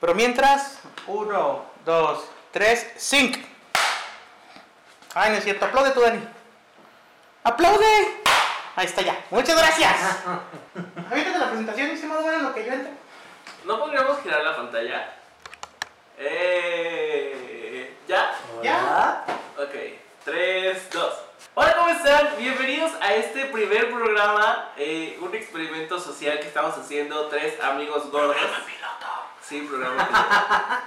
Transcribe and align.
Pero 0.00 0.14
mientras, 0.14 0.78
uno, 1.06 1.66
dos, 1.84 2.24
tres, 2.52 2.90
sync. 2.96 3.36
Ay, 5.14 5.30
no 5.30 5.36
es 5.36 5.44
cierto. 5.44 5.66
Aplaude 5.66 5.90
tú, 5.90 6.00
Dani. 6.00 6.26
¡Aplaude! 7.44 8.22
Ahí 8.76 8.86
está 8.86 9.02
ya. 9.02 9.22
Muchas 9.28 9.58
gracias. 9.58 9.94
Ahorita 11.10 11.38
la 11.38 11.48
presentación, 11.48 11.90
hicimos 11.90 12.22
bueno 12.22 12.38
en 12.38 12.44
lo 12.44 12.54
que 12.54 12.64
yo 12.64 12.72
entro. 12.72 12.92
¿No 13.66 13.78
podríamos 13.78 14.22
girar 14.22 14.42
la 14.42 14.56
pantalla? 14.56 15.16
Eh, 16.16 17.94
¿Ya? 18.08 18.32
¿Ya? 18.62 19.24
Ok, 19.58 19.74
3, 20.24 20.90
2. 20.92 21.14
Hola, 21.54 21.76
¿cómo 21.76 21.90
están? 21.90 22.36
Bienvenidos 22.38 22.92
a 23.02 23.14
este 23.14 23.46
primer 23.46 23.90
programa, 23.90 24.70
eh, 24.78 25.18
un 25.20 25.34
experimento 25.34 26.00
social 26.00 26.40
que 26.40 26.46
estamos 26.46 26.78
haciendo 26.78 27.26
tres 27.26 27.60
amigos 27.60 28.10
gordos. 28.10 28.36
Sí, 29.50 29.66
programa 29.68 30.06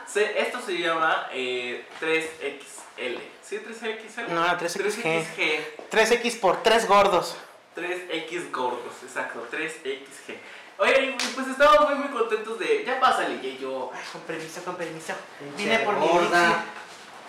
piloto. 0.06 0.40
Esto 0.40 0.62
se 0.66 0.78
llama 0.78 1.28
eh, 1.34 1.86
3XL. 2.00 3.20
¿Sí, 3.44 3.60
3XL? 3.60 4.28
No, 4.30 4.46
3XG. 4.46 5.04
3XG. 5.04 5.60
3X 5.92 6.40
por 6.40 6.64
3 6.64 6.88
gordos. 6.88 7.36
3X 7.76 8.52
gordos, 8.52 8.94
exacto, 9.04 9.46
3XG. 9.52 10.38
Oye, 10.78 11.18
pues 11.36 11.48
estamos 11.48 11.90
muy 11.90 12.00
muy 12.00 12.08
contentos 12.08 12.58
de... 12.58 12.86
Ya 12.86 13.00
pásale, 13.02 13.36
y 13.36 13.58
yo... 13.58 13.92
Ay, 13.94 14.02
con 14.14 14.22
permiso, 14.22 14.64
con 14.64 14.76
permiso. 14.78 15.14
Vine 15.58 15.80
por 15.80 15.96
mi 15.96 16.08
gorda. 16.08 16.64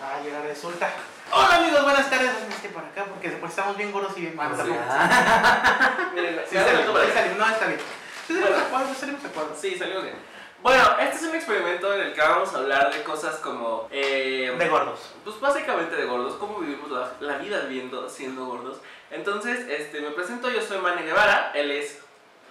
Ay, 0.00 0.28
ahora 0.30 0.48
resulta. 0.48 0.88
Hola 1.32 1.56
amigos, 1.56 1.82
buenas 1.82 2.08
tardes. 2.10 2.30
Este 2.48 2.68
por 2.68 2.84
acá 2.84 3.06
porque 3.06 3.30
después 3.30 3.50
estamos 3.50 3.76
bien 3.76 3.90
gordos 3.90 4.12
y 4.16 4.20
bien 4.20 4.36
malos. 4.36 4.60
Sí. 4.64 4.72
Ah, 4.88 6.10
Miren, 6.14 6.36
Sí, 6.48 6.50
sí, 6.50 6.56
salió 6.56 6.92
salimos, 6.92 7.02
sí, 7.12 7.38
no, 7.38 7.48
está 7.48 7.66
bien. 7.66 7.80
Sí, 8.28 8.34
salimos 8.40 8.70
Bueno. 8.70 8.94
salimos 8.94 9.24
a 9.24 9.28
cuadro. 9.28 9.56
Sí, 9.60 9.78
salimos 9.78 10.02
bien. 10.04 10.33
Bueno, 10.64 10.96
este 10.98 11.16
es 11.16 11.22
un 11.24 11.34
experimento 11.34 11.92
en 11.92 12.00
el 12.00 12.12
que 12.14 12.20
vamos 12.22 12.54
a 12.54 12.56
hablar 12.56 12.90
de 12.90 13.02
cosas 13.02 13.36
como... 13.36 13.86
eh, 13.90 14.50
De 14.58 14.68
gordos. 14.70 15.12
Pues 15.22 15.38
básicamente 15.38 15.94
de 15.94 16.06
gordos, 16.06 16.36
cómo 16.36 16.58
vivimos 16.60 16.90
la, 16.90 17.12
la 17.20 17.36
vida 17.36 17.60
viviendo 17.66 18.08
siendo 18.08 18.46
gordos. 18.46 18.78
Entonces, 19.10 19.68
este, 19.68 20.00
me 20.00 20.10
presento, 20.12 20.48
yo 20.50 20.62
soy 20.62 20.78
Manny 20.78 21.02
Guevara, 21.02 21.52
él 21.54 21.70
es 21.70 22.00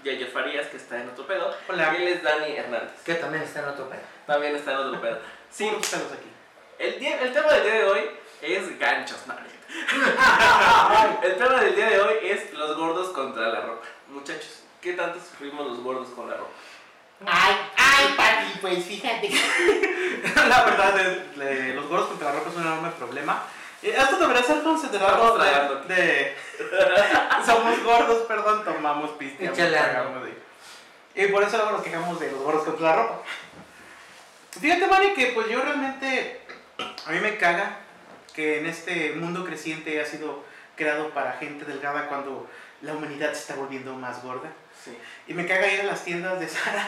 Yayo 0.04 0.28
Farías, 0.28 0.68
que 0.68 0.78
está 0.78 1.02
en 1.02 1.10
otro 1.10 1.26
pedo. 1.26 1.56
Hola. 1.68 1.92
Y 1.98 2.04
él 2.04 2.08
es 2.10 2.22
Dani 2.22 2.56
Hernández, 2.56 3.02
que 3.04 3.16
también 3.16 3.42
está 3.44 3.62
en 3.62 3.70
otro 3.70 3.90
pedo. 3.90 4.02
también 4.28 4.56
está 4.56 4.72
en 4.74 4.78
otro 4.78 5.02
pedo. 5.02 5.18
Sí, 5.50 5.66
pelos 5.66 6.12
aquí. 6.12 6.30
el, 6.80 7.00
día- 7.00 7.20
el 7.22 7.32
tema 7.34 7.52
del 7.54 7.64
día 7.64 7.74
de 7.76 7.86
hoy 7.86 8.10
es 8.44 8.80
ganchos, 8.80 9.26
no. 9.28 9.34
El 11.24 11.36
tema 11.38 11.62
del 11.62 11.76
día 11.76 11.90
de 11.90 12.00
hoy 12.02 12.16
es 12.24 12.54
los 12.54 12.76
gordos 12.78 13.10
contra 13.10 13.48
la 13.50 13.62
ropa. 13.62 13.86
Muchachos, 14.08 14.64
¿qué 14.82 14.94
tanto 14.94 15.20
sufrimos 15.20 15.68
los 15.68 15.80
gordos 15.82 16.10
con 16.10 16.28
la 16.30 16.38
ropa? 16.38 16.52
Ay, 17.26 17.56
ay, 17.96 18.14
Pati, 18.18 18.60
pues 18.60 18.86
fíjate. 18.86 19.30
la 20.48 20.64
verdad, 20.64 21.00
es- 21.00 21.38
le- 21.38 21.74
los 21.76 21.88
gordos 21.88 22.10
contra 22.10 22.30
la 22.30 22.36
ropa 22.40 22.50
es 22.50 22.56
un 22.56 22.62
enorme 22.64 22.90
problema. 22.92 23.44
Y 23.82 23.90
Esto 23.90 24.18
debería 24.18 24.44
ser 24.44 24.64
considerado 24.64 25.38
de, 25.38 25.94
de- 25.94 26.36
Somos 27.46 27.84
gordos, 27.84 28.24
perdón, 28.28 28.64
tomamos 28.64 29.18
de- 29.20 29.34
Y 31.16 31.28
por 31.28 31.44
eso 31.44 31.58
luego 31.58 31.72
nos 31.74 31.82
quejamos 31.84 32.20
de 32.20 32.32
los 32.32 32.40
gordos 32.42 32.64
contra 32.64 32.88
la 32.90 32.96
ropa. 32.96 33.22
Fíjate, 34.60 34.88
Mari, 34.88 35.14
que 35.14 35.28
pues 35.28 35.48
yo 35.50 35.62
realmente... 35.62 36.42
A 37.06 37.12
mí 37.12 37.20
me 37.20 37.38
caga 37.38 37.78
que 38.34 38.60
en 38.60 38.66
este 38.68 39.12
mundo 39.14 39.44
creciente 39.46 40.00
ha 40.02 40.06
sido 40.06 40.44
creado 40.76 41.10
para 41.10 41.34
gente 41.34 41.66
delgada 41.66 42.08
cuando 42.08 42.50
la 42.82 42.94
humanidad 42.94 43.34
se 43.34 43.40
está 43.40 43.56
volviendo 43.56 43.94
más 43.96 44.24
gorda. 44.24 44.50
Sí. 44.84 44.98
Y 45.28 45.34
me 45.34 45.46
caga 45.46 45.68
ir 45.68 45.82
a 45.82 45.86
las 45.86 46.04
tiendas 46.04 46.40
de 46.40 46.48
Sara. 46.48 46.88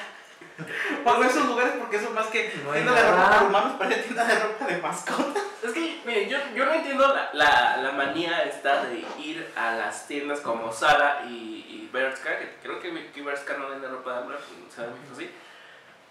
O 1.06 1.10
a 1.10 1.28
esos 1.28 1.46
lugares 1.48 1.74
porque 1.80 1.98
eso 1.98 2.10
más 2.12 2.28
que 2.28 2.54
No 2.64 2.72
tienda 2.72 2.94
de 2.94 3.12
ropa 3.12 3.30
para 3.30 3.44
humanos, 3.44 3.74
parece 3.78 4.04
tienda 4.04 4.26
de 4.26 4.40
ropa 4.40 4.66
de 4.66 4.78
mascota. 4.78 5.40
Es 5.64 5.72
que, 5.72 6.02
miren, 6.06 6.30
yo, 6.30 6.38
yo 6.56 6.66
no 6.66 6.74
entiendo 6.74 7.08
la, 7.08 7.30
la, 7.34 7.78
la 7.78 7.92
manía 7.92 8.44
esta 8.44 8.86
de 8.86 9.06
ir 9.20 9.52
a 9.56 9.76
las 9.76 10.08
tiendas 10.08 10.40
como 10.40 10.72
Zara 10.72 11.24
y, 11.28 11.66
y 11.68 11.90
Bershka, 11.92 12.40
que 12.40 12.56
creo 12.62 12.80
que, 12.80 13.12
que 13.12 13.22
Bershka 13.22 13.58
no 13.58 13.70
vende 13.70 13.88
ropa 13.88 14.14
de 14.14 14.20
hombre, 14.20 14.38
pues, 14.38 14.74
o 14.74 14.76
sea, 14.76 14.86
México 14.88 15.16
sí. 15.18 15.30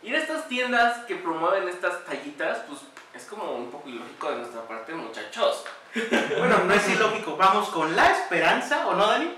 Ir 0.02 0.14
a 0.14 0.18
estas 0.18 0.48
tiendas 0.48 1.04
que 1.06 1.16
promueven 1.16 1.68
estas 1.68 2.04
tallitas, 2.04 2.58
pues 2.68 2.80
es 3.14 3.24
como 3.24 3.52
un 3.52 3.70
poco 3.70 3.88
ilógico 3.88 4.30
de 4.30 4.36
nuestra 4.36 4.62
parte, 4.62 4.92
muchachos. 4.92 5.64
Bueno, 6.38 6.58
no 6.64 6.74
es 6.74 6.88
ilógico. 6.88 7.36
Vamos 7.36 7.68
con 7.68 7.94
la 7.94 8.10
esperanza, 8.10 8.86
¿o 8.88 8.94
no, 8.94 9.06
Dani? 9.06 9.32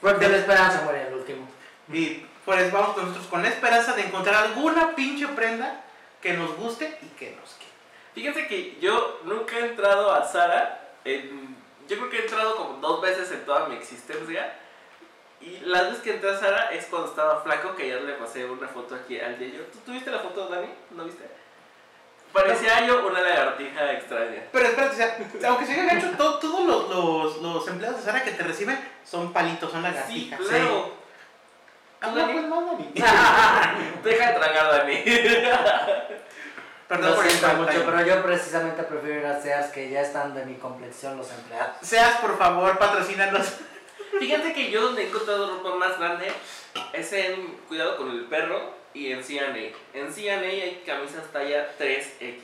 Porque 0.00 0.28
la 0.28 0.36
esperanza 0.36 0.82
muere 0.82 1.08
el 1.08 1.14
último. 1.14 1.48
Y 1.92 2.24
pues 2.48 2.72
vamos 2.72 2.94
con 2.94 3.02
nosotros 3.04 3.26
con 3.26 3.42
la 3.42 3.48
esperanza 3.50 3.92
de 3.92 4.00
encontrar 4.06 4.36
alguna 4.42 4.94
pinche 4.94 5.28
prenda 5.28 5.82
que 6.22 6.32
nos 6.32 6.56
guste 6.56 6.98
y 7.02 7.06
que 7.08 7.32
nos 7.38 7.50
quede. 7.56 7.68
Fíjense 8.14 8.46
que 8.48 8.78
yo 8.80 9.20
nunca 9.24 9.58
he 9.58 9.66
entrado 9.66 10.10
a 10.10 10.24
Zara, 10.24 10.92
en- 11.04 11.54
yo 11.86 11.98
creo 11.98 12.08
que 12.08 12.16
he 12.20 12.22
entrado 12.22 12.56
como 12.56 12.78
dos 12.80 13.02
veces 13.02 13.30
en 13.32 13.44
toda 13.44 13.68
mi 13.68 13.76
existencia. 13.76 14.54
Y 15.42 15.60
las 15.60 15.88
veces 15.88 15.98
que 16.02 16.14
entré 16.14 16.30
a 16.30 16.38
Zara 16.38 16.70
es 16.72 16.86
cuando 16.86 17.08
estaba 17.10 17.42
flaco, 17.42 17.76
que 17.76 17.82
ayer 17.82 18.00
le 18.00 18.14
pasé 18.14 18.46
una 18.46 18.66
foto 18.66 18.94
aquí 18.94 19.20
al 19.20 19.38
Yayo. 19.38 19.64
¿Tú 19.70 19.80
tuviste 19.84 20.10
la 20.10 20.20
foto, 20.20 20.48
Dani? 20.48 20.68
¿No 20.92 21.04
viste? 21.04 21.28
Parecía 22.32 22.86
yo 22.86 23.06
una 23.06 23.20
lagartija 23.20 23.92
extraña. 23.92 24.42
Pero 24.52 24.64
espérate, 24.68 24.94
o 24.94 24.96
sea, 24.96 25.50
aunque 25.50 25.66
se 25.66 25.78
haya 25.78 25.98
hecho, 25.98 26.10
to- 26.16 26.38
todos 26.38 26.64
los, 26.66 26.88
los, 26.88 27.42
los 27.42 27.68
empleados 27.68 27.98
de 27.98 28.04
Sara 28.04 28.24
que 28.24 28.30
te 28.32 28.42
reciben 28.42 28.78
son 29.04 29.34
palitos, 29.34 29.70
son 29.70 29.82
Sí, 29.82 29.88
lagartijas. 29.90 30.40
claro. 30.40 30.98
Habla 32.00 32.26
pues 32.32 32.46
más, 32.46 32.66
Dani. 32.66 32.90
Deja 34.04 34.32
de 34.32 34.38
tragar, 34.38 34.78
Dani. 34.78 35.04
Perdón 36.88 37.10
Lo 37.10 37.16
por 37.16 37.28
siento 37.28 37.48
mucho, 37.54 37.84
pero 37.84 38.06
yo 38.06 38.22
precisamente 38.22 38.82
prefiero 38.82 39.20
ir 39.20 39.26
a 39.26 39.40
Sears 39.40 39.66
que 39.72 39.90
ya 39.90 40.00
están 40.00 40.34
de 40.34 40.46
mi 40.46 40.54
complexión 40.54 41.18
los 41.18 41.30
empleados. 41.30 41.76
Seas, 41.82 42.16
por 42.16 42.38
favor, 42.38 42.78
patrocínanos. 42.78 43.46
Fíjate 44.18 44.54
que 44.54 44.70
yo 44.70 44.82
donde 44.82 45.02
he 45.02 45.08
encontrado 45.08 45.58
ropa 45.58 45.76
más 45.76 45.98
grande 45.98 46.32
es 46.94 47.12
en 47.12 47.58
Cuidado 47.68 47.98
con 47.98 48.10
el 48.10 48.24
Perro 48.24 48.74
y 48.94 49.12
en 49.12 49.22
C&A. 49.22 49.54
En 49.92 50.12
C&A 50.12 50.38
hay 50.38 50.82
camisas 50.86 51.24
talla 51.30 51.68
3X. 51.78 52.38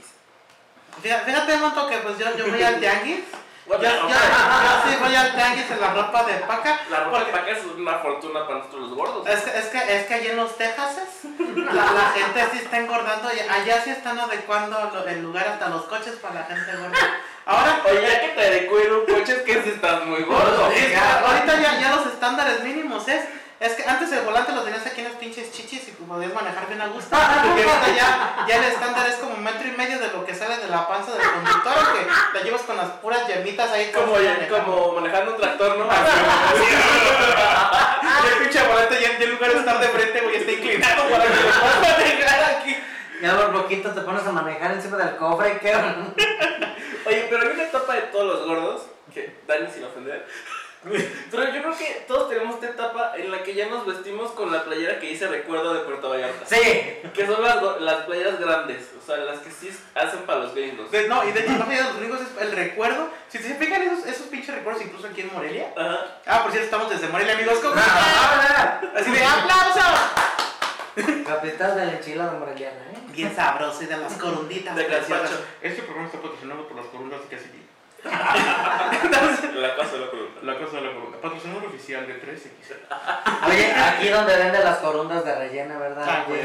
Fíjate, 1.02 1.24
fíjate, 1.24 1.56
Monto, 1.56 1.88
que 1.88 1.96
pues 1.98 2.18
yo, 2.18 2.36
yo 2.36 2.48
voy 2.48 2.62
al 2.62 2.78
tianguis. 2.80 3.24
Yo, 3.66 3.72
fuck? 3.74 4.88
sí 4.88 4.96
voy 5.00 5.14
al 5.14 5.34
tianguis 5.34 5.70
en 5.70 5.80
la 5.80 5.94
ropa 5.94 6.22
de 6.24 6.34
paca. 6.34 6.80
La 6.90 7.04
ropa 7.04 7.20
de 7.20 7.24
paca 7.32 7.50
es 7.50 7.64
una 7.64 7.98
fortuna 7.98 8.46
para 8.46 8.58
nosotros 8.58 8.82
los 8.82 8.94
gordos. 8.94 9.26
Es 9.26 9.40
que, 9.40 9.58
es 9.58 9.64
que, 9.66 9.96
es 9.96 10.06
que 10.06 10.14
allá 10.14 10.30
en 10.32 10.36
los 10.36 10.56
Tejases 10.56 11.08
la, 11.38 11.72
la 11.72 12.12
gente 12.14 12.46
sí 12.52 12.58
está 12.58 12.78
engordando 12.78 13.30
y 13.34 13.40
allá 13.40 13.82
sí 13.82 13.90
están 13.90 14.18
adecuando 14.18 14.92
el 15.06 15.22
lugar 15.22 15.48
hasta 15.48 15.68
los 15.70 15.84
coches 15.84 16.16
para 16.16 16.34
la 16.34 16.44
gente 16.44 16.76
gorda. 16.76 16.98
Ahora, 17.46 17.80
Oye, 17.90 18.02
ya 18.02 18.20
que 18.20 18.28
te 18.28 18.40
adecuero 18.46 19.00
un 19.00 19.06
coche 19.06 19.32
es 19.32 19.42
que 19.42 19.62
si 19.62 19.68
estás 19.70 20.04
muy 20.06 20.22
gordo. 20.22 20.64
ahorita 20.64 21.60
ya, 21.60 21.80
ya 21.80 21.96
los 21.96 22.06
estándares 22.06 22.62
mínimos 22.64 23.06
es, 23.08 23.20
es 23.60 23.72
que 23.74 23.84
antes 23.84 24.10
el 24.12 24.20
volante 24.24 24.52
lo 24.52 24.62
tenías 24.62 24.84
aquí 24.86 25.00
en 25.00 25.08
las 25.08 25.14
pinches 25.16 25.52
chichis 25.52 25.88
y 25.88 25.92
podías 25.92 26.34
manejar 26.34 26.66
bien 26.68 26.80
a 26.82 26.88
gusto. 26.88 27.16
Y 27.16 27.18
ahorita 27.62 27.96
ya, 27.96 28.44
ya 28.48 28.56
el 28.56 28.64
estándar 28.64 29.06
es 29.08 29.14
como 29.16 29.34
un 29.34 29.42
metro 29.44 29.66
y 29.66 29.72
medio 29.72 29.98
de 29.98 30.08
lo 30.08 30.24
que 30.26 30.34
sale 30.34 30.56
de 30.58 30.68
la 30.68 30.86
panza 30.88 31.12
del 31.12 31.22
conductor, 31.30 31.74
que 31.94 32.06
la 32.38 32.44
llevas 32.44 32.62
con 32.62 32.76
las 32.76 32.90
puras 33.00 33.26
yemitas 33.28 33.70
ahí 33.70 33.90
Como, 33.92 34.18
ya- 34.20 34.32
manejando. 34.34 34.64
como 34.64 34.92
manejando 35.00 35.34
un 35.34 35.40
tractor, 35.40 35.78
¿no? 35.78 35.86
Y 38.24 38.26
el 38.26 38.34
pinche 38.42 38.62
volante 38.66 39.00
ya, 39.00 39.18
ya 39.18 39.24
en 39.24 39.30
lugar 39.32 39.52
de 39.52 39.58
estar 39.58 39.80
de 39.80 39.88
frente, 39.88 40.20
güey, 40.20 40.36
está 40.36 40.52
inclinado 40.52 41.08
para 41.10 41.24
que 41.24 41.30
lo 41.30 41.40
puedas 41.60 41.80
manejar 41.98 42.44
aquí. 42.58 42.76
Ya 43.22 43.36
por 43.36 43.52
poquito 43.52 43.90
te 43.90 44.00
pones 44.02 44.26
a 44.26 44.32
manejar 44.32 44.72
encima 44.72 44.96
del 44.98 45.16
cofre, 45.16 45.58
¿qué? 45.58 45.74
Oye, 47.06 47.26
pero 47.30 47.42
hay 47.42 47.48
una 47.54 47.62
etapa 47.64 47.94
de 47.94 48.02
todos 48.02 48.24
los 48.26 48.46
gordos, 48.46 48.82
que 49.12 49.40
Dani 49.46 49.68
sin 49.72 49.84
ofender. 49.84 50.26
Pero 51.30 51.44
yo 51.44 51.62
creo 51.62 51.76
que 51.76 52.04
todos 52.06 52.28
tenemos 52.28 52.54
esta 52.56 52.68
etapa 52.68 53.12
en 53.16 53.30
la 53.30 53.42
que 53.42 53.54
ya 53.54 53.66
nos 53.68 53.86
vestimos 53.86 54.32
con 54.32 54.52
la 54.52 54.64
playera 54.64 54.98
que 54.98 55.08
dice 55.08 55.26
recuerdo 55.26 55.74
de 55.74 55.80
Puerto 55.80 56.10
Vallarta. 56.10 56.44
Sí. 56.46 57.00
Que 57.12 57.26
son 57.26 57.42
las, 57.42 57.80
las 57.80 58.04
playeras 58.04 58.38
grandes, 58.38 58.90
o 59.02 59.04
sea, 59.04 59.16
las 59.18 59.38
que 59.40 59.50
sí 59.50 59.70
hacen 59.94 60.20
para 60.20 60.40
los 60.40 60.54
gringos. 60.54 60.90
No, 61.08 61.24
y 61.28 61.32
de 61.32 61.40
hecho, 61.40 61.52
más 61.52 61.68
allá 61.68 61.78
de 61.78 61.84
los 61.84 61.96
gringos 61.98 62.20
es 62.20 62.42
el 62.42 62.52
recuerdo. 62.52 63.08
Si 63.28 63.38
se 63.38 63.54
fijan 63.54 63.82
esos, 63.82 64.06
esos 64.06 64.26
pinches 64.26 64.54
recuerdos, 64.54 64.82
incluso 64.82 65.06
aquí 65.06 65.22
en 65.22 65.32
Morelia. 65.32 65.72
Ajá. 65.76 66.06
Ah, 66.26 66.42
por 66.42 66.52
cierto, 66.52 66.66
estamos 66.66 66.90
desde 66.90 67.08
Morelia, 67.08 67.34
amigos. 67.34 67.58
¿Cómo? 67.60 67.74
Ah, 67.76 68.80
Así 68.94 69.10
de 69.10 69.24
aplausos. 69.24 70.24
Capital 71.26 71.76
de 71.76 71.86
la 71.86 71.92
enchilada 71.94 72.38
moreliana, 72.38 72.76
¿eh? 72.92 72.98
Bien 73.08 73.34
sabroso 73.34 73.82
y 73.82 73.86
de 73.86 73.96
las 73.96 74.12
corunditas. 74.14 74.76
De 74.76 74.84
preciosas. 74.84 75.22
gazpacho. 75.22 75.44
Este 75.60 75.82
programa 75.82 76.06
está 76.06 76.20
patrocinado 76.20 76.68
por 76.68 76.76
las 76.76 76.86
corundas 76.86 77.20
de 77.28 77.36
La 78.04 79.76
cosa 79.76 79.92
de 79.92 80.00
la 80.00 80.10
pregunta. 80.10 80.40
La 80.42 80.58
cosa 80.58 80.76
de 80.76 80.82
la 80.82 80.92
corunda. 80.92 81.18
Patrocinador 81.20 81.64
oficial 81.64 82.06
de 82.06 82.20
3X. 82.20 83.48
Oye, 83.48 83.72
aquí 83.72 84.08
donde 84.08 84.36
venden 84.36 84.64
las 84.64 84.78
corundas 84.78 85.24
de 85.24 85.34
rellena, 85.34 85.78
¿verdad? 85.78 86.04
Ah, 86.06 86.24
güey. 86.28 86.40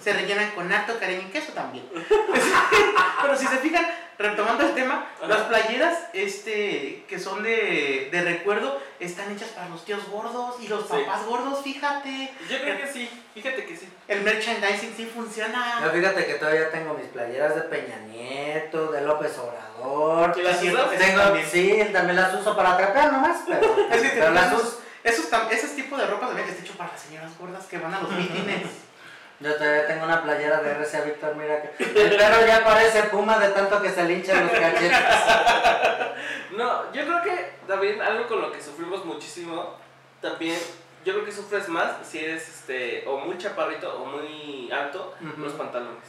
Se 0.00 0.12
rellenan 0.12 0.50
con 0.52 0.72
harto 0.72 0.98
cariño 0.98 1.22
y 1.28 1.30
queso 1.30 1.52
también. 1.52 1.84
Pero 3.22 3.36
si 3.36 3.46
se 3.46 3.58
fijan, 3.58 3.86
retomando 4.18 4.64
el 4.64 4.74
tema, 4.74 5.06
las 5.26 5.42
playeras 5.42 6.08
este, 6.12 7.04
que 7.08 7.18
son 7.18 7.42
de, 7.42 8.08
de 8.10 8.22
recuerdo 8.22 8.80
están 9.00 9.32
hechas 9.32 9.48
para 9.50 9.68
los 9.68 9.84
tíos 9.84 10.06
gordos 10.10 10.56
y 10.60 10.68
los 10.68 10.82
Sí. 10.82 10.88
papás 10.90 11.24
gordos, 11.26 11.62
fíjate. 11.64 12.30
Yo 12.48 12.60
creo 12.60 12.76
que 12.78 12.86
sí, 12.92 13.10
fíjate 13.34 13.64
que 13.64 13.76
sí. 13.76 13.88
El 14.08 14.20
merchandising 14.22 14.94
sí 14.96 15.06
funciona. 15.14 15.80
Yo 15.82 15.90
fíjate 15.90 16.26
que 16.26 16.34
todavía 16.34 16.70
tengo 16.70 16.94
mis 16.94 17.06
playeras 17.08 17.54
de 17.54 17.62
Peña 17.62 17.96
Nieto, 18.08 18.92
de 18.92 19.00
López 19.00 19.32
Obrador. 19.38 20.32
¿Que 20.34 20.42
las 20.42 20.58
Sí, 20.60 20.70
usas? 20.72 20.92
Ese 20.92 21.04
Tengo, 21.04 21.22
también. 21.22 21.46
sí, 21.50 21.82
también 21.92 22.16
las 22.16 22.34
uso 22.34 22.54
para 22.56 22.76
trapear 22.76 23.12
nomás, 23.12 23.38
pero, 23.46 23.60
Es 23.90 24.02
que 24.02 24.08
te 24.10 24.20
pero 24.20 24.30
las 24.32 24.52
uso. 24.52 24.80
esos, 25.02 25.30
tam- 25.30 25.50
esos 25.50 25.70
tipos 25.74 25.98
de 25.98 26.06
ropa 26.06 26.26
también 26.26 26.48
está 26.48 26.62
hecho 26.62 26.74
para 26.74 26.92
las 26.92 27.00
señoras 27.00 27.30
gordas 27.38 27.64
que 27.66 27.78
van 27.78 27.94
a 27.94 28.00
los 28.00 28.10
mítines. 28.12 28.62
Yo 29.40 29.54
todavía 29.56 29.86
tengo 29.86 30.04
una 30.04 30.22
playera 30.22 30.60
de 30.60 30.74
RCA 30.74 31.00
Víctor, 31.00 31.34
mira 31.34 31.62
que 31.62 31.82
el 31.84 32.14
perro 32.14 32.46
ya 32.46 32.62
parece 32.62 33.04
puma 33.04 33.38
de 33.38 33.48
tanto 33.48 33.80
que 33.80 33.88
se 33.88 34.04
le 34.04 34.12
hinchan 34.12 34.42
los 34.46 34.52
cachetes. 34.52 34.92
No, 36.56 36.92
yo 36.92 37.04
creo 37.04 37.22
que 37.22 37.52
también 37.66 38.00
algo 38.02 38.26
con 38.26 38.40
lo 38.40 38.52
que 38.52 38.60
sufrimos 38.62 39.04
muchísimo, 39.04 39.74
también 40.20 40.58
yo 41.04 41.12
creo 41.14 41.24
que 41.24 41.32
sufres 41.32 41.68
más 41.68 41.92
si 42.02 42.18
eres 42.18 42.48
este 42.48 43.04
o 43.06 43.18
muy 43.18 43.38
chaparrito 43.38 44.02
o 44.02 44.04
muy 44.04 44.70
alto, 44.72 45.14
los 45.38 45.52
pantalones. 45.54 46.04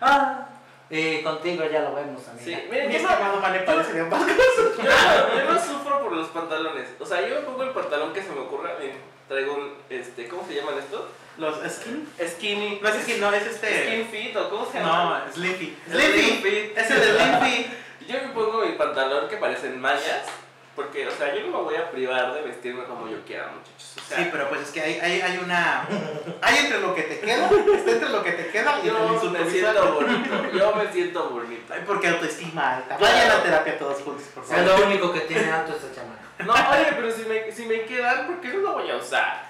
Ah, 0.00 0.46
y 0.90 1.22
contigo 1.22 1.64
ya 1.70 1.82
lo 1.82 1.94
vemos, 1.96 2.26
amiga. 2.28 2.44
Sí, 2.44 2.54
Mi 2.66 2.70
miren, 2.70 2.92
yo 2.92 3.02
no, 3.02 3.08
ambas 3.08 3.88
yo, 3.88 4.84
no- 4.84 5.34
yo 5.44 5.52
no 5.52 5.60
sufro 5.60 6.00
por 6.02 6.12
los 6.12 6.28
pantalones. 6.28 6.88
O 6.98 7.04
sea, 7.06 7.26
yo 7.26 7.34
me 7.34 7.40
pongo 7.42 7.62
el 7.64 7.70
pantalón 7.70 8.12
que 8.12 8.22
se 8.22 8.30
me 8.30 8.40
ocurra. 8.40 8.74
miren, 8.78 8.96
traigo 9.28 9.54
un, 9.54 9.74
este, 9.90 10.28
¿cómo 10.28 10.46
se 10.46 10.54
llaman 10.54 10.78
estos? 10.78 11.02
Los 11.36 11.56
skin. 11.70 12.08
Skinny. 12.26 12.80
No 12.82 12.88
es 12.88 13.02
skin, 13.02 13.20
no, 13.20 13.32
es 13.32 13.46
este. 13.46 13.84
Skin 13.86 14.06
fit 14.06 14.36
o 14.36 14.48
cómo 14.50 14.66
se 14.70 14.78
llama? 14.80 15.24
No, 15.26 15.32
Slimpy. 15.32 15.76
fit. 16.42 16.78
Es 16.78 16.90
el 16.90 17.00
de 17.00 17.12
Slimpy. 17.16 17.66
Yo 18.08 18.14
me 18.22 18.28
pongo 18.30 18.64
mi 18.64 18.72
pantalón 18.72 19.28
que 19.28 19.36
parecen 19.36 19.80
mallas. 19.80 20.24
Porque, 20.74 21.08
o 21.08 21.10
sea, 21.10 21.34
yo 21.34 21.40
no 21.40 21.58
me 21.58 21.64
voy 21.64 21.74
a 21.74 21.90
privar 21.90 22.32
de 22.34 22.42
vestirme 22.42 22.84
como 22.84 23.08
yo 23.08 23.16
quiera, 23.26 23.48
muchachos. 23.48 23.96
O 23.96 24.00
sea, 24.00 24.18
Sí, 24.18 24.28
pero 24.30 24.48
pues 24.48 24.60
es 24.60 24.70
que 24.70 24.80
hay, 24.80 25.00
hay, 25.00 25.20
hay 25.20 25.38
una. 25.38 25.84
Hay 26.40 26.56
entre 26.58 26.80
lo 26.80 26.94
que 26.94 27.02
te 27.02 27.18
queda, 27.18 27.50
está 27.50 27.90
entre 27.90 28.08
lo 28.10 28.22
que 28.22 28.30
te 28.30 28.46
queda 28.46 28.78
y 28.80 28.86
yo 28.86 28.94
me 29.32 29.50
siento 29.50 29.92
bonito. 29.94 30.52
Yo 30.56 30.74
me 30.76 30.92
siento 30.92 31.30
bonito. 31.30 31.74
Ay, 31.74 31.82
porque 31.84 32.06
autoestima 32.06 32.76
alta. 32.76 32.96
Vayan 32.96 33.28
a 33.28 33.42
terapia 33.42 33.76
todos 33.76 34.00
juntos, 34.02 34.22
por 34.32 34.44
Es 34.44 34.50
favor. 34.50 34.78
lo 34.78 34.86
único 34.86 35.12
que 35.12 35.20
tiene 35.22 35.50
alto 35.50 35.72
esta 35.74 35.92
chamaca. 35.92 36.22
No, 36.46 36.52
oye, 36.52 36.92
pero 36.94 37.10
si 37.10 37.22
me, 37.24 37.50
si 37.50 37.66
me 37.66 37.82
quedan, 37.82 38.28
¿por 38.28 38.40
qué 38.40 38.48
no 38.50 38.58
lo 38.60 38.72
voy 38.74 38.88
a 38.88 38.96
usar? 38.98 39.47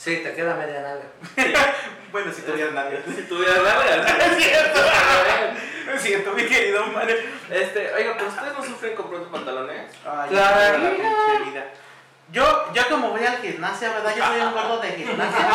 Sí, 0.00 0.16
te 0.24 0.32
queda 0.32 0.54
media 0.56 0.80
nalga. 0.80 1.04
Bueno, 2.10 2.32
si 2.32 2.40
tuviera 2.42 2.70
nadie. 2.72 3.00
Si 3.14 3.22
tuviera 3.28 3.54
nada, 3.62 3.84
Es 4.26 4.36
cierto. 4.44 4.80
Es 5.94 6.02
cierto, 6.02 6.32
mi 6.32 6.44
querido 6.46 6.86
madre. 6.86 7.24
Este, 7.50 7.92
oiga, 7.94 8.14
pero 8.16 8.28
ustedes 8.30 8.52
no 8.56 8.64
sufren 8.64 8.96
comprando 8.96 9.30
pantalones. 9.30 9.92
Ay, 10.04 10.30
Claro. 10.30 10.78
la 10.78 10.90
pinche 10.90 11.50
vida. 11.50 11.64
Yo, 12.32 12.72
yo 12.72 12.88
como 12.88 13.10
voy 13.10 13.24
al 13.26 13.36
gimnasio, 13.38 13.90
¿verdad? 13.92 14.14
Yo 14.16 14.24
soy 14.24 14.40
un 14.40 14.52
gordo 14.52 14.78
de 14.78 14.90
gimnasio. 14.92 15.46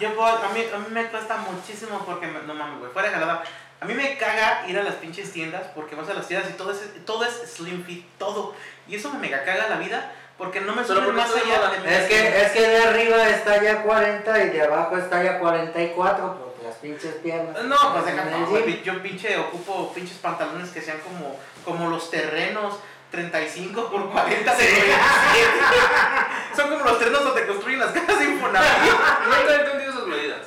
Yo 0.00 0.14
voy, 0.14 0.30
a 0.30 0.48
mí, 0.52 0.64
a 0.74 0.78
mí 0.78 0.86
me 0.90 1.06
cuesta 1.06 1.36
muchísimo 1.38 2.04
porque, 2.04 2.26
me- 2.26 2.42
no 2.42 2.54
mames, 2.54 2.78
güey, 2.80 2.92
fuera 2.92 3.08
de 3.08 3.14
jalada. 3.14 3.42
A 3.80 3.84
mí 3.84 3.94
me 3.94 4.16
caga 4.18 4.64
ir 4.68 4.78
a 4.78 4.82
las 4.84 4.94
pinches 4.96 5.32
tiendas 5.32 5.62
porque 5.74 5.96
vas 5.96 6.08
a 6.08 6.14
las 6.14 6.28
tiendas 6.28 6.48
y 6.50 6.54
todo 6.54 6.70
es, 6.72 7.04
todo 7.04 7.24
es 7.24 7.32
slim 7.54 7.84
fit, 7.84 8.06
todo. 8.18 8.54
Y 8.86 8.94
eso 8.96 9.10
me 9.10 9.18
mega 9.18 9.42
caga 9.44 9.68
la 9.68 9.76
vida 9.78 10.12
porque 10.38 10.60
no 10.60 10.74
me 10.74 10.82
porque 10.82 11.12
más 11.12 11.30
allá 11.30 11.70
de 11.70 11.78
mi 11.80 11.94
Es 11.94 12.04
que, 12.08 12.42
es 12.42 12.52
que 12.52 12.60
de 12.60 12.78
arriba 12.78 13.28
está 13.28 13.62
ya 13.62 13.82
40 13.82 14.44
y 14.44 14.48
de 14.50 14.62
abajo 14.62 14.96
está 14.96 15.22
ya 15.22 15.38
44 15.38 16.38
porque 16.38 16.66
las 16.66 16.76
pinches 16.76 17.14
piernas. 17.16 17.62
No, 17.64 17.76
pues 17.92 18.06
el 18.08 18.16
no, 18.16 18.46
güey, 18.46 18.82
yo 18.82 19.02
pinche 19.02 19.36
ocupo 19.38 19.92
pinches 19.94 20.18
pantalones 20.18 20.70
que 20.70 20.80
sean 20.80 20.98
como, 21.00 21.38
como 21.64 21.90
los 21.90 22.10
terrenos 22.10 22.76
35 23.10 23.90
por 23.90 24.10
40 24.10 24.54
de 24.56 24.64
27. 24.64 24.86
Son 26.56 26.70
como 26.70 26.84
los 26.84 26.98
terrenos 26.98 27.24
donde 27.24 27.46
construyen 27.46 27.80
las 27.80 27.92
casas 27.92 28.18
de 28.18 28.24
Infonavit. 28.24 28.68
Nunca 29.26 29.52
he 29.54 29.60
entendido 29.60 29.92
esas 29.92 30.06
medidas. 30.06 30.40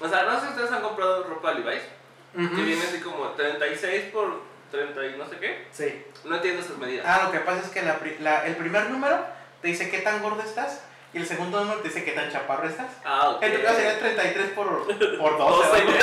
O 0.00 0.08
sea, 0.08 0.24
no 0.24 0.34
sé 0.34 0.46
si 0.46 0.52
ustedes 0.52 0.72
han 0.72 0.82
comprado 0.82 1.24
ropa 1.24 1.52
Levi's, 1.54 1.82
que 2.34 2.42
Ujú. 2.44 2.54
viene 2.56 2.82
así 2.82 3.00
como 3.00 3.28
36 3.30 4.04
por 4.12 4.42
30 4.70 5.06
y 5.06 5.16
no 5.16 5.26
sé 5.28 5.36
qué. 5.38 5.66
Sí. 5.72 6.04
No 6.24 6.36
entiendo 6.36 6.62
esas 6.62 6.76
medidas. 6.78 7.04
Ah, 7.08 7.22
lo 7.24 7.32
que 7.32 7.40
pasa 7.40 7.60
es 7.64 7.68
que 7.70 7.82
la 7.82 7.98
la- 8.20 8.46
el 8.46 8.56
primer 8.56 8.90
número 8.90 9.18
te 9.62 9.68
dice 9.68 9.90
qué 9.90 9.98
tan 9.98 10.22
gordo 10.22 10.42
estás 10.42 10.82
y 11.12 11.18
el 11.18 11.26
segundo 11.26 11.60
número 11.60 11.80
te 11.80 11.88
dice 11.88 12.04
qué 12.04 12.12
tan 12.12 12.30
chaparro 12.30 12.68
estás. 12.68 12.90
Ah, 13.04 13.30
ok. 13.30 13.42
En 13.42 13.56
tu 13.56 13.62
caso 13.62 13.76
sería 13.76 13.98
33 13.98 14.48
por, 14.50 14.86
por 15.18 15.38
12. 15.38 15.38
Doce. 15.38 15.84
¿no? 15.84 15.90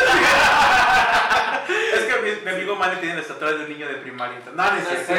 es 1.94 2.02
que 2.04 2.22
mi, 2.22 2.32
mi 2.42 2.50
amigo 2.52 2.76
Mane 2.76 2.96
tiene 2.98 3.16
la 3.16 3.22
estatura 3.22 3.52
de 3.52 3.64
un 3.64 3.70
niño 3.70 3.88
de 3.88 3.96
primaria. 3.96 4.38
entonces- 4.38 4.56
No, 4.56 4.72
no 4.72 4.78
es 4.80 4.88
cierto, 4.88 5.14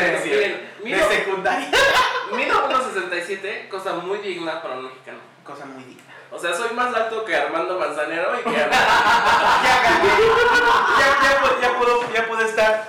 De 0.84 1.16
secundaria. 1.16 1.68
mido 2.32 2.68
1.67, 2.68 3.68
cosa 3.68 3.92
muy 3.94 4.18
digna 4.18 4.60
para 4.62 4.74
un 4.76 4.84
mexicano. 4.86 5.18
Cosa 5.44 5.64
muy 5.66 5.84
digna. 5.84 6.02
O 6.30 6.38
sea, 6.38 6.52
soy 6.52 6.70
más 6.74 6.92
alto 6.94 7.24
que 7.24 7.36
Armando 7.36 7.78
Manzanero 7.78 8.32
y 8.40 8.42
que 8.42 8.48
Armando. 8.60 8.76
ya 9.62 9.82
gané. 9.82 10.08
Ya, 10.98 11.06
ya, 11.22 11.60
ya 11.60 11.78
puedo, 11.78 12.12
ya 12.12 12.26
puedo 12.26 12.40
estar. 12.44 12.88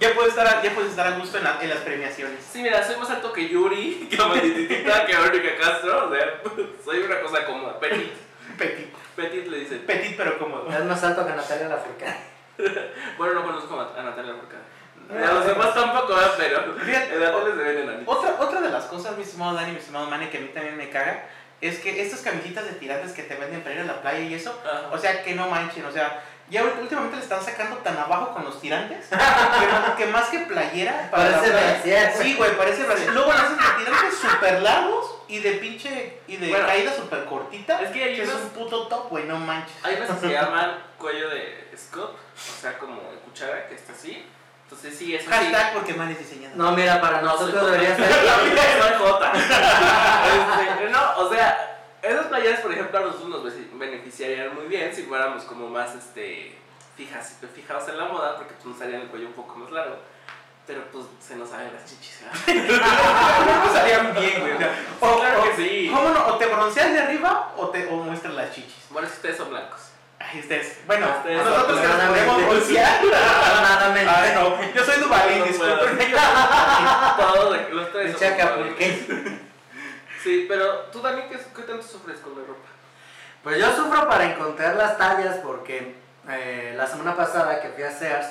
Ya 0.00 0.14
puedo 0.14 0.28
estar, 0.28 0.62
ya 0.62 0.70
puedo 0.74 0.88
estar 0.88 1.06
a 1.06 1.18
gusto 1.18 1.38
en, 1.38 1.44
la- 1.44 1.58
en 1.62 1.68
las 1.68 1.78
premiaciones. 1.80 2.38
Sí, 2.50 2.62
mira, 2.62 2.82
soy 2.82 2.96
más 2.96 3.10
alto 3.10 3.32
que 3.32 3.48
Yuri, 3.48 4.08
que 4.10 4.20
Amatitita, 4.20 5.06
que 5.06 5.16
Verónica 5.16 5.50
Castro. 5.60 6.08
O 6.08 6.14
sea, 6.14 6.40
soy 6.84 6.98
una 7.02 7.20
cosa 7.20 7.44
como 7.46 7.78
Petit. 7.78 8.12
Petit. 8.58 8.88
Petit 9.14 9.46
le 9.46 9.58
dicen. 9.58 9.80
Petit 9.86 10.16
pero 10.16 10.38
cómodo. 10.38 10.68
Es 10.72 10.84
más 10.84 11.04
alto 11.04 11.26
que 11.26 11.32
Natalia 11.34 11.68
Lafourcade. 11.68 12.30
Bueno, 13.16 13.34
no 13.34 13.44
conozco 13.46 13.78
a 13.80 14.02
Natalia 14.02 14.34
Forcada. 14.34 15.28
A 15.28 15.32
los 15.34 15.46
demás 15.46 15.74
tampoco, 15.74 16.14
¿verdad? 16.14 16.34
pero 16.36 16.74
Fíjate. 16.78 17.16
Otra, 18.06 18.36
otra 18.38 18.60
de 18.60 18.70
las 18.70 18.84
cosas, 18.84 19.16
mi 19.16 19.22
estimado 19.22 19.54
Dani, 19.54 19.72
mi 19.72 19.78
estimado 19.78 20.06
Mane, 20.06 20.28
que 20.30 20.38
a 20.38 20.40
mí 20.40 20.48
también 20.48 20.76
me 20.76 20.88
caga, 20.90 21.24
es 21.60 21.78
que 21.80 22.00
estas 22.02 22.20
camisetas 22.20 22.64
de 22.66 22.72
tirantes 22.72 23.12
que 23.12 23.22
te 23.24 23.34
venden 23.34 23.62
para 23.62 23.74
ir 23.74 23.80
a 23.80 23.84
la 23.84 24.00
playa 24.02 24.20
y 24.20 24.34
eso, 24.34 24.58
Ajá. 24.64 24.88
o 24.92 24.98
sea, 24.98 25.22
que 25.24 25.34
no 25.34 25.48
manchen, 25.48 25.84
o 25.86 25.90
sea, 25.92 26.22
ya 26.50 26.60
ahorita- 26.62 26.80
últimamente 26.80 27.16
le 27.16 27.22
están 27.22 27.42
sacando 27.42 27.76
tan 27.78 27.96
abajo 27.96 28.32
con 28.34 28.44
los 28.44 28.60
tirantes, 28.60 29.06
que, 29.08 29.16
más- 29.16 29.90
que 29.96 30.06
más 30.06 30.28
que 30.28 30.38
playera 30.40 31.08
para 31.10 31.30
la 31.30 31.36
Parece 31.38 31.52
brasier. 31.52 32.12
Sí, 32.20 32.34
güey, 32.34 32.56
parece 32.56 32.82
brasier. 32.84 33.12
Luego 33.12 33.32
le 33.32 33.38
hacen 33.38 33.56
de 33.56 33.84
tirantes 33.84 34.18
súper 34.18 34.62
largos 34.62 35.16
y 35.28 35.38
de 35.38 35.52
pinche, 35.52 36.18
y 36.26 36.36
de 36.36 36.48
Bueno, 36.50 36.66
caída 36.66 36.92
súper 36.92 37.24
cortita, 37.26 37.80
es 37.82 37.90
que 37.90 38.02
hay 38.02 38.20
es 38.20 38.28
unos- 38.28 38.42
un 38.42 38.50
puto 38.50 38.88
top, 38.88 39.08
güey, 39.10 39.24
no 39.24 39.36
manches. 39.38 39.72
Hay 39.84 39.94
unas 39.96 40.10
que 40.10 40.26
se 40.26 40.32
llaman 40.32 40.76
cuello 40.98 41.30
de 41.30 41.70
scoop, 41.78 42.10
o 42.10 42.60
sea, 42.60 42.76
como 42.78 42.96
de 43.00 43.16
cuchara, 43.24 43.68
que 43.68 43.74
está 43.76 43.92
así. 43.92 44.26
Entonces, 44.64 44.96
sí, 44.96 45.14
eso 45.16 45.24
sí. 45.24 45.30
Hashtag 45.36 45.72
porque 45.74 45.94
Mane 45.94 46.12
es 46.12 46.18
diseñador. 46.20 46.56
No, 46.56 46.70
mira, 46.72 47.00
para 47.00 47.20
nosotros 47.22 47.64
debería 47.66 47.96
ser. 47.96 48.06
Soy 48.12 48.92
Jota. 49.00 49.32
Este, 49.34 50.90
no, 50.90 50.99
esas 52.02 52.26
playeras, 52.26 52.60
por 52.60 52.72
ejemplo, 52.72 52.98
a 52.98 53.02
nosotros 53.02 53.28
nos 53.28 53.78
beneficiarían 53.78 54.54
muy 54.54 54.64
bien 54.66 54.94
si 54.94 55.02
fuéramos 55.02 55.44
como 55.44 55.68
más 55.68 55.94
este, 55.94 56.56
fijas, 56.96 57.36
fijados 57.54 57.88
en 57.88 57.98
la 57.98 58.04
moda, 58.06 58.36
porque 58.36 58.54
pues, 58.54 58.66
nos 58.66 58.80
harían 58.80 59.02
el 59.02 59.08
cuello 59.08 59.26
un 59.28 59.32
poco 59.34 59.56
más 59.56 59.70
largo. 59.70 59.96
Pero 60.66 60.82
pues 60.92 61.06
se 61.20 61.34
nos 61.36 61.48
salen 61.48 61.72
las 61.74 61.84
chichis. 61.84 62.20
No 62.22 62.30
nos 63.66 63.76
harían 63.76 64.14
bien, 64.14 64.40
güey. 64.40 64.52
o 64.52 64.58
sea, 64.58 64.74
o- 65.00 65.18
claro 65.18 65.40
o- 65.40 65.44
que 65.44 65.56
sí. 65.56 65.90
¿Cómo 65.92 66.08
no? 66.10 66.26
O 66.28 66.36
te 66.36 66.46
bronceas 66.46 66.92
de 66.92 67.00
arriba 67.00 67.52
o 67.56 67.68
te 67.70 67.86
o 67.88 67.96
muestras 67.96 68.34
las 68.34 68.52
chichis. 68.54 68.84
Bueno, 68.90 69.08
que 69.08 69.14
ustedes 69.14 69.36
son 69.36 69.50
blancos. 69.50 69.80
Ay, 70.20 70.38
ustedes. 70.40 70.78
Bueno, 70.86 71.06
Ustedes 71.16 71.44
nosotros 71.44 71.80
que 71.80 71.88
nos 71.88 71.96
podemos 72.04 72.46
broncear. 72.46 73.00
Ay, 74.06 74.32
no. 74.34 74.72
Yo 74.74 74.84
soy 74.84 75.00
Duvalín, 75.00 75.38
No 75.40 75.44
disculpen. 75.46 75.98
Todos 77.16 77.72
los 77.72 77.92
tres 77.92 78.06
Pinche 78.16 78.28
somos 78.28 78.42
acapulqueño. 78.44 79.06
blancos. 79.08 79.32
Sí, 80.22 80.46
pero 80.48 80.80
tú 80.92 81.00
también, 81.00 81.28
¿qué, 81.28 81.38
qué 81.38 81.62
tanto 81.62 81.82
sufres 81.86 82.18
con 82.18 82.32
la 82.38 82.46
ropa? 82.46 82.68
Pues 83.42 83.58
yo 83.58 83.74
sufro 83.74 84.06
para 84.08 84.24
encontrar 84.32 84.76
las 84.76 84.98
tallas 84.98 85.36
porque 85.42 85.94
eh, 86.28 86.74
la 86.76 86.86
semana 86.86 87.16
pasada 87.16 87.60
que 87.62 87.68
fui 87.70 87.82
a 87.84 87.90
Sears 87.90 88.26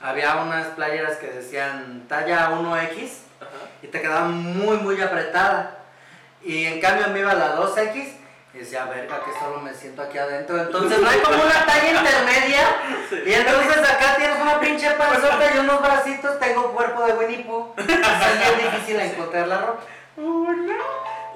había 0.00 0.36
unas 0.36 0.68
playeras 0.68 1.16
que 1.16 1.26
decían 1.26 2.04
talla 2.08 2.50
1X 2.50 3.10
Ajá. 3.40 3.48
y 3.82 3.88
te 3.88 4.00
quedaba 4.00 4.26
muy 4.26 4.76
muy 4.76 5.00
apretada. 5.00 5.78
Y 6.42 6.66
en 6.66 6.80
cambio 6.80 7.08
me 7.08 7.20
iba 7.20 7.32
a 7.32 7.34
la 7.34 7.56
2X 7.56 8.18
y 8.52 8.58
decía, 8.58 8.84
verga, 8.84 9.24
que 9.24 9.32
solo 9.40 9.60
me 9.60 9.74
siento 9.74 10.02
aquí 10.02 10.18
adentro. 10.18 10.60
Entonces 10.60 11.00
no 11.00 11.08
hay 11.08 11.18
como 11.18 11.42
una 11.42 11.66
talla 11.66 11.90
intermedia. 11.90 12.76
Y 13.26 13.32
entonces 13.32 13.78
acá 13.78 14.14
tienes 14.16 14.40
una 14.40 14.60
pinche 14.60 14.88
panzota 14.92 15.52
y 15.52 15.58
unos 15.58 15.82
bracitos, 15.82 16.38
tengo 16.38 16.72
cuerpo 16.72 17.04
de 17.04 17.14
Winnie 17.14 17.44
Pooh. 17.44 17.74
Es 17.78 17.86
bien 17.86 18.70
difícil 18.70 19.00
encontrar 19.00 19.48
la 19.48 19.58
ropa. 19.58 19.82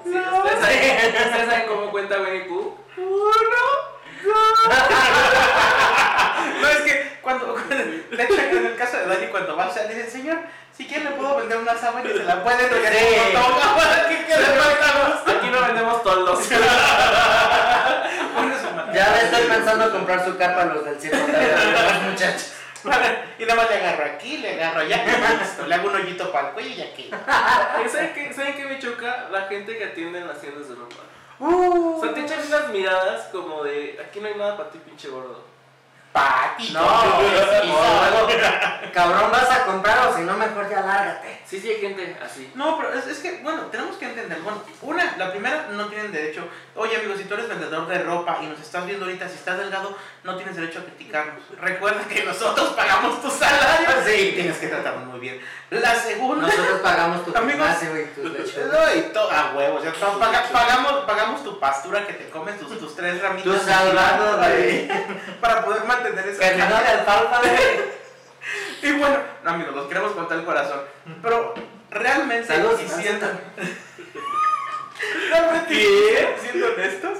Sí, 0.09 0.15
¿ustedes, 0.17 0.59
saben, 0.59 1.25
¿Ustedes 1.25 1.45
saben 1.49 1.67
cómo 1.67 1.91
cuenta 1.91 2.17
Winnie 2.19 2.41
Pooh? 2.49 2.75
No, 6.61 6.67
es 6.67 6.77
que 6.79 7.17
cuando, 7.21 7.55
de 7.55 8.23
hecho 8.23 8.33
en 8.33 8.65
el 8.65 8.75
caso 8.75 8.97
de 8.97 9.05
Dani 9.05 9.27
cuando 9.27 9.55
va 9.55 9.65
a 9.65 9.83
le 9.87 9.95
dice, 9.95 10.09
señor, 10.11 10.39
si 10.75 10.85
quiere 10.87 11.05
le 11.05 11.11
puedo 11.11 11.37
vender 11.37 11.57
una 11.57 11.77
sábana 11.77 12.09
y 12.09 12.17
se 12.17 12.23
la 12.23 12.43
puede 12.43 12.65
porque 12.67 12.87
Sí. 12.87 13.33
no 13.33 13.39
toma 13.41 13.75
para 13.75 14.09
que 14.09 14.25
quede 14.25 14.57
más 14.57 15.37
Aquí 15.37 15.47
no 15.49 15.61
vendemos 15.61 16.03
toldos. 16.03 16.49
Mano. 16.51 16.59
Ya 18.93 19.09
le 19.11 19.21
estoy 19.21 19.43
pensando 19.43 19.91
comprar 19.91 20.25
su 20.25 20.35
capa 20.35 20.63
a 20.63 20.65
los 20.65 20.83
del 20.83 20.99
circo 20.99 21.17
muchachos. 22.09 22.53
Y 23.39 23.43
nada 23.43 23.55
más 23.55 23.69
le 23.69 23.77
agarro 23.77 24.05
aquí, 24.05 24.37
le 24.37 24.53
agarro 24.53 24.81
allá. 24.81 25.03
Le 25.67 25.75
hago 25.75 25.89
un 25.89 25.95
hoyito 25.95 26.31
para 26.31 26.49
el 26.49 26.53
cuello 26.53 26.69
y 26.69 26.81
aquí. 26.81 27.09
¿Saben 27.89 28.13
qué, 28.13 28.33
¿Saben 28.33 28.55
qué 28.55 28.65
me 28.65 28.79
choca? 28.79 29.27
La 29.31 29.43
gente 29.43 29.77
que 29.77 29.85
atiende 29.85 30.19
en 30.19 30.27
las 30.27 30.39
tiendas 30.39 30.69
de 30.69 30.75
ropa. 30.75 30.95
Uh. 31.39 31.97
O 31.97 32.01
sea, 32.01 32.13
te 32.13 32.21
echan 32.21 32.45
unas 32.45 32.69
miradas 32.69 33.27
como 33.31 33.63
de, 33.63 33.99
aquí 34.05 34.19
no 34.19 34.27
hay 34.27 34.35
nada 34.35 34.57
para 34.57 34.69
ti, 34.69 34.79
pinche 34.79 35.07
gordo. 35.07 35.48
Pati, 36.11 36.71
No, 36.71 36.81
luego, 36.81 38.27
cabrón, 38.93 39.31
vas 39.31 39.49
a 39.51 39.65
comprar 39.65 40.07
o 40.07 40.15
si 40.15 40.21
no, 40.23 40.35
mejor 40.35 40.67
ya 40.69 40.81
lárgate. 40.81 41.41
Sí, 41.45 41.59
sí, 41.59 41.69
hay 41.69 41.79
gente 41.81 42.17
así. 42.23 42.51
No, 42.55 42.77
pero 42.77 42.93
es, 42.93 43.05
es 43.07 43.19
que, 43.19 43.39
bueno, 43.43 43.63
tenemos 43.67 43.95
que 43.97 44.05
entender. 44.05 44.39
Bueno, 44.41 44.61
una, 44.81 45.15
la 45.17 45.31
primera, 45.31 45.67
no 45.71 45.85
tienen 45.85 46.11
derecho. 46.11 46.47
Oye, 46.75 46.97
amigo, 46.97 47.15
si 47.15 47.25
tú 47.25 47.35
eres 47.35 47.47
vendedor 47.47 47.87
de 47.87 47.99
ropa 47.99 48.39
y 48.41 48.47
nos 48.47 48.59
estás 48.59 48.85
viendo 48.87 49.05
ahorita, 49.05 49.27
si 49.29 49.35
estás 49.35 49.57
delgado, 49.59 49.95
no 50.23 50.35
tienes 50.35 50.55
derecho 50.55 50.79
a 50.79 50.83
criticarnos. 50.83 51.43
Recuerda 51.59 52.03
que 52.05 52.23
nosotros 52.23 52.69
pagamos 52.69 53.21
tu 53.21 53.29
salario. 53.29 53.89
Sí, 54.05 54.31
tienes 54.33 54.57
que 54.57 54.67
tratarnos 54.67 55.05
muy 55.05 55.19
bien. 55.19 55.39
La 55.69 55.93
segunda. 55.95 56.47
Nosotros 56.47 56.79
pagamos 56.81 57.23
tu 57.25 57.37
Amigos, 57.37 57.67
y 57.83 58.19
tus. 58.19 58.57
No, 58.57 58.95
y 58.95 59.01
to- 59.13 59.29
a 59.31 59.53
huevos, 59.55 59.83
ya 59.83 59.91
to- 59.93 60.19
paga- 60.19 60.49
pagamos, 60.51 60.93
pagamos 61.05 61.43
tu 61.43 61.59
pastura 61.59 62.05
que 62.07 62.13
te 62.13 62.29
comes, 62.29 62.59
tus, 62.59 62.79
tus 62.79 62.95
tres 62.95 63.21
ramitas. 63.21 63.43
Tú 63.43 63.65
salvando 63.65 64.37
de... 64.37 64.89
Para 65.39 65.63
poder 65.63 65.83
mantener 65.83 65.98
esa 66.07 66.49
Que 66.51 66.57
no 66.57 66.77
de 66.77 66.87
alfalfa. 66.87 67.41
Y 68.81 68.91
bueno, 68.93 69.17
no 69.43 69.49
amigos, 69.49 69.75
los 69.75 69.87
queremos 69.87 70.13
con 70.13 70.31
el 70.31 70.45
corazón. 70.45 70.81
Pero 71.21 71.53
realmente, 71.89 72.47
Saludos, 72.47 72.81
y 72.81 72.87
siendo, 72.87 73.27
realmente, 75.29 76.35
siendo 76.41 76.67
honestos, 76.67 77.17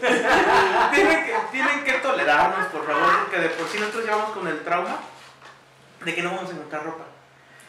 tienen 0.92 1.24
que, 1.24 1.34
tienen 1.52 1.84
que 1.84 1.92
tolerarnos, 1.94 2.66
por 2.68 2.86
favor, 2.86 3.18
porque 3.20 3.38
de 3.38 3.48
por 3.50 3.68
sí 3.68 3.78
nosotros 3.78 4.04
llevamos 4.04 4.30
con 4.30 4.48
el 4.48 4.62
trauma 4.64 4.98
de 6.04 6.14
que 6.14 6.22
no 6.22 6.30
vamos 6.30 6.50
a 6.50 6.54
encontrar 6.54 6.84
ropa. 6.84 7.04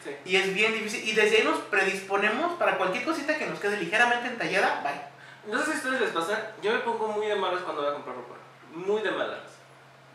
Sí. 0.02 0.10
Y 0.24 0.36
es 0.36 0.54
bien 0.54 0.72
difícil. 0.72 1.06
Y 1.08 1.12
desde 1.12 1.38
ahí 1.38 1.44
nos 1.44 1.58
predisponemos 1.58 2.54
para 2.54 2.78
cualquier 2.78 3.04
cosita 3.04 3.36
que 3.36 3.46
nos 3.46 3.58
quede 3.58 3.76
ligeramente 3.78 4.28
entallada, 4.28 4.80
bye. 4.82 5.52
No 5.52 5.58
sé 5.58 5.66
si 5.66 5.72
a 5.72 5.74
ustedes 5.76 6.00
les 6.00 6.10
pasa, 6.10 6.52
yo 6.62 6.72
me 6.72 6.78
pongo 6.80 7.08
muy 7.08 7.26
de 7.26 7.36
malas 7.36 7.60
cuando 7.62 7.82
voy 7.82 7.90
a 7.90 7.94
comprar 7.94 8.16
ropa. 8.16 8.34
Muy 8.72 9.02
de 9.02 9.10
malas. 9.12 9.55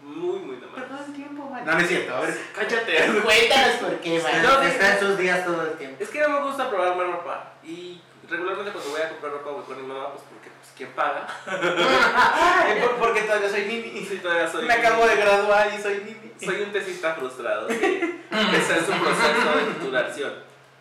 Muy, 0.02 0.40
muy 0.40 0.56
de 0.56 0.62
Pero 0.62 0.72
malas. 0.72 0.90
todo 0.90 1.06
el 1.06 1.14
tiempo, 1.14 1.50
man. 1.50 1.66
No, 1.66 1.72
no 1.74 1.80
es 1.80 1.88
cierto. 1.88 2.16
A 2.16 2.20
ver, 2.22 2.38
Cállate. 2.56 3.22
cuéntanos 3.24 3.76
por 3.78 3.96
qué, 4.00 4.20
man. 4.20 4.42
No, 4.44 4.62
Está 4.62 4.94
en 4.94 5.00
sus 5.00 5.18
días 5.18 5.46
todo 5.46 5.62
el 5.64 5.74
tiempo. 5.78 6.04
Es 6.04 6.10
que 6.10 6.20
no 6.22 6.30
me 6.30 6.42
gusta 6.42 6.70
probarme 6.70 7.04
ropa. 7.04 7.54
Y 7.64 8.02
regularmente 8.30 8.72
cuando 8.72 8.90
voy 8.92 9.02
a 9.02 9.10
comprar 9.10 9.32
ropa 9.34 9.50
voy 9.52 9.64
con 9.64 9.82
mi 9.82 9.88
mamá, 9.88 10.12
pues 10.12 10.24
porque, 10.30 10.50
pues, 10.50 10.72
¿quién 10.76 10.90
paga? 10.92 11.28
Por- 12.82 12.96
Porque 12.98 13.22
todavía 13.22 13.50
soy 13.50 13.66
nini. 13.66 14.06
Sí, 14.06 14.18
todavía 14.18 14.50
soy. 14.50 14.66
Me 14.66 14.74
acabo 14.74 15.06
de 15.08 15.16
graduar 15.16 15.72
y 15.78 15.82
soy 15.82 15.98
nini. 16.06 16.32
Soy 16.44 16.62
un 16.62 16.72
tesista 16.72 17.14
frustrado. 17.14 17.68
que 17.68 17.76
Está 17.78 18.78
en 18.78 18.86
su 18.86 18.92
proceso 18.92 19.58
de 19.58 19.74
titulación. 19.76 20.34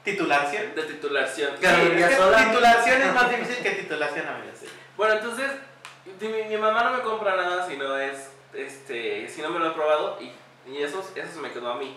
¿Titulación? 0.03 0.75
De 0.75 0.83
titulación. 0.85 1.51
Claro, 1.61 1.77
Sí, 1.85 1.93
Es 2.03 2.09
que 2.09 2.45
titulación 2.47 3.03
es 3.03 3.15
más 3.15 3.31
difícil 3.31 3.63
que 3.63 3.71
titulación, 3.73 4.27
amigos. 4.27 4.59
Bueno, 4.97 5.15
entonces, 5.15 5.51
mi, 6.21 6.29
mi 6.45 6.57
mamá 6.57 6.85
no 6.85 6.93
me 6.93 7.01
compra 7.01 7.37
nada 7.37 7.67
si 7.69 7.77
no 7.77 7.99
es, 7.99 8.31
este, 8.55 9.29
si 9.29 9.43
no 9.43 9.51
me 9.51 9.59
lo 9.59 9.69
he 9.71 9.75
probado 9.75 10.19
y, 10.21 10.33
y 10.71 10.83
eso, 10.83 11.01
eso 11.15 11.33
se 11.33 11.41
me 11.41 11.53
quedó 11.53 11.71
a 11.71 11.77
mí. 11.77 11.97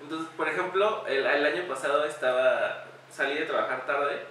Entonces, 0.00 0.28
por 0.36 0.48
ejemplo, 0.48 1.06
el, 1.06 1.24
el 1.24 1.46
año 1.46 1.66
pasado 1.68 2.04
estaba, 2.04 2.84
salí 3.10 3.34
de 3.34 3.46
trabajar 3.46 3.86
tarde 3.86 4.22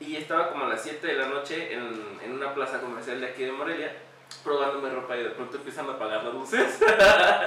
y 0.00 0.16
estaba 0.16 0.50
como 0.50 0.64
a 0.64 0.68
las 0.68 0.82
7 0.82 1.06
de 1.06 1.14
la 1.14 1.26
noche 1.26 1.72
en, 1.72 2.18
en 2.22 2.32
una 2.32 2.52
plaza 2.54 2.80
comercial 2.80 3.20
de 3.20 3.28
aquí 3.28 3.44
de 3.44 3.52
Morelia 3.52 3.92
probándome 4.44 4.90
ropa 4.90 5.16
y 5.16 5.24
de 5.24 5.30
pronto 5.30 5.56
empiezan 5.56 5.88
a 5.88 5.92
apagar 5.94 6.22
las 6.22 6.34
luces. 6.34 6.78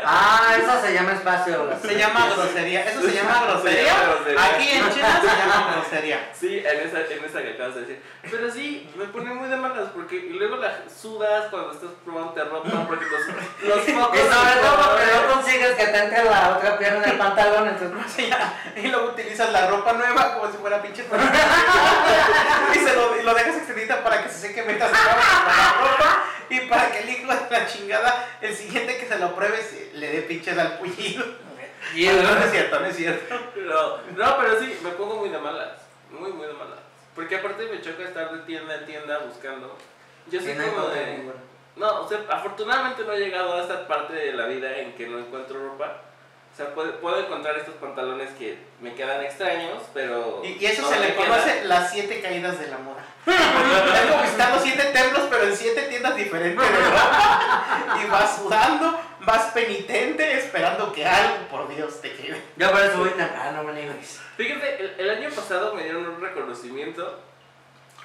Ah, 0.03 0.55
eso 0.57 0.81
se 0.81 0.93
llama 0.93 1.13
espacio. 1.13 1.69
Se 1.81 1.97
llama 1.97 2.27
grosería. 2.35 2.85
Eso 2.85 3.01
se 3.01 3.13
llama 3.13 3.39
Se 3.39 3.45
grosería. 3.45 3.83
llama 3.83 4.03
grosería. 4.03 4.43
Aquí 4.43 4.69
en 4.69 4.89
China 4.89 5.21
se 5.21 5.27
llama 5.27 5.75
grosería. 5.75 6.31
Sí, 6.33 6.57
en 6.57 6.87
esa, 6.87 6.99
en 7.01 7.25
esa 7.25 7.41
que 7.43 7.53
acabas 7.53 7.75
de 7.75 7.81
decir. 7.81 8.01
Pero 8.29 8.51
sí, 8.51 8.89
me 8.95 9.05
pone 9.05 9.33
muy 9.33 9.47
de 9.47 9.57
malas 9.57 9.89
porque 9.93 10.15
y 10.15 10.33
luego 10.33 10.57
la 10.57 10.89
sudas 10.89 11.45
cuando 11.49 11.71
estás 11.71 11.89
probando 12.03 12.43
ropa 12.45 12.87
porque 12.87 13.05
los, 13.05 13.21
los 13.61 13.85
focos... 13.85 14.17
Y 14.17 14.21
sobre 14.21 14.61
todo 14.61 14.89
porque 14.89 15.05
no 15.13 15.33
consigues 15.33 15.75
que 15.75 15.85
te 15.85 15.97
entre 15.97 16.25
la 16.25 16.57
otra 16.57 16.77
pierna 16.77 16.99
del 17.01 17.17
pantalón, 17.17 17.67
entonces... 17.67 18.29
Y 18.75 18.87
luego 18.87 19.09
utilizas 19.09 19.51
la 19.51 19.67
ropa 19.67 19.93
nueva 19.93 20.33
como 20.33 20.51
si 20.51 20.57
fuera 20.57 20.81
pinche 20.81 21.05
Y 22.73 22.79
se 22.79 22.95
lo, 22.95 23.17
y 23.19 23.23
lo 23.23 23.33
dejas 23.33 23.57
extendida 23.57 24.03
para 24.03 24.23
que 24.23 24.29
se 24.29 24.47
seque 24.47 24.63
mientras 24.63 24.89
se 24.89 24.97
lava 25.05 25.21
la 25.47 25.89
ropa. 25.89 26.23
Y 26.49 26.59
para 26.61 26.91
que 26.91 26.99
el 26.99 27.09
hijo 27.09 27.33
de 27.33 27.49
la 27.49 27.67
chingada, 27.67 28.27
el 28.41 28.55
siguiente 28.55 28.97
que 28.97 29.05
se 29.07 29.19
lo 29.19 29.35
pruebe, 29.35 29.61
se- 29.61 29.91
le 29.93 30.11
dé 30.11 30.21
pinches 30.21 30.57
al 30.57 30.77
pullido. 30.77 31.25
Y 31.95 32.05
no, 32.07 32.11
el- 32.11 32.23
no 32.23 32.37
es 32.45 32.51
cierto, 32.51 32.79
no 32.79 32.85
es 32.85 32.95
cierto. 32.95 33.35
No, 33.55 33.97
no, 34.15 34.37
pero 34.39 34.59
sí, 34.59 34.79
me 34.83 34.91
pongo 34.91 35.15
muy 35.17 35.29
de 35.29 35.37
malas. 35.39 35.81
Muy, 36.11 36.31
muy 36.31 36.47
de 36.47 36.53
malas. 36.53 36.79
Porque 37.15 37.35
aparte 37.35 37.65
me 37.67 37.81
choca 37.81 38.03
estar 38.03 38.31
de 38.31 38.39
tienda 38.43 38.75
en 38.75 38.85
tienda 38.85 39.19
buscando. 39.19 39.75
Yo 40.29 40.39
soy 40.39 40.53
como 40.55 40.87
de... 40.89 41.31
No, 41.75 42.01
o 42.01 42.07
sea, 42.09 42.19
afortunadamente 42.29 43.03
no 43.03 43.13
he 43.13 43.19
llegado 43.19 43.53
a 43.55 43.61
esta 43.61 43.87
parte 43.87 44.13
de 44.13 44.33
la 44.33 44.45
vida 44.47 44.77
en 44.77 44.93
que 44.95 45.07
no 45.07 45.19
encuentro 45.19 45.59
ropa. 45.59 46.01
O 46.53 46.55
sea, 46.57 46.73
puedo, 46.73 46.99
puedo 46.99 47.19
encontrar 47.19 47.55
estos 47.57 47.75
pantalones 47.75 48.31
que 48.31 48.57
me 48.81 48.95
quedan 48.95 49.23
extraños, 49.23 49.83
pero... 49.93 50.41
Y, 50.43 50.57
y 50.59 50.65
eso 50.65 50.81
no 50.81 50.89
se 50.89 50.99
le 50.99 51.13
conoce 51.15 51.65
las 51.65 51.91
siete 51.91 52.19
caídas 52.19 52.59
moda. 53.33 54.01
Tengo 54.01 54.21
visitando 54.21 54.59
siete 54.61 54.83
templos, 54.85 55.23
pero 55.29 55.43
en 55.43 55.55
siete 55.55 55.81
tiendas 55.83 56.15
diferentes 56.15 56.69
de 56.69 56.77
ropa. 56.77 57.99
Y 58.03 58.09
vas 58.09 58.37
sudando, 58.37 58.99
vas 59.21 59.51
penitente, 59.53 60.37
esperando 60.39 60.91
que 60.91 61.05
algo, 61.05 61.47
por 61.49 61.67
Dios, 61.67 62.01
te 62.01 62.13
quede. 62.13 62.41
Yo 62.55 62.71
por 62.71 62.81
eso 62.81 62.97
voy 62.97 63.09
temprano, 63.09 63.63
me 63.63 63.73
niegues. 63.73 64.19
Fíjate, 64.37 64.79
el, 64.79 64.95
el 64.99 65.09
año 65.09 65.29
pasado 65.29 65.73
me 65.73 65.83
dieron 65.83 66.05
un 66.07 66.21
reconocimiento 66.21 67.19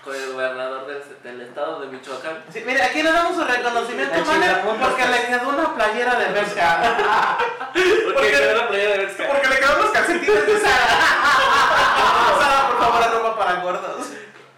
con 0.05 0.17
el 0.17 0.33
gobernador 0.33 0.87
del, 0.87 1.03
del 1.23 1.41
estado 1.47 1.81
de 1.81 1.87
Michoacán. 1.87 2.43
Sí, 2.53 2.63
mire, 2.67 2.83
aquí 2.83 3.03
le 3.03 3.13
damos 3.13 3.37
su 3.37 3.45
reconocimiento, 3.45 4.15
chingapuntas. 4.17 4.89
porque 4.89 5.07
le 5.07 5.27
quedó 5.27 5.49
una 5.49 5.75
playera 5.75 6.17
de 6.17 6.33
Bershka. 6.33 7.39
Porque 7.73 8.31
qué? 8.31 8.33
quedó 8.33 8.57
la 8.57 8.69
playa 8.69 8.89
de 8.89 8.99
Bershka. 8.99 9.29
Porque 9.29 9.49
le 9.49 9.57
quedaron 9.57 9.83
los 9.83 9.91
calcetines 9.91 10.47
de 10.47 10.59
Sara. 10.59 10.75
Sara, 12.41 12.69
por 12.69 12.79
favor, 12.79 13.13
ropa 13.13 13.39
para 13.39 13.61
gordos. 13.61 14.07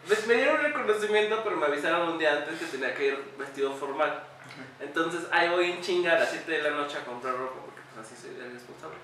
Me, 0.08 0.16
me 0.26 0.34
dieron 0.34 0.56
un 0.58 0.62
reconocimiento, 0.62 1.40
pero 1.44 1.56
me 1.56 1.66
avisaron 1.66 2.08
un 2.11 2.18
día 2.18 2.32
antes 2.32 2.58
que 2.58 2.66
tenía 2.66 2.94
que 2.94 3.06
ir 3.08 3.25
vestido 3.38 3.73
formal. 3.75 4.23
Entonces 4.80 5.23
ahí 5.32 5.49
voy 5.49 5.70
en 5.73 5.80
chinga 5.80 6.12
a 6.16 6.18
las 6.20 6.30
7 6.30 6.50
de 6.50 6.62
la 6.62 6.70
noche 6.70 6.99
a 6.99 7.04
comprar 7.04 7.34
ropa, 7.37 7.61
porque 7.64 7.80
pues 7.94 8.06
así 8.06 8.14
soy 8.20 8.34
de 8.34 8.49
responsable. 8.50 8.96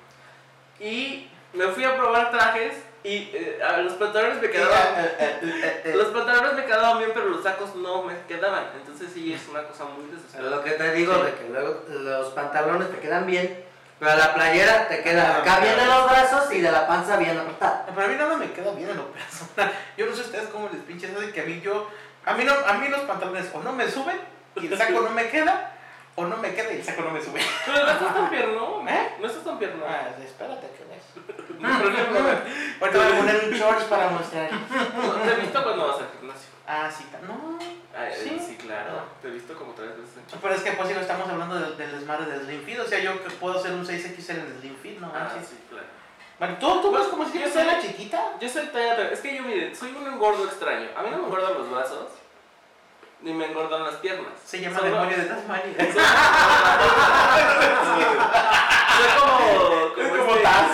Y 0.78 1.28
me 1.54 1.66
fui 1.68 1.84
a 1.84 1.96
probar 1.96 2.30
trajes 2.30 2.74
y 3.02 3.30
eh, 3.32 3.58
a 3.66 3.78
los 3.78 3.94
pantalones 3.94 4.40
me 4.42 4.50
quedaban... 4.50 4.78
eh, 5.20 5.92
Los 5.96 6.08
pantalones 6.08 6.52
me 6.54 6.64
quedaban 6.66 6.98
bien, 6.98 7.10
pero 7.14 7.26
los 7.30 7.42
sacos 7.42 7.74
no 7.76 8.02
me 8.02 8.14
quedaban. 8.28 8.66
Entonces 8.76 9.10
sí 9.12 9.32
es 9.32 9.48
una 9.48 9.62
cosa 9.66 9.86
muy 9.86 10.04
Es 10.04 10.16
desesperada. 10.16 10.56
lo 10.56 10.62
que 10.62 10.72
te 10.72 10.92
digo, 10.92 11.14
Sí. 11.14 11.20
de 11.22 11.34
que 11.34 11.48
luego 11.50 11.84
los 11.88 12.28
pantalones 12.34 12.90
te 12.90 12.98
quedan 12.98 13.26
bien, 13.26 13.64
pero 14.00 14.16
la 14.16 14.32
playera 14.32 14.88
te 14.88 15.02
queda 15.02 15.36
acá 15.36 15.60
bien 15.60 15.76
de 15.76 15.84
los 15.84 16.10
brazos 16.10 16.50
y 16.54 16.60
de 16.62 16.72
la 16.72 16.88
panza 16.88 17.18
bien 17.18 17.38
apretada. 17.38 17.84
Pero 17.86 18.06
a 18.06 18.08
mí 18.08 18.14
nada 18.16 18.34
me 18.34 18.50
queda 18.50 18.72
bien 18.72 18.88
en 18.88 18.96
lo 18.96 19.12
personal. 19.12 19.72
Yo 19.98 20.06
no 20.06 20.16
sé 20.16 20.22
ustedes 20.22 20.48
cómo 20.48 20.70
les 20.72 20.80
pinches 20.82 21.14
hacen 21.14 21.30
que 21.32 21.42
a 21.42 21.44
mí 21.44 21.60
yo. 21.60 21.86
A 22.24 22.32
mí, 22.34 22.44
no, 22.44 22.52
a 22.52 22.74
mí 22.74 22.88
los 22.88 23.00
pantalones 23.00 23.50
o 23.52 23.62
no 23.62 23.72
me 23.72 23.88
suben 23.90 24.18
y 24.56 24.66
el 24.66 24.76
saco 24.76 25.00
no 25.00 25.10
me 25.10 25.28
queda, 25.28 25.72
o 26.16 26.24
no 26.26 26.36
me 26.36 26.54
queda 26.54 26.72
y 26.72 26.76
el 26.76 26.84
saco 26.84 27.02
no 27.02 27.10
me 27.10 27.20
sube. 27.20 27.40
Pero 27.66 27.84
no 27.84 27.90
estás 27.92 28.14
tan 28.14 28.30
pierno, 28.30 28.84
¿Eh? 28.88 29.14
No 29.20 29.26
estás 29.26 29.44
tan 29.44 29.58
pierno. 29.58 29.84
Ah, 29.86 30.08
espérate 30.22 30.66
que 30.66 30.84
ves. 30.84 31.04
Por 31.80 31.92
ejemplo, 31.92 32.20
Ahorita 32.80 32.98
voy 32.98 33.12
a 33.12 33.18
poner 33.18 33.44
un 33.44 33.50
shorts 33.52 33.84
para 33.84 34.08
mostrar. 34.10 34.48
te 34.48 35.30
he 35.30 35.36
visto 35.36 35.62
cuando 35.62 35.88
vas 35.88 35.96
al 35.98 36.08
gimnasio. 36.18 36.19
Ah, 36.72 36.88
sí, 36.88 37.04
no. 37.26 37.58
Ay, 37.98 38.12
Sí. 38.22 38.38
sí, 38.46 38.56
claro. 38.56 39.02
Te 39.20 39.26
he 39.26 39.30
visto 39.32 39.54
como 39.58 39.72
tres 39.72 39.90
veces 39.96 40.22
Pero 40.40 40.54
es 40.54 40.62
que 40.62 40.70
pues 40.72 40.86
si 40.88 40.94
no 40.94 41.00
estamos 41.00 41.28
hablando 41.28 41.56
del, 41.58 41.76
del 41.76 41.90
desmadre 41.98 42.26
del 42.30 42.42
Slim 42.44 42.62
Fit, 42.64 42.78
o 42.78 42.86
sea, 42.86 43.00
yo 43.00 43.20
que 43.24 43.30
puedo 43.30 43.58
hacer 43.58 43.72
un 43.72 43.84
6XL 43.84 44.30
en 44.38 44.46
el 44.46 44.56
Slim 44.60 44.76
Fit, 44.80 45.00
¿no? 45.00 45.10
Ah, 45.12 45.28
sí, 45.42 45.58
claro. 45.68 45.86
Bueno, 46.38 46.56
¿tú, 46.60 46.80
tú 46.80 46.92
ves 46.92 47.08
como 47.08 47.28
si 47.28 47.40
Yo 47.40 47.48
soy- 47.50 47.64
la 47.64 47.80
chiquita? 47.80 48.22
Yo 48.40 48.48
soy 48.48 48.66
talla 48.68 49.10
Es 49.10 49.18
que 49.20 49.34
yo, 49.36 49.42
miren, 49.42 49.74
soy 49.74 49.90
un 49.90 50.06
engordo 50.06 50.44
extraño. 50.44 50.88
A 50.96 51.02
mí 51.02 51.10
no 51.10 51.16
me 51.18 51.24
engordan 51.24 51.54
los 51.54 51.68
brazos, 51.70 52.06
ni 53.20 53.34
me 53.34 53.46
engordan 53.46 53.82
las 53.84 53.96
piernas. 53.96 54.32
Se 54.44 54.60
llama 54.60 54.78
Solo- 54.78 54.90
demonio 54.92 55.16
de 55.16 55.24
Tasmania. 55.24 55.74
Soy 55.76 55.92
como. 59.20 59.38
Es 59.96 60.08
como 60.08 60.24
como 60.24 60.34
este- 60.36 60.42
Taz. 60.42 60.70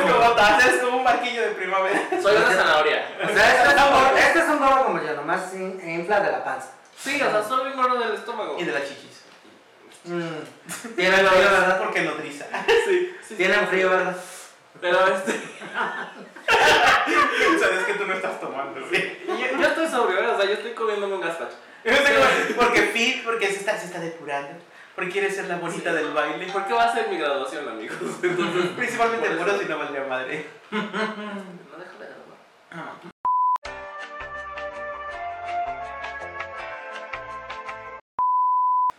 Como- 0.00 0.12
como 0.16 0.30
Taz, 0.34 0.66
es 0.66 0.76
como 0.80 0.87
un 0.87 0.87
barquillo 1.12 1.42
de 1.42 1.50
primavera. 1.52 2.00
Soy 2.22 2.36
una 2.36 2.50
zanahoria. 2.54 3.08
O 3.24 3.28
sea, 3.34 3.54
este 3.54 3.68
es 3.68 3.74
un 3.84 3.90
gordo, 3.92 4.16
este 4.16 4.38
es 4.38 4.48
un 4.48 4.58
gordo 4.58 4.84
como 4.86 5.02
yo, 5.02 5.12
nomás 5.14 5.54
in- 5.54 5.80
infla 6.00 6.20
de 6.20 6.32
la 6.32 6.44
panza. 6.44 6.68
Sí, 7.00 7.20
o 7.22 7.30
sea, 7.30 7.42
soy 7.44 7.70
engordo 7.72 7.98
del 8.00 8.14
estómago. 8.14 8.56
Y 8.58 8.64
de 8.64 8.72
las 8.72 8.82
chichis. 8.82 9.22
Mm. 10.04 10.94
Tienen 10.96 11.26
frío, 11.26 11.50
¿verdad? 11.50 11.78
Porque 11.78 12.00
nodriza. 12.02 12.46
Sí, 12.86 13.16
sí. 13.26 13.34
Tienen 13.36 13.66
frío, 13.68 13.90
¿verdad? 13.90 14.16
Pero 14.80 15.06
este. 15.08 15.32
Sabes 17.60 17.84
que 17.86 17.94
tú 17.94 18.04
no 18.06 18.14
estás 18.14 18.40
tomando, 18.40 18.80
sí. 18.90 19.18
Yo, 19.26 19.58
yo 19.60 19.66
estoy 19.66 19.88
sobrio, 19.88 20.34
o 20.34 20.36
sea, 20.36 20.46
yo 20.46 20.54
estoy 20.54 20.72
comiéndome 20.72 21.14
un 21.14 21.20
gazpacho. 21.20 21.56
Porque 22.56 22.82
fit, 22.92 23.24
porque 23.24 23.46
se 23.48 23.56
está, 23.56 23.78
se 23.78 23.86
está 23.86 23.98
depurando. 24.00 24.50
Porque 24.98 25.12
quiere 25.12 25.30
ser 25.30 25.46
la 25.46 25.58
bonita 25.58 25.92
del 25.92 26.12
baile. 26.12 26.50
¿Por 26.50 26.66
qué 26.66 26.72
va 26.74 26.86
a 26.86 26.92
ser 26.92 27.08
mi 27.08 27.18
graduación, 27.18 27.68
amigos? 27.68 27.96
Entonces, 28.20 28.70
Principalmente 28.76 29.30
por 29.30 29.48
eso- 29.48 29.60
si 29.60 29.66
no 29.66 29.78
valdría 29.78 30.04
madre. 30.06 30.50
no 30.72 30.80
déjame 30.80 32.04
de 32.04 32.14
hablar. 32.14 32.96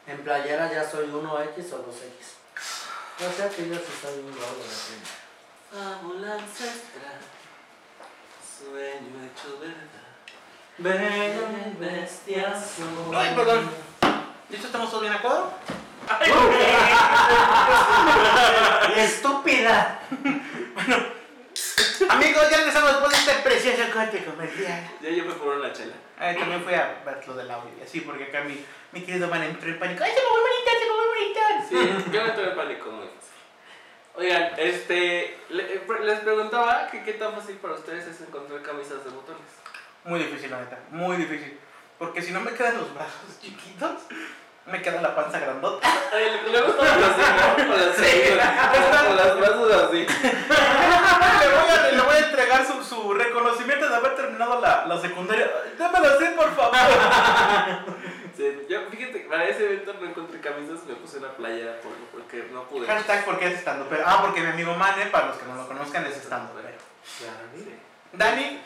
En 0.08 0.24
playera 0.24 0.72
ya 0.72 0.90
soy 0.90 1.08
1X 1.08 1.74
o 1.74 1.86
2X. 1.86 3.28
O 3.28 3.34
sea 3.36 3.50
que 3.50 3.68
yo 3.68 3.76
sí 3.76 3.92
soy 4.02 4.20
un 4.20 4.32
gordo. 4.32 4.64
¿no? 4.64 6.00
Fábula 6.00 6.34
ancestral, 6.36 7.20
sueño 8.58 9.26
hecho 9.26 9.60
verdad. 9.60 10.08
Ven, 10.78 11.78
bestias 11.78 12.78
Ay, 13.14 13.36
perdón. 13.36 13.70
¿Listo? 14.50 14.68
¿Estamos 14.68 14.90
todos 14.90 15.02
bien 15.02 15.14
a 15.14 15.22
cuadro? 15.22 15.52
¡Estúpida! 18.96 20.00
Amigos, 22.10 22.50
ya 22.50 22.58
regresamos 22.58 22.92
después 22.92 23.12
de 23.12 23.18
este 23.18 23.34
precioso 23.44 23.84
corte 23.94 24.24
comercial. 24.24 24.90
Ya 25.02 25.10
yo 25.10 25.26
me 25.26 25.34
por 25.34 25.58
una 25.58 25.72
chela. 25.72 25.94
Ay, 26.18 26.36
también 26.36 26.64
fui 26.64 26.74
a 26.74 27.04
ver 27.06 27.28
lo 27.28 27.36
del 27.36 27.52
audio 27.52 27.70
y 27.80 27.84
así, 27.84 28.02
porque 28.02 28.24
acá 28.26 28.42
mi, 28.42 28.66
mi 28.92 29.02
querido 29.02 29.28
man 29.28 29.44
entró 29.44 29.70
en 29.70 29.78
pánico. 29.80 30.04
¡Ay, 30.04 30.12
se 30.12 30.20
me 30.20 30.26
va 30.26 30.32
a 30.34 30.40
se 30.80 30.86
me 30.86 30.92
va 30.92 30.98
a! 31.56 31.62
Sí, 31.70 31.76
yo 32.12 32.24
me 32.24 32.32
tuve 32.32 32.48
pánico 32.56 32.92
muy 32.92 33.08
fácil. 33.08 33.20
Oigan, 34.16 34.52
este, 34.58 35.34
eh, 35.34 35.82
les 36.04 36.20
preguntaba 36.20 36.90
que 36.90 37.04
qué 37.04 37.14
tan 37.14 37.34
fácil 37.34 37.58
para 37.58 37.76
ustedes 37.76 38.08
es 38.08 38.20
encontrar 38.22 38.64
camisas 38.64 39.06
de 39.06 39.12
botones. 39.12 39.44
Muy 40.04 40.20
difícil, 40.20 40.50
la 40.50 40.62
neta, 40.62 40.80
muy 40.90 41.18
difícil. 41.18 41.60
Porque 42.00 42.20
si 42.22 42.32
no 42.32 42.42
me 42.42 42.52
quedan 42.52 42.78
los 42.78 42.94
brazos 42.94 43.40
chiquitos, 43.42 44.02
me 44.72 44.82
queda 44.82 45.02
la 45.02 45.16
panza 45.16 45.40
grandota. 45.40 45.88
Ay, 46.14 46.26
le, 46.46 46.52
le 46.52 46.62
gusta 46.62 46.84
así, 46.84 47.00
¿no? 47.02 47.68
Con 47.68 49.18
las, 49.18 49.38
brazos 49.38 49.84
así. 49.84 50.06
le, 50.06 51.48
voy 51.48 51.70
a, 51.70 51.92
le 51.92 52.02
voy 52.02 52.16
a 52.16 52.20
entregar 52.20 52.66
su, 52.66 52.84
su 52.84 53.14
reconocimiento 53.14 53.90
de 53.90 53.96
haber 53.96 54.16
terminado 54.16 54.60
la, 54.62 54.86
la 54.86 55.02
secundaria. 55.02 55.50
Démelo 55.78 56.08
así, 56.16 56.26
por 56.36 56.56
favor. 56.56 56.76
Sí, 58.40 58.46
yo, 58.70 58.80
fíjate, 58.90 59.20
para 59.30 59.50
ese 59.50 59.66
evento 59.66 59.94
no 60.00 60.08
encontré 60.08 60.40
camisas, 60.40 60.86
me 60.88 60.94
puse 60.96 61.18
una 61.18 61.28
playera 61.34 61.82
por, 61.82 61.92
porque 62.14 62.48
no 62.54 62.64
pude. 62.70 62.88
Hashtag 62.88 63.26
porque 63.26 63.48
es 63.48 63.56
estando 63.56 63.86
pero 63.90 64.04
Ah, 64.08 64.22
porque 64.22 64.40
mi 64.40 64.48
amigo 64.48 64.74
Mane, 64.76 65.08
para 65.08 65.28
los 65.28 65.36
que 65.36 65.46
no 65.46 65.56
lo 65.56 65.68
conozcan, 65.68 66.06
es 66.06 66.16
estando 66.16 66.54
pero. 66.54 66.70
Dani 68.14 68.62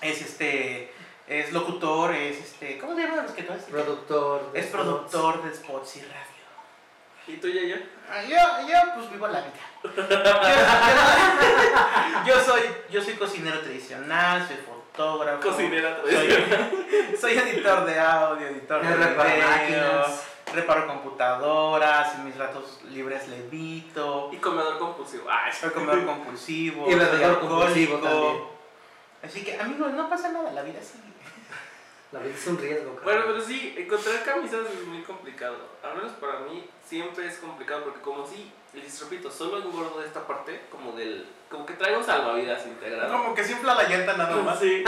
es 0.00 0.20
este. 0.20 0.92
Es 1.28 1.52
locutor, 1.52 2.14
es 2.14 2.38
este. 2.38 2.78
¿Cómo 2.78 2.94
se 2.94 3.02
llaman 3.02 3.24
los 3.24 3.32
que 3.32 3.42
tú 3.42 3.52
haces? 3.52 3.64
Productor. 3.66 4.50
Es 4.54 4.66
spots. 4.66 4.82
productor 4.82 5.42
de 5.42 5.54
spots 5.54 5.96
y 5.96 6.00
radio. 6.00 6.16
¿Y 7.26 7.36
tú, 7.36 7.48
ya 7.48 7.62
yo? 7.62 7.76
Ah, 8.10 8.22
Yo, 8.22 8.68
yo 8.68 8.94
pues 8.94 9.10
vivo 9.10 9.28
la 9.28 9.42
vida. 9.42 9.52
Yo, 12.24 12.34
yo 12.34 12.40
soy, 12.42 12.62
yo 12.90 13.02
soy 13.02 13.14
cocinero 13.14 13.60
tradicional, 13.60 14.46
soy 14.46 14.56
fotógrafo. 14.56 15.48
Cocinera 15.50 15.98
Soy, 16.02 17.16
soy 17.20 17.32
editor 17.38 17.84
de 17.84 18.00
audio, 18.00 18.46
editor 18.48 18.82
de 18.82 18.96
reparo 18.96 19.28
video, 19.30 19.48
máquinas. 19.48 20.24
reparo 20.54 20.86
computadoras, 20.86 22.14
en 22.14 22.24
mis 22.24 22.36
ratos 22.36 22.80
libres 22.90 23.28
levito, 23.28 24.30
Y 24.32 24.38
comedor 24.38 24.78
compulsivo. 24.78 25.24
Ay, 25.30 25.52
soy 25.52 25.70
comedor 25.70 26.06
compulsivo, 26.06 26.90
Y 26.90 26.94
bebedor 26.94 27.40
compulsivo 27.40 27.98
también. 27.98 28.42
Así 29.22 29.44
que 29.44 29.60
amigos, 29.60 29.92
no 29.92 30.08
pasa 30.08 30.30
nada, 30.30 30.50
la 30.52 30.62
vida 30.62 30.80
sigue. 30.80 31.02
La 32.12 32.20
vida 32.20 32.34
es 32.34 32.46
un 32.46 32.56
riesgo. 32.58 32.94
cabrón. 32.96 33.04
Bueno, 33.04 33.22
pero 33.26 33.40
sí, 33.42 33.74
encontrar 33.76 34.22
camisas 34.24 34.60
es 34.72 34.86
muy 34.86 35.02
complicado. 35.02 35.56
Al 35.82 35.96
menos 35.96 36.12
para 36.12 36.40
mí 36.40 36.64
siempre 36.86 37.26
es 37.26 37.36
complicado 37.38 37.84
porque 37.84 38.00
como 38.00 38.26
si, 38.26 38.50
les 38.72 39.00
repito, 39.00 39.30
solo 39.30 39.58
engordo 39.58 40.02
esta 40.02 40.26
parte 40.26 40.62
como 40.70 40.92
del... 40.92 41.26
Como 41.50 41.64
que 41.64 41.72
traigo 41.74 41.98
un 41.98 42.04
salvavidas 42.04 42.66
integrado. 42.66 43.10
Como 43.10 43.34
que 43.34 43.42
se 43.42 43.52
infla 43.52 43.74
la 43.74 43.88
llanta 43.88 44.16
nada 44.18 44.36
más. 44.42 44.58
Sí. 44.58 44.84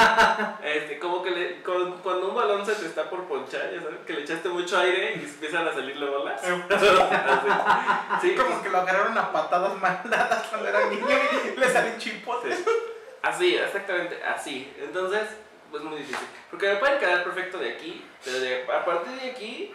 Este, 0.63 0.99
como 0.99 1.23
que 1.23 1.31
le, 1.31 1.63
con- 1.63 1.99
cuando 2.01 2.29
un 2.29 2.35
balón 2.35 2.65
se 2.67 2.75
te 2.75 2.85
está 2.87 3.09
por 3.09 3.25
ponchar, 3.25 3.71
ya 3.73 3.81
sabes, 3.83 3.99
que 4.07 4.13
le 4.13 4.21
echaste 4.23 4.49
mucho 4.51 4.79
aire 4.79 5.15
y 5.17 5.25
empiezan 5.25 5.67
a 5.67 5.73
salirle 5.73 6.07
bolas. 6.07 6.41
sí, 6.43 6.47
Sí, 8.21 8.35
como 8.37 8.63
que 8.63 8.69
lo 8.69 8.79
agarraron 8.79 9.17
a 9.17 9.33
patadas 9.33 9.79
mandadas 9.81 10.47
cuando 10.49 10.69
era 10.69 10.87
niño 10.87 11.07
y 11.55 11.59
le 11.59 11.69
salen 11.69 11.99
chipotes. 11.99 12.63
Así, 13.23 13.55
exactamente, 13.57 14.23
así. 14.25 14.73
Entonces, 14.79 15.23
pues 15.71 15.83
muy 15.83 15.99
difícil. 15.99 16.27
Porque 16.51 16.69
me 16.69 16.77
pueden 16.77 16.99
quedar 16.99 17.23
perfecto 17.25 17.59
de 17.59 17.73
aquí, 17.75 18.05
pero 18.25 18.41
de, 18.41 18.65
a 18.73 18.85
partir 18.85 19.13
de 19.21 19.31
aquí, 19.31 19.75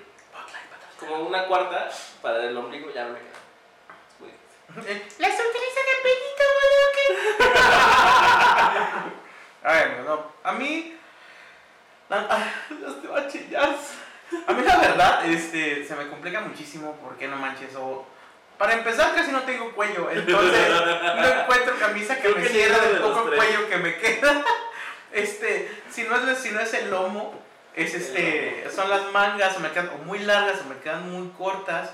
como 1.00 1.16
una 1.24 1.46
cuarta 1.48 1.90
para 2.22 2.44
el 2.44 2.56
ombligo 2.58 2.92
ya 2.94 3.06
no 3.06 3.14
me 3.14 3.20
queda. 3.20 3.40
Es 4.10 4.20
muy 4.20 4.30
difícil. 4.86 5.14
¿Las 5.20 5.34
utiliza 5.34 5.80
de 5.80 5.96
pelito, 6.04 6.44
boludo? 6.56 7.56
Ay, 9.64 9.94
no, 9.98 10.04
no. 10.16 10.32
A 10.44 10.52
mí. 10.54 10.98
la- 12.10 12.28
ay, 12.30 12.78
Dios 12.78 13.02
te 13.02 13.08
va 13.08 13.20
a 13.20 13.28
chillar. 13.28 13.76
A 14.48 14.54
mí, 14.54 14.64
la 14.64 14.78
verdad, 14.78 15.26
este, 15.26 15.86
se 15.86 15.96
me 15.96 16.08
complica 16.08 16.42
muchísimo 16.42 16.98
porque 17.04 17.28
no 17.28 17.38
manches. 17.38 17.76
O, 17.76 18.06
para 18.58 18.74
empezar, 18.74 19.14
casi 19.14 19.32
no 19.32 19.42
tengo 19.44 19.72
cuello. 19.74 20.10
Entonces, 20.12 20.70
no 21.16 21.28
encuentro 21.28 21.76
camisa 21.78 22.16
que 22.16 22.22
Creo 22.22 22.36
me 22.36 22.42
que 22.44 22.50
cierre 22.50 22.94
los 23.00 23.02
poco 23.12 23.30
cuello 23.36 23.70
que 23.70 23.78
me 23.78 23.98
queda. 23.98 24.44
Este, 25.16 25.70
si 25.92 26.04
no 26.04 26.16
es, 26.16 26.38
si 26.40 26.52
no 26.52 26.60
es 26.60 26.74
el 26.74 26.90
lomo, 26.92 27.34
es 27.76 27.94
este, 27.94 28.68
son 28.74 28.90
las 28.90 29.12
mangas, 29.12 29.58
o 29.58 29.60
me 29.62 29.72
quedan 29.72 29.90
o 29.90 29.98
muy 30.06 30.20
largas 30.20 30.60
o 30.62 30.70
me 30.70 30.78
quedan 30.80 31.10
muy 31.12 31.30
cortas. 31.38 31.90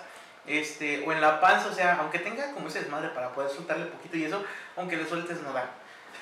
Este, 0.47 1.03
o 1.05 1.11
en 1.11 1.21
la 1.21 1.39
panza, 1.39 1.67
o 1.67 1.73
sea, 1.73 1.97
aunque 1.99 2.17
tenga 2.17 2.51
como 2.53 2.67
ese 2.67 2.79
desmadre 2.81 3.09
para 3.09 3.31
poder 3.31 3.51
soltarle 3.51 3.85
poquito 3.85 4.17
y 4.17 4.25
eso, 4.25 4.43
aunque 4.75 4.97
le 4.97 5.05
sueltes 5.07 5.39
no 5.43 5.53
da. 5.53 5.69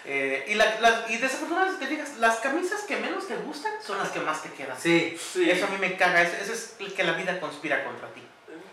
Eh, 0.06 0.46
y, 0.50 0.56
la- 0.56 0.80
las, 0.82 1.10
y 1.10 1.18
desafortunadamente, 1.18 1.80
si 1.86 1.90
te 1.90 1.96
fijas, 1.96 2.18
las 2.18 2.38
camisas 2.40 2.82
que 2.82 2.98
menos 2.98 3.28
te 3.28 3.36
gustan 3.38 3.72
son 3.82 3.98
las 3.98 4.10
que 4.10 4.20
más 4.20 4.42
te 4.44 4.50
quedan. 4.52 4.78
Sí. 4.78 5.18
Sí. 5.34 5.50
Eso 5.50 5.66
a 5.66 5.70
mí 5.70 5.78
me 5.78 5.96
caga, 5.96 6.22
eso, 6.22 6.36
eso 6.42 6.52
es 6.54 6.76
el 6.80 6.94
que 6.94 7.04
la 7.04 7.14
vida 7.14 7.40
conspira 7.40 7.84
contra 7.86 8.10
ti. 8.10 8.22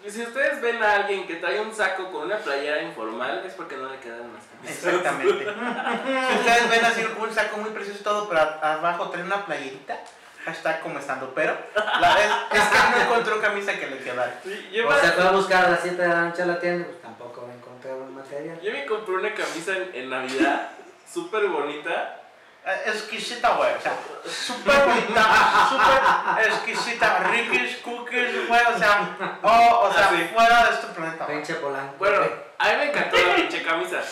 Si 0.09 0.23
ustedes 0.23 0.61
ven 0.61 0.83
a 0.83 0.95
alguien 0.97 1.27
que 1.27 1.37
trae 1.37 1.61
un 1.61 1.75
saco 1.75 2.11
con 2.12 2.23
una 2.27 2.38
playera 2.38 2.83
informal, 2.83 3.42
es 3.47 3.53
porque 3.55 3.77
no 3.77 3.88
le 3.90 3.99
quedan 3.99 4.33
las 4.33 4.45
camisas. 4.45 4.85
Exactamente. 4.85 5.45
si 6.31 6.38
ustedes 6.38 6.71
ven 6.71 6.85
así 6.85 7.07
un 7.19 7.35
saco 7.35 7.57
muy 7.59 7.71
precioso 7.71 8.01
y 8.01 8.05
todo, 8.05 8.29
pero 8.29 8.40
abajo 8.40 9.11
trae 9.11 9.23
una 9.25 9.45
playerita, 9.45 9.99
hashtag 10.45 10.81
como 10.81 10.99
estando, 10.99 11.33
pero 11.35 11.57
la 12.01 12.14
vez 12.14 12.27
es 12.53 12.62
que 12.62 12.99
no 12.99 13.05
encontró 13.05 13.40
camisa 13.40 13.79
que 13.79 13.87
le 13.88 13.99
quedara. 13.99 14.40
Sí, 14.45 14.81
O 14.81 14.88
me- 14.90 15.01
sea, 15.01 15.12
fue 15.12 15.25
a 15.25 15.31
buscar 15.33 15.64
a 15.66 15.71
las 15.71 15.81
7 15.81 16.01
de 16.01 16.09
la 16.09 16.23
noche 16.23 16.42
a 16.42 16.47
la 16.47 16.61
tienda, 16.61 16.87
pues 16.87 17.03
tampoco 17.03 17.49
encontrar 17.53 17.95
buen 17.97 18.14
material. 18.14 18.61
yo 18.61 18.73
me 18.73 18.87
compré 18.87 19.14
una 19.14 19.35
camisa 19.35 19.77
en, 19.77 19.90
en 19.95 20.11
Navidad, 20.11 20.71
súper 21.12 21.47
bonita. 21.49 22.21
Exquisita, 22.66 23.50
güey, 23.50 23.74
o 23.74 23.81
sea, 23.81 23.92
súper 24.24 24.87
bonita, 24.87 25.68
súper 25.70 26.46
exquisita, 26.48 27.18
rickies, 27.31 27.76
cookies, 27.76 28.48
güey, 28.48 28.61
o 28.74 28.76
sea, 28.76 29.16
oh, 29.44 29.88
o 29.88 29.92
sea, 29.92 30.09
fuera 30.35 30.64
de 30.64 30.70
este 30.74 30.87
planeta. 30.88 31.26
güey. 31.26 31.37
Pinche 31.37 31.55
polanco. 31.55 31.94
Bueno, 31.98 32.24
a 32.59 32.68
mí 32.68 32.76
me 32.79 32.85
encantó 32.90 33.16
la 33.18 33.37
pinche 33.37 33.62
camisa. 33.62 34.02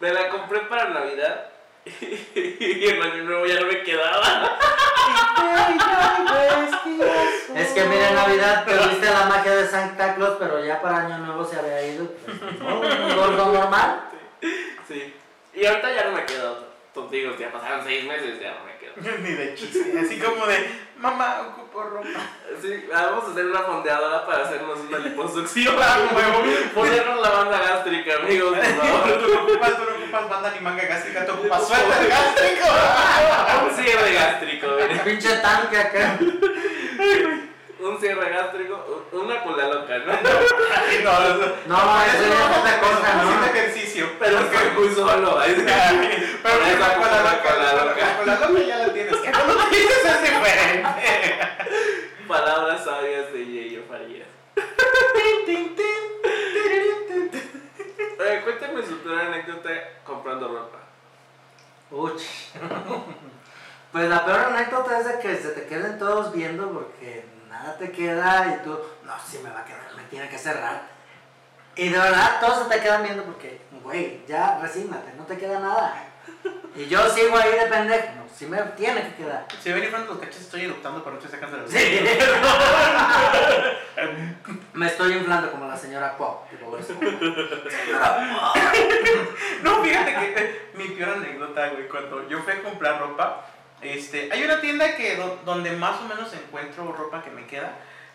Me 0.00 0.12
la 0.12 0.28
compré 0.30 0.60
para 0.62 0.88
Navidad 0.88 1.46
y 1.84 2.88
en 2.88 3.02
Año 3.02 3.22
Nuevo 3.22 3.46
ya 3.46 3.60
no 3.60 3.66
me 3.66 3.82
quedaba. 3.84 4.58
Es 7.54 7.68
que 7.68 7.84
mira, 7.84 8.10
Navidad 8.10 8.64
perdiste 8.64 9.10
la 9.10 9.26
magia 9.26 9.54
de 9.54 9.66
Santa 9.66 10.14
Claus, 10.14 10.36
pero 10.38 10.64
ya 10.64 10.82
para 10.82 11.06
Año 11.06 11.18
Nuevo 11.18 11.44
se 11.44 11.56
había 11.58 11.86
ido. 11.86 12.06
Pues, 12.24 13.14
gordo 13.14 13.52
normal. 13.52 14.08
Sí. 14.86 15.14
Y 15.54 15.64
ahorita 15.64 15.92
ya 15.94 16.04
no 16.04 16.12
me 16.12 16.26
quedo. 16.26 16.65
Contigo, 16.96 17.36
ya 17.38 17.52
pasaron 17.52 17.84
seis 17.84 18.04
meses, 18.06 18.40
ya 18.40 18.54
no 18.54 18.64
me 18.64 18.76
quedo. 18.78 19.18
Ni 19.22 19.32
de 19.34 19.54
chiste, 19.54 19.92
así 20.00 20.18
como 20.18 20.46
de, 20.46 20.66
mamá, 20.96 21.42
ocupo 21.52 21.82
ropa. 21.82 22.08
Sí, 22.62 22.86
vamos 22.90 23.24
a 23.28 23.30
hacer 23.32 23.44
una 23.44 23.60
fondeadora 23.60 24.24
para 24.24 24.44
hacernos 24.44 24.80
una 24.80 24.98
liposucción. 25.00 25.76
Claro, 25.76 26.04
huevo. 26.16 26.42
Ponernos 26.74 27.20
la 27.20 27.28
banda 27.28 27.58
gástrica, 27.58 28.14
amigos, 28.16 28.56
por 28.56 28.64
Tú 28.66 28.80
favor. 28.80 29.28
no 29.28 29.42
ocupas, 29.42 29.76
tú 29.76 29.82
no 29.84 29.96
ocupas 30.02 30.28
banda 30.30 30.50
ni 30.54 30.60
manga 30.60 30.84
gástrica, 30.86 31.26
tú 31.26 31.32
ocupas 31.34 31.68
suéter 31.68 32.08
gástrico. 32.08 32.66
Un 33.68 33.84
cierre 33.84 34.12
gástrico, 34.14 34.66
miren. 34.80 34.98
Pinche 35.00 35.36
tanque 35.36 35.76
acá. 35.78 36.18
Un 37.88 38.00
cierre 38.00 38.30
gástrico, 38.30 39.06
una 39.12 39.42
cola 39.42 39.68
loca, 39.68 39.98
¿no? 39.98 40.12
No, 41.04 41.12
eso- 41.28 41.56
No, 41.66 42.02
eso 42.04 42.24
es 42.24 42.58
otra 42.58 42.80
cosa, 42.80 43.20
Haciendo 43.20 43.40
¿no? 43.40 43.44
ejercicio. 43.46 44.08
Pero 44.18 44.38
es 44.40 44.46
que 44.46 44.70
muy 44.78 44.88
solo. 44.94 45.38
Pero 46.42 46.78
la 46.78 46.94
cola 46.96 47.22
loca, 47.22 47.56
la 47.56 47.84
loca. 47.84 48.16
cola 48.18 48.34
loca 48.40 48.60
ya 48.62 48.76
la 48.78 48.92
tienes. 48.92 49.16
Que 49.16 49.30
no 49.30 49.44
lo 49.46 49.64
dices 49.70 50.04
es 50.04 50.22
diferente. 50.22 51.38
Palabras 52.26 52.84
sabias 52.84 53.32
de 53.32 53.46
Yeyo 53.46 53.82
Farías. 53.88 54.26
Oye, 58.18 58.42
cuéntame 58.42 58.82
su 58.86 58.98
peor 58.98 59.20
anécdota 59.20 59.70
comprando 60.04 60.48
ropa. 60.48 60.78
Uch. 61.90 62.22
Pues 63.92 64.10
la 64.10 64.26
peor 64.26 64.40
anécdota 64.40 64.98
es 64.98 65.06
de 65.06 65.18
que 65.20 65.36
se 65.36 65.48
te 65.50 65.66
queden 65.68 65.98
todos 65.98 66.30
viendo 66.34 66.68
porque 66.70 67.24
nada 67.56 67.76
te 67.78 67.90
queda 67.90 68.54
y 68.54 68.64
tú, 68.64 68.78
no, 69.04 69.12
sí 69.26 69.38
me 69.42 69.50
va 69.50 69.60
a 69.60 69.64
quedar, 69.64 69.86
me 69.96 70.02
tiene 70.04 70.28
que 70.28 70.38
cerrar. 70.38 70.82
Y 71.74 71.88
de 71.88 71.98
verdad 71.98 72.40
todos 72.40 72.64
se 72.64 72.74
te 72.74 72.82
quedan 72.82 73.02
viendo 73.02 73.24
porque, 73.24 73.60
güey, 73.82 74.24
ya 74.26 74.58
resígnate, 74.60 75.12
no 75.16 75.24
te 75.24 75.36
queda 75.38 75.60
nada. 75.60 76.04
Y 76.74 76.86
yo 76.86 77.08
sigo 77.08 77.36
ahí 77.36 77.52
de 77.52 77.66
pendejo, 77.66 78.08
no, 78.16 78.24
sí 78.34 78.46
me 78.46 78.58
tiene 78.76 79.02
que 79.02 79.14
quedar. 79.14 79.46
Si 79.62 79.72
ven 79.72 79.88
frente 79.90 80.08
los 80.08 80.18
cachetes, 80.18 80.42
estoy 80.42 80.64
eruptando, 80.64 81.02
pero 81.02 81.16
no 81.16 81.22
estoy 81.22 81.38
sacando 81.38 81.56
la 81.58 81.68
Sí. 81.68 82.00
me 84.74 84.86
estoy 84.86 85.12
inflando 85.14 85.50
como 85.52 85.66
la 85.66 85.76
señora 85.76 86.16
Pop. 86.16 86.46
No, 89.62 89.82
fíjate 89.82 90.14
que 90.14 90.34
eh, 90.36 90.70
mi 90.74 90.88
peor 90.88 91.16
anécdota, 91.16 91.68
güey, 91.70 91.88
cuando 91.88 92.28
yo 92.28 92.40
fui 92.40 92.52
a 92.52 92.62
comprar 92.62 93.00
ropa, 93.00 93.46
este, 93.82 94.28
hay 94.32 94.42
una 94.44 94.60
tienda 94.60 94.96
que 94.96 95.16
do- 95.16 95.40
donde 95.44 95.72
más 95.72 96.00
o 96.00 96.04
menos 96.08 96.32
encuentro 96.32 96.92
ropa 96.92 97.22
que 97.22 97.30
me 97.30 97.46
queda. 97.46 97.72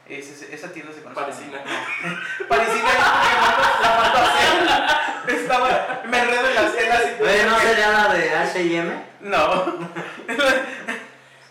Es, 0.08 0.28
es- 0.30 0.50
esa 0.52 0.71
tienda 0.74 0.91
se 0.93 1.02
conoce. 1.04 1.21
Parisina. 1.21 1.60
Parisina 2.50 2.89
es 2.89 3.82
la 3.82 3.97
mando 3.97 4.17
a 4.17 4.24
hacer. 4.24 5.36
Estaba, 5.36 6.02
me 6.06 6.19
enredo 6.19 6.47
en 6.50 6.56
las 6.56 6.76
telas 6.76 7.02
y 7.19 7.24
Oye, 7.24 7.45
¿no 7.45 7.60
sería 7.60 7.89
la 7.91 8.13
de 8.13 8.36
H&M? 8.36 9.04
No. 9.21 9.89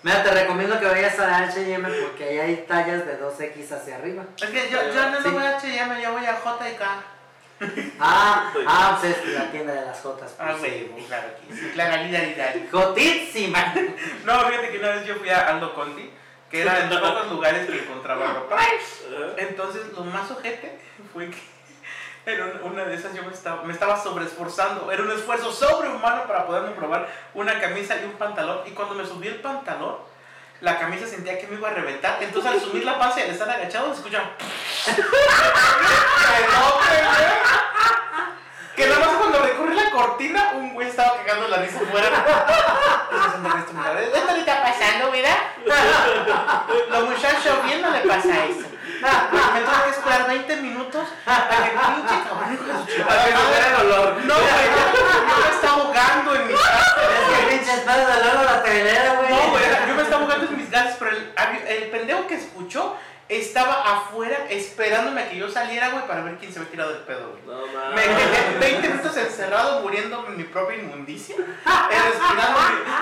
Mira, 0.03 0.23
te 0.23 0.31
recomiendo 0.31 0.81
que 0.81 0.87
vayas 0.87 1.19
a 1.19 1.39
H&M 1.45 1.89
porque 2.03 2.25
ahí 2.25 2.39
hay 2.39 2.65
tallas 2.67 3.05
de 3.07 3.21
2X 3.21 3.73
hacia 3.73 3.97
arriba. 3.97 4.25
Es 4.41 4.49
que 4.51 4.71
yo, 4.71 4.79
yo 4.93 5.11
no 5.11 5.23
Sí. 5.23 5.29
voy 5.29 5.43
a 5.45 5.57
H&M, 5.57 6.03
yo 6.03 6.13
voy 6.13 6.25
a 6.27 6.33
JK. 6.39 6.83
Ah, 8.01 8.53
ah, 8.67 8.99
pues 9.01 9.17
es 9.19 9.35
la 9.35 9.51
tienda 9.51 9.75
de 9.75 9.87
las 9.87 10.01
Jotas. 10.01 10.35
Ah, 10.39 10.57
pues, 10.59 10.91
güey, 10.91 11.03
sí. 11.03 11.07
claro 11.07 11.29
que 11.49 11.55
sí. 11.55 11.71
Claro. 11.75 12.61
Jotísima. 12.71 13.75
No, 14.25 14.41
fíjate 14.47 14.71
que 14.71 14.79
una 14.79 14.89
vez 14.91 15.07
yo 15.07 15.15
fui 15.17 15.29
a 15.29 15.49
Aldo 15.49 15.75
Conti, 15.75 16.11
que 16.51 16.63
era 16.63 16.85
en 16.85 16.89
pocos 16.89 17.31
lugares 17.31 17.69
que 17.69 17.79
encontraba 17.79 18.33
ropa. 18.35 18.59
Entonces, 19.37 19.93
lo 19.95 20.05
más 20.05 20.31
ojete 20.31 20.79
fue 21.13 21.31
que 21.31 21.39
en 22.27 22.63
una 22.65 22.85
de 22.85 22.95
esas 22.95 23.15
yo 23.15 23.23
me 23.25 23.33
estaba, 23.33 23.63
me 23.63 23.73
estaba 23.73 24.01
sobreesforzando. 24.01 24.91
Era 24.91 25.03
un 25.03 25.11
esfuerzo 25.11 25.53
sobrehumano 25.53 26.25
para 26.25 26.47
poderme 26.47 26.71
probar 26.71 27.09
una 27.35 27.61
camisa 27.61 28.01
y 28.01 28.05
un 28.05 28.13
pantalón. 28.13 28.61
Y 28.67 28.71
cuando 28.71 28.95
me 28.95 29.07
subí 29.07 29.29
el 29.29 29.41
pantalón, 29.41 29.97
la 30.61 30.79
camisa 30.79 31.07
sentía 31.07 31.39
que 31.39 31.47
me 31.47 31.57
iba 31.57 31.69
a 31.69 31.73
reventar. 31.73 32.23
Entonces, 32.23 32.53
al 32.53 32.61
subir 32.61 32.85
la 32.85 32.93
y 33.17 33.21
al 33.21 33.31
estar 33.31 33.49
agachado, 33.51 33.93
se 33.93 34.01
escucha. 34.01 34.23
Que 38.77 38.87
nada 38.87 39.05
más 39.05 39.17
cuando 39.17 39.41
recorrí 39.41 39.75
la 39.75 39.91
cortina, 39.91 40.53
un 40.55 40.73
güey 40.73 40.89
estaba 40.89 41.19
cagando 41.19 41.49
la 41.49 41.59
risa 41.59 41.81
afuera. 41.81 42.09
Esto 44.15 44.33
le 44.33 44.39
está 44.39 44.63
pasando, 44.63 45.11
¿verdad? 45.11 45.37
Los 46.91 47.05
muchachos 47.11 47.65
bien 47.67 47.83
no 47.83 47.91
le 47.91 48.01
pasa 48.01 48.47
eso. 48.47 48.71
Me 49.01 49.61
tuve 49.61 49.85
que 49.85 49.91
esperar 49.91 50.29
20 50.29 50.57
minutos 50.57 51.09
a 51.27 51.49
que 51.49 51.71
pinche 51.71 52.23
cabrón 52.25 52.59
Para 53.07 53.25
que 53.25 53.31
vea 53.31 53.69
el 53.69 53.87
olor. 53.87 54.17
No, 54.25 54.35
güey, 54.35 54.71
me 55.43 55.51
estaba 55.55 55.83
ahogando 55.83 56.35
en 56.37 56.47
mis 56.47 56.57
gases. 56.57 57.30
Es 57.61 57.67
que 57.67 57.73
pinche 57.73 57.81
espalda 57.81 58.17
de 58.17 58.25
luego 58.25 58.43
la 58.43 58.63
telera, 58.63 59.15
güey. 59.15 59.31
No, 59.31 59.51
güey, 59.51 59.65
yo 59.89 59.95
me 59.95 60.03
estaba 60.03 60.23
ahogando 60.23 60.47
en 60.47 60.57
mis 60.57 60.71
gases, 60.71 60.97
pero 60.99 61.11
el, 61.11 61.33
el 61.69 61.91
pendejo 61.91 62.27
que 62.27 62.35
escuchó 62.37 62.97
estaba 63.31 63.83
afuera 63.87 64.37
esperándome 64.51 65.23
a 65.23 65.31
que 65.31 65.37
yo 65.37 65.49
saliera, 65.49 65.91
güey, 65.91 66.07
para 66.07 66.23
ver 66.23 66.37
quién 66.37 66.53
se 66.53 66.59
había 66.59 66.71
tirado 66.71 66.91
el 66.91 66.99
pedo, 66.99 67.31
güey. 67.31 67.43
No 67.57 67.67
Me 67.95 68.07
mames. 68.07 68.07
quedé 68.07 68.59
20 68.59 68.89
minutos 68.89 69.17
encerrado 69.17 69.81
muriendo 69.83 70.25
en 70.27 70.37
mi 70.37 70.45
propia 70.45 70.77
inmundicia, 70.79 71.37
eh, 71.37 71.99
respirando 72.09 72.59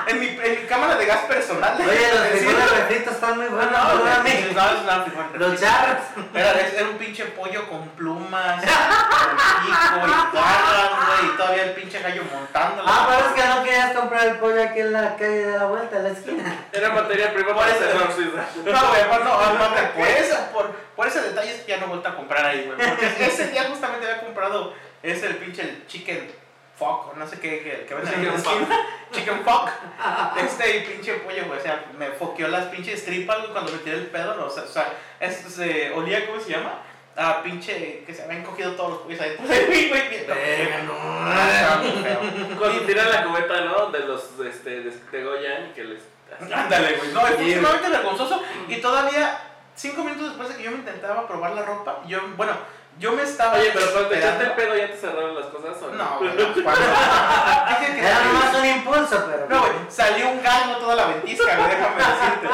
en 0.08 0.20
mi, 0.20 0.26
en 0.26 0.36
mi, 0.38 0.46
en 0.46 0.60
mi 0.62 0.66
cámara 0.68 0.96
de 0.96 1.06
gas 1.06 1.20
personal. 1.24 1.76
Oye, 1.80 2.08
los 2.12 2.26
frijoles 2.28 2.70
refritos 2.70 3.14
están 3.14 3.36
muy 3.36 3.46
No, 3.46 3.52
buenos, 3.56 3.72
no, 3.72 3.94
¿no, 3.94 4.04
no, 4.04 4.28
es 4.28 4.82
una 4.82 5.02
frijol 5.02 5.26
Los 5.34 5.60
charros. 5.60 5.96
Era, 6.34 6.50
era 6.60 6.88
un 6.88 6.98
pinche 6.98 7.24
pollo 7.26 7.66
con 7.68 7.88
plumas, 7.90 8.62
con 8.62 8.70
pico 9.66 10.06
y 10.06 10.10
garras, 10.36 10.90
güey, 11.06 11.32
y 11.32 11.36
todavía 11.36 11.62
el 11.64 11.72
pinche 11.72 12.00
gallo 12.00 12.22
montando. 12.32 12.82
Ah, 12.86 13.06
pero 13.08 13.28
es 13.28 13.32
que 13.42 13.48
no 13.48 13.64
querías 13.64 13.92
comprar 13.96 14.26
el 14.26 14.36
pollo 14.36 14.62
aquí 14.62 14.80
en 14.80 14.92
la 14.92 15.16
calle 15.16 15.46
de 15.46 15.58
la 15.58 15.64
vuelta, 15.64 15.96
en 15.96 16.04
la 16.04 16.10
esquina. 16.10 16.56
Era 16.72 16.90
materia 16.90 17.32
prima 17.32 17.54
para 17.54 17.72
hacer. 17.72 17.94
No, 17.94 18.04
güey, 18.88 19.08
pues 19.08 19.24
no, 19.24 19.32
aparte, 19.32 19.82
por, 19.96 20.06
esa, 20.18 20.50
por, 20.52 20.70
por 20.96 21.06
ese 21.06 21.20
detalle 21.22 21.54
es 21.54 21.66
ya 21.66 21.78
no 21.78 21.86
he 21.86 21.88
vuelto 21.88 22.08
a 22.08 22.16
comprar 22.16 22.44
ahí, 22.44 22.64
güey. 22.66 22.88
Porque 22.88 23.06
ese 23.26 23.48
día 23.48 23.64
justamente 23.64 24.06
había 24.06 24.20
comprado 24.20 24.74
ese 25.02 25.26
el 25.26 25.36
pinche 25.36 25.62
el 25.62 25.86
chicken 25.86 26.30
fuck, 26.78 27.16
no 27.16 27.26
sé 27.26 27.40
qué, 27.40 27.60
que, 27.60 27.86
que 27.86 27.94
venden 27.94 28.14
en 28.14 28.26
la 28.26 28.36
Chicken 28.36 28.52
esquina. 28.62 28.86
Chicken 29.12 29.44
fuck. 29.44 29.68
Este 30.36 30.76
y 30.76 30.80
pinche 30.82 31.14
pollo, 31.14 31.46
güey. 31.46 31.58
O 31.58 31.62
sea, 31.62 31.84
me 31.98 32.10
foqueó 32.10 32.46
las 32.48 32.66
pinches 32.66 33.04
tripas, 33.04 33.38
güey, 33.38 33.50
cuando 33.50 33.72
me 33.72 33.78
tiré 33.78 33.96
el 33.96 34.06
pedo. 34.06 34.36
No, 34.36 34.46
o 34.46 34.50
sea, 34.50 34.62
o 34.62 34.66
sea 34.68 34.92
es, 35.18 35.36
se 35.38 35.90
olía, 35.92 36.26
¿cómo 36.26 36.40
se 36.40 36.50
llama? 36.50 36.82
Ah, 37.16 37.40
pinche, 37.42 38.04
que 38.06 38.14
se 38.14 38.22
habían 38.22 38.44
cogido 38.44 38.72
todos 38.76 38.90
los 38.90 38.98
pollos 39.00 39.20
ahí. 39.20 39.34
Güey, 39.66 39.88
güey, 39.88 40.08
bien- 40.08 40.24
Verga, 40.28 40.82
no. 40.84 40.92
Ah. 40.96 41.82
Cuando 42.56 42.80
tiran 42.82 43.10
la 43.10 43.24
cubeta, 43.24 43.60
¿no? 43.62 43.90
De 43.90 43.98
los, 44.00 44.38
este, 44.46 44.82
de, 44.82 44.92
de 45.10 45.24
Goyan 45.24 45.70
y 45.70 45.72
que 45.72 45.82
les... 45.82 46.02
Ándale, 46.40 46.96
güey. 46.96 47.10
No, 47.12 47.22
fue 47.22 47.54
sumamente 47.54 47.88
vergonzoso. 47.88 48.40
Y 48.68 48.76
todavía, 48.76 49.36
cinco 49.78 50.02
minutos 50.04 50.28
después 50.28 50.48
de 50.50 50.56
que 50.56 50.62
yo 50.64 50.70
me 50.72 50.78
intentaba 50.78 51.26
probar 51.26 51.52
la 51.52 51.62
ropa, 51.62 52.00
yo, 52.06 52.18
bueno, 52.36 52.52
yo 52.98 53.12
me 53.12 53.22
estaba. 53.22 53.54
Oye, 53.56 53.70
pero 53.72 53.90
cuando 53.92 54.08
te 54.08 54.18
echaste 54.18 54.44
el 54.44 54.52
pedo 54.52 54.76
ya 54.76 54.88
te 54.88 54.96
cerraron 54.96 55.34
las 55.36 55.46
cosas, 55.46 55.80
¿o 55.82 55.90
No, 55.94 56.18
güey. 56.18 56.30
no, 56.34 56.52
cuando- 56.64 56.80
Dije 57.68 57.92
que- 57.94 58.00
Era 58.06 58.24
nomás 58.24 58.54
un 58.56 58.66
impulso, 58.66 59.24
pero. 59.30 59.46
No, 59.48 59.60
güey, 59.60 59.72
salió 59.88 60.28
un 60.30 60.42
gallo 60.42 60.76
toda 60.78 60.96
la 60.96 61.06
ventisca, 61.06 61.56
güey, 61.56 61.68
déjame 61.70 61.96
decirte. 61.96 62.48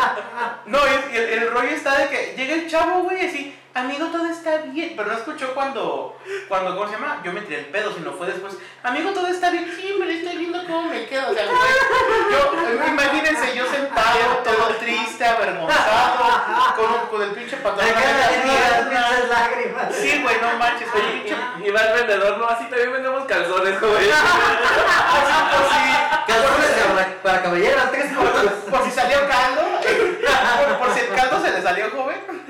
No, 0.66 0.78
y 0.86 1.16
el, 1.16 1.24
el 1.42 1.50
rollo 1.50 1.70
está 1.70 1.98
de 1.98 2.08
que 2.08 2.34
llega 2.36 2.54
el 2.54 2.68
chavo, 2.70 3.04
güey, 3.04 3.26
así, 3.26 3.58
amigo, 3.74 4.06
todo 4.06 4.26
está 4.26 4.58
bien. 4.58 4.94
Pero 4.96 5.08
no 5.10 5.18
escuchó 5.18 5.54
cuando, 5.54 6.16
cuando, 6.48 6.76
¿cómo 6.76 6.86
se 6.86 6.94
llama? 6.94 7.20
Yo 7.24 7.32
me 7.32 7.42
tiré 7.42 7.60
el 7.60 7.66
pedo, 7.66 7.92
sino 7.92 8.12
fue 8.12 8.28
después, 8.28 8.56
amigo, 8.82 9.10
todo 9.10 9.26
está 9.26 9.50
bien. 9.50 9.70
Sí, 9.76 9.94
pero 9.98 10.10
estoy 10.10 10.36
viendo 10.38 10.64
cómo 10.64 10.82
me 10.84 11.06
quedo. 11.06 11.30
O 11.30 11.34
sea, 11.34 11.44
güey, 11.46 11.58
yo, 12.30 12.88
imagínense, 12.88 13.56
yo 13.56 13.66
sentado, 13.66 14.38
todo 14.44 14.74
triste, 14.78 15.24
avergonzado, 15.24 16.74
con, 16.76 17.08
con 17.10 17.22
el 17.22 17.30
pinche 17.34 17.56
pantalón. 17.56 17.92
las 17.94 19.28
lágrimas. 19.28 19.94
Sí, 19.94 20.20
güey, 20.22 20.36
no 20.40 20.58
manches, 20.58 20.88
oye, 20.94 21.20
pinche. 21.22 21.36
y 21.64 21.70
va 21.70 21.80
el 21.80 21.94
vendedor, 21.94 22.38
no, 22.38 22.48
así 22.48 22.64
también 22.66 22.92
vendemos 22.92 23.24
calzones, 23.24 23.80
güey. 23.80 24.10
Si, 25.64 26.32
Calzones 26.32 26.74
para, 27.22 27.42
caballeros, 27.42 27.90
tres 27.90 28.12
por, 28.70 28.84
si 28.84 28.90
salió 28.90 29.18
caldo, 29.28 29.62
por, 29.80 30.78
por 30.78 30.94
si 30.94 31.00
el 31.00 31.14
caldo 31.14 31.40
se 31.42 31.50
le 31.52 31.62
salió 31.62 31.90
joven. 31.90 32.43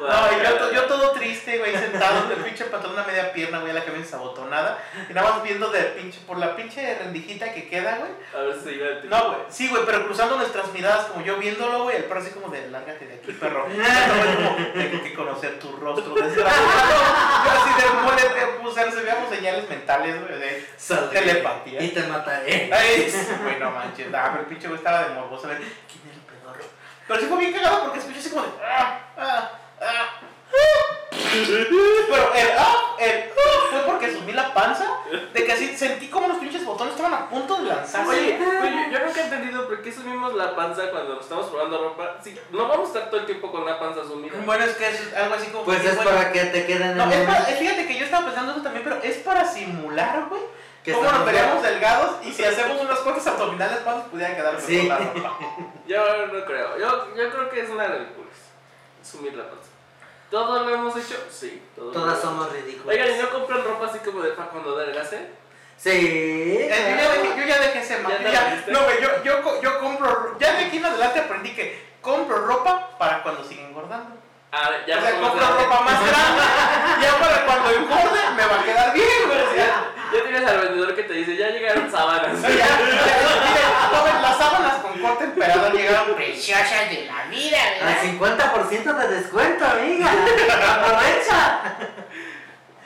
No, 0.00 0.32
y 0.32 0.44
yo, 0.44 0.72
yo 0.72 0.84
todo 0.84 1.12
triste, 1.12 1.58
güey, 1.58 1.76
sentado 1.76 2.24
en 2.24 2.38
el 2.38 2.44
pinche 2.44 2.64
pantalón 2.66 2.98
a 2.98 3.04
media 3.04 3.32
pierna, 3.32 3.60
güey, 3.60 3.72
la 3.72 3.84
camisa 3.84 4.16
abotonada. 4.16 4.78
Y 5.08 5.12
nada 5.12 5.30
más 5.30 5.42
viendo 5.42 5.70
de 5.70 5.82
pinche, 5.82 6.20
por 6.26 6.38
la 6.38 6.54
pinche 6.56 6.98
rendijita 6.98 7.52
que 7.52 7.68
queda, 7.68 7.98
güey. 7.98 8.10
A 8.34 8.46
ver 8.46 8.54
si 8.56 8.64
se 8.64 8.72
iba. 8.74 8.86
No, 9.04 9.28
güey, 9.28 9.38
sí, 9.48 9.68
güey, 9.68 9.82
pero 9.84 10.04
cruzando 10.04 10.36
nuestras 10.36 10.72
miradas, 10.72 11.06
como 11.06 11.24
yo 11.24 11.38
viéndolo, 11.38 11.84
güey, 11.84 11.96
el 11.96 12.04
perro 12.04 12.20
así 12.20 12.30
como 12.30 12.48
de, 12.48 12.70
lárgate 12.70 13.06
de 13.06 13.14
aquí, 13.14 13.32
perro. 13.32 13.66
Como, 13.68 14.72
tengo 14.72 15.02
que 15.02 15.14
conocer 15.14 15.58
tu 15.58 15.72
rostro, 15.76 16.14
desgraciado. 16.14 16.66
Yo 17.44 17.50
así 17.50 17.82
de, 17.82 18.02
muérete, 18.02 18.46
pues, 18.62 18.94
se 18.94 19.02
veamos 19.02 19.30
señales 19.30 19.68
mentales, 19.68 20.20
güey, 20.20 20.38
de 20.38 20.66
Saldré 20.76 21.20
telepatía. 21.20 21.82
Y 21.82 21.88
te 21.88 22.02
mataré. 22.04 22.70
Ay, 22.72 23.12
güey, 23.42 23.58
no 23.58 23.70
manches. 23.70 24.06
Ah, 24.14 24.28
pero 24.30 24.40
el 24.42 24.46
pinche 24.46 24.68
güey 24.68 24.78
estaba 24.78 25.04
de 25.04 25.14
morboso 25.14 25.46
a 25.46 25.50
ver 25.50 25.58
quién 25.58 26.02
era 26.06 26.14
el 26.14 26.20
pedorro. 26.20 26.64
Pero 27.06 27.20
sí 27.20 27.26
fue 27.26 27.38
bien 27.38 27.52
cagado 27.52 27.84
porque 27.84 27.98
escuché 27.98 28.18
así 28.18 28.30
como 28.30 28.42
de. 28.42 28.50
Ah, 28.62 29.00
ah. 29.16 29.50
Pero 32.10 32.34
el 32.34 32.48
ah, 32.58 32.96
el 32.98 33.24
ah, 33.30 33.68
fue 33.70 33.80
porque 33.86 34.12
subí 34.12 34.32
la 34.32 34.52
panza 34.54 34.86
de 35.32 35.44
que 35.44 35.52
así 35.52 35.76
sentí 35.76 36.08
como 36.08 36.28
los 36.28 36.38
pinches 36.38 36.64
botones 36.64 36.94
estaban 36.94 37.14
a 37.14 37.28
punto 37.28 37.56
de 37.56 37.64
lanzarse. 37.64 38.10
Oye, 38.10 38.38
oye, 38.38 38.90
yo 38.90 38.98
nunca 39.04 39.20
he 39.20 39.24
entendido 39.24 39.68
por 39.68 39.82
qué 39.82 39.92
subimos 39.92 40.34
la 40.34 40.56
panza 40.56 40.90
cuando 40.90 41.14
nos 41.14 41.22
estamos 41.22 41.46
probando 41.46 41.78
ropa. 41.78 42.16
Sí, 42.22 42.38
no 42.50 42.66
vamos 42.66 42.86
a 42.86 42.92
estar 42.92 43.10
todo 43.10 43.20
el 43.20 43.26
tiempo 43.26 43.52
con 43.52 43.64
la 43.64 43.78
panza 43.78 44.02
sumida. 44.04 44.34
Bueno, 44.44 44.64
es 44.64 44.74
que 44.76 44.88
es 44.88 45.14
algo 45.14 45.34
así 45.34 45.46
como. 45.48 45.64
Pues 45.64 45.80
que, 45.80 45.88
es 45.88 45.96
bueno, 45.96 46.10
para 46.10 46.32
que 46.32 46.44
te 46.44 46.66
queden 46.66 46.90
en 46.90 46.96
No, 46.96 47.04
el 47.04 47.12
es 47.12 47.26
para, 47.26 47.40
fíjate 47.42 47.86
que 47.86 47.98
yo 47.98 48.04
estaba 48.04 48.26
pensando 48.26 48.52
eso 48.52 48.62
también, 48.62 48.84
pero 48.84 48.96
es 49.02 49.16
para 49.18 49.44
simular, 49.44 50.26
güey. 50.28 50.42
Que 50.82 50.92
Cómo 50.92 51.04
nos 51.04 51.12
estamos 51.12 51.32
veríamos 51.32 51.62
delgados 51.62 52.16
y 52.24 52.32
si 52.32 52.44
hacemos 52.44 52.80
unas 52.80 52.98
cuantas 53.00 53.26
abdominales, 53.26 53.78
¿cuántos 53.84 54.06
pudiera 54.06 54.34
quedar 54.34 54.54
mejor 54.54 54.68
Sí. 54.68 54.88
la 54.88 54.98
ropa? 54.98 55.38
Yo 55.86 56.26
no 56.26 56.44
creo. 56.46 56.78
Yo, 56.78 57.14
yo 57.14 57.30
creo 57.30 57.50
que 57.50 57.60
es 57.60 57.68
una 57.68 57.86
ridícula. 57.88 58.28
Sumir 59.02 59.34
la 59.34 59.44
panza. 59.48 59.68
¿Todos 60.30 60.66
lo 60.66 60.74
hemos 60.74 60.94
hecho? 60.96 61.16
Sí. 61.30 61.62
Todos 61.74 61.94
lo 61.94 62.00
Todas 62.02 62.22
hemos 62.22 62.22
somos 62.24 62.46
hecho. 62.54 62.64
ridículas. 62.66 62.94
Oigan, 62.96 63.16
¿y 63.16 63.22
no 63.22 63.30
compran 63.30 63.64
ropa 63.64 63.86
así 63.86 63.98
como 64.00 64.22
de 64.22 64.30
pa' 64.32 64.50
cuando 64.50 64.76
adelgacen? 64.76 65.28
Sí. 65.76 65.90
Eh, 65.90 66.68
yo, 66.90 66.96
ya 66.96 67.12
dejé, 67.12 67.40
yo 67.40 67.46
ya 67.46 67.58
dejé 67.60 67.78
ese 67.80 67.94
¿Ya 67.94 68.00
mal. 68.02 68.64
no, 68.68 68.84
güey, 68.84 69.00
yo, 69.00 69.22
yo, 69.24 69.42
co- 69.42 69.60
yo 69.62 69.78
compro. 69.80 70.36
Ya 70.38 70.52
de 70.54 70.64
aquí 70.66 70.76
en 70.78 70.84
adelante 70.84 71.20
aprendí 71.20 71.54
que 71.54 71.80
compro 72.02 72.44
ropa 72.46 72.98
para 72.98 73.22
cuando 73.22 73.44
siga 73.44 73.62
engordando. 73.62 74.16
Ah, 74.50 74.70
ya 74.86 74.98
o 74.98 75.00
sea, 75.02 75.20
compro 75.20 75.46
ropa 75.46 75.80
más 75.82 76.00
grande. 76.00 76.42
ya 77.02 77.18
para 77.18 77.44
cuando 77.44 77.70
engorde 77.70 78.20
me 78.36 78.46
va 78.46 78.60
a 78.60 78.64
quedar 78.64 78.92
bien, 78.94 79.06
güey. 79.26 79.40
o 79.42 79.52
sea, 79.54 79.66
Ya, 79.66 80.18
ya 80.18 80.22
tienes 80.24 80.48
al 80.48 80.58
vendedor 80.60 80.94
que 80.96 81.02
te 81.02 81.12
dice, 81.12 81.36
ya 81.36 81.48
llegaron 81.50 81.90
sábanas. 81.90 82.40
ya, 82.42 82.48
ya, 82.48 82.56
ya, 82.56 82.76
mire, 82.86 83.60
tomen 83.92 84.22
las 84.22 84.38
sábanas 84.38 84.74
con 84.76 84.98
corte 85.00 85.24
emperador 85.24 85.72
llegaron 85.74 86.14
preciosas 86.16 86.88
de 86.90 87.04
la 87.06 87.24
vida, 87.26 87.58
Al 87.82 87.86
¿verdad? 87.86 88.02
50% 88.02 88.96
de 88.96 89.08
descuento, 89.16 89.64
amiga. 89.66 90.06
Aprovecha. 90.10 91.74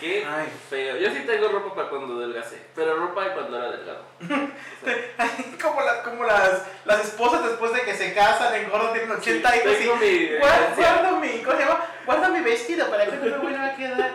Qué 0.03 0.27
Ay. 0.29 0.49
feo. 0.69 0.97
Yo 0.97 1.11
sí 1.13 1.21
tengo 1.25 1.47
ropa 1.49 1.75
para 1.77 1.89
cuando 1.91 2.19
delgacé, 2.19 2.61
pero 2.75 2.97
ropa 2.97 3.23
de 3.25 3.33
cuando 3.35 3.57
era 3.57 3.71
delgado. 3.71 4.03
O 4.83 4.85
sea, 4.85 5.31
Como, 5.63 5.81
las, 5.81 5.99
como 5.99 6.25
las, 6.25 6.63
las 6.85 7.05
esposas 7.07 7.45
después 7.45 7.73
de 7.73 7.83
que 7.83 7.95
se 7.95 8.13
casan, 8.13 8.53
engordan, 8.57 8.93
tienen 8.93 9.13
80 9.13 9.49
sí, 9.53 9.59
y... 9.59 9.63
tengo 9.63 9.97
mi 9.97 10.27
Guarda, 10.39 10.57
herencia. 10.57 10.93
guarda 10.95 11.13
mi, 11.21 11.39
¿cómo 11.43 11.57
se 11.57 11.65
llama? 11.65 11.85
Guarda 12.05 12.29
mi 12.31 12.41
vestido 12.41 12.91
para 12.91 13.05
que 13.07 13.13
no 13.17 13.25
me 13.27 13.39
vuelva 13.39 13.67
a 13.67 13.77
quedar. 13.77 14.11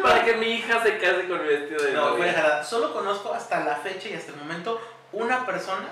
Para 0.00 0.24
que 0.24 0.34
mi 0.34 0.46
hija 0.46 0.80
se 0.82 0.96
case 0.98 1.26
con 1.26 1.42
mi 1.42 1.48
vestido 1.48 1.82
de 1.82 1.92
No, 1.92 2.10
novia. 2.10 2.32
jalada. 2.32 2.62
Solo 2.64 2.92
conozco 2.92 3.34
hasta 3.34 3.64
la 3.64 3.74
fecha 3.76 4.08
y 4.08 4.14
hasta 4.14 4.30
el 4.30 4.38
momento 4.38 4.80
una 5.10 5.44
persona 5.44 5.88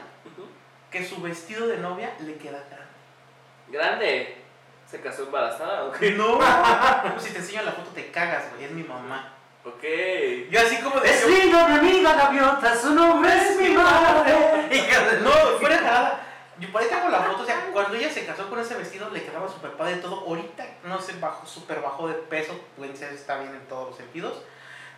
que 0.93 1.05
su 1.05 1.21
vestido 1.21 1.67
de 1.67 1.79
novia 1.79 2.15
le 2.21 2.37
queda 2.37 2.63
grande. 2.71 2.87
Grande. 3.69 4.37
¿Se 4.91 5.01
casó 5.01 5.25
embarazada 5.25 5.85
o 5.85 5.93
qué? 5.93 6.13
No, 6.13 6.39
si 7.19 7.31
te 7.31 7.39
enseño 7.39 7.63
la 7.63 7.73
foto 7.73 7.91
te 7.95 8.11
cagas, 8.11 8.51
güey, 8.53 8.65
es 8.65 8.71
mi 8.71 8.83
mamá. 8.83 9.35
Ok. 9.63 9.83
Yo 10.51 10.61
así 10.61 10.79
como 10.79 10.99
de... 11.01 11.11
Es 11.11 11.27
mi 11.27 11.53
amiga 11.53 12.15
gaviota, 12.15 12.75
su 12.75 12.95
nombre 12.95 13.31
es 13.37 13.61
mi 13.61 13.71
madre. 13.71 14.35
No, 15.23 15.31
fuera 15.59 15.77
de 15.77 15.83
jalada. 15.83 16.21
Yo 16.59 16.73
por 16.73 16.83
ahí 16.83 16.89
tengo 16.89 17.09
la 17.09 17.21
foto, 17.21 17.43
o 17.43 17.47
sea, 17.47 17.67
cuando 17.73 17.95
ella 17.97 18.11
se 18.11 18.25
casó 18.25 18.49
con 18.49 18.59
ese 18.59 18.75
vestido 18.75 19.11
le 19.11 19.23
quedaba 19.23 19.49
súper 19.49 19.73
padre 19.73 19.97
todo. 19.97 20.21
Ahorita, 20.21 20.67
no 20.85 21.01
sé, 21.01 21.15
bajó, 21.21 21.47
súper 21.47 21.81
bajó 21.81 22.09
de 22.09 22.15
peso, 22.15 22.59
pueden 22.77 22.97
ser, 22.97 23.13
está 23.13 23.39
bien 23.39 23.55
en 23.55 23.67
todos 23.69 23.89
los 23.89 23.97
sentidos. 23.97 24.43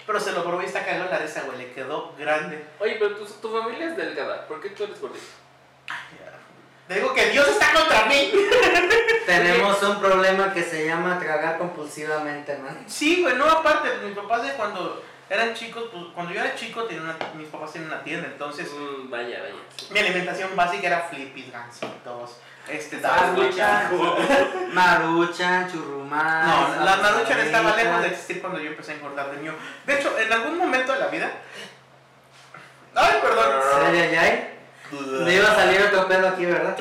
Pero 0.07 0.21
se 0.21 0.33
lo 0.33 0.45
probó 0.45 0.63
y 0.63 0.67
está 0.67 0.85
cagado 0.85 1.05
en 1.07 1.11
la 1.11 1.19
risa, 1.19 1.43
güey, 1.47 1.59
le 1.59 1.73
quedó 1.73 2.15
grande. 2.17 2.65
Oye, 2.79 2.97
pero 2.99 3.17
tu, 3.17 3.25
tu 3.27 3.61
familia 3.61 3.89
es 3.89 3.97
delgada. 3.97 4.47
¿Por 4.47 4.61
qué 4.61 4.71
tú 4.71 4.85
eres 4.85 5.01
gordito? 5.01 5.27
Te 6.91 6.97
digo 6.97 7.15
que 7.15 7.27
Dios 7.31 7.47
está 7.47 7.73
contra 7.73 8.07
mí. 8.07 8.33
Tenemos 9.27 9.81
un 9.81 10.01
problema 10.01 10.53
que 10.53 10.65
se 10.65 10.85
llama 10.85 11.21
tragar 11.21 11.57
compulsivamente, 11.57 12.59
man. 12.59 12.83
Sí, 12.89 13.23
güey, 13.23 13.37
no, 13.37 13.45
aparte, 13.49 13.91
mis 14.05 14.17
papás 14.19 14.43
de 14.43 14.55
cuando 14.55 15.01
eran 15.29 15.55
chicos, 15.55 15.85
pues 15.93 16.03
cuando 16.13 16.33
yo 16.35 16.41
era 16.41 16.53
chico, 16.57 16.83
tenía 16.87 17.05
una- 17.05 17.17
mis 17.35 17.47
papás 17.47 17.73
tenían 17.73 17.93
una 17.93 18.03
tienda, 18.03 18.27
entonces 18.27 18.69
Mm, 18.73 19.09
vaya, 19.09 19.39
vaya. 19.41 19.55
mi 19.91 19.99
alimentación 20.01 20.57
básica 20.57 20.89
era 20.89 21.03
flippies, 21.03 21.53
gansitos, 21.53 22.39
este, 22.69 22.97
maruchan. 22.97 23.91
Maruchan, 24.73 25.71
churrumán. 25.71 26.45
No, 26.49 26.85
la 26.85 26.97
maruchan 26.97 27.39
estaba 27.39 27.77
lejos 27.77 28.03
de 28.03 28.09
existir 28.09 28.41
cuando 28.41 28.59
yo 28.59 28.69
empecé 28.71 28.91
a 28.91 28.95
engordar 28.97 29.31
de 29.31 29.37
niño. 29.37 29.55
De 29.87 29.95
hecho, 29.95 30.19
en 30.19 30.33
algún 30.33 30.59
momento 30.59 30.93
de 30.93 30.99
la 30.99 31.07
vida... 31.07 31.31
Ay, 32.97 33.19
perdón. 33.23 33.61
Ay, 33.87 33.97
ay, 34.01 34.17
ay. 34.17 34.47
Me 34.93 35.35
iba 35.35 35.51
a 35.51 35.55
salir 35.55 35.83
otro 35.83 36.09
pedo 36.09 36.29
aquí, 36.29 36.47
¿verdad? 36.47 36.77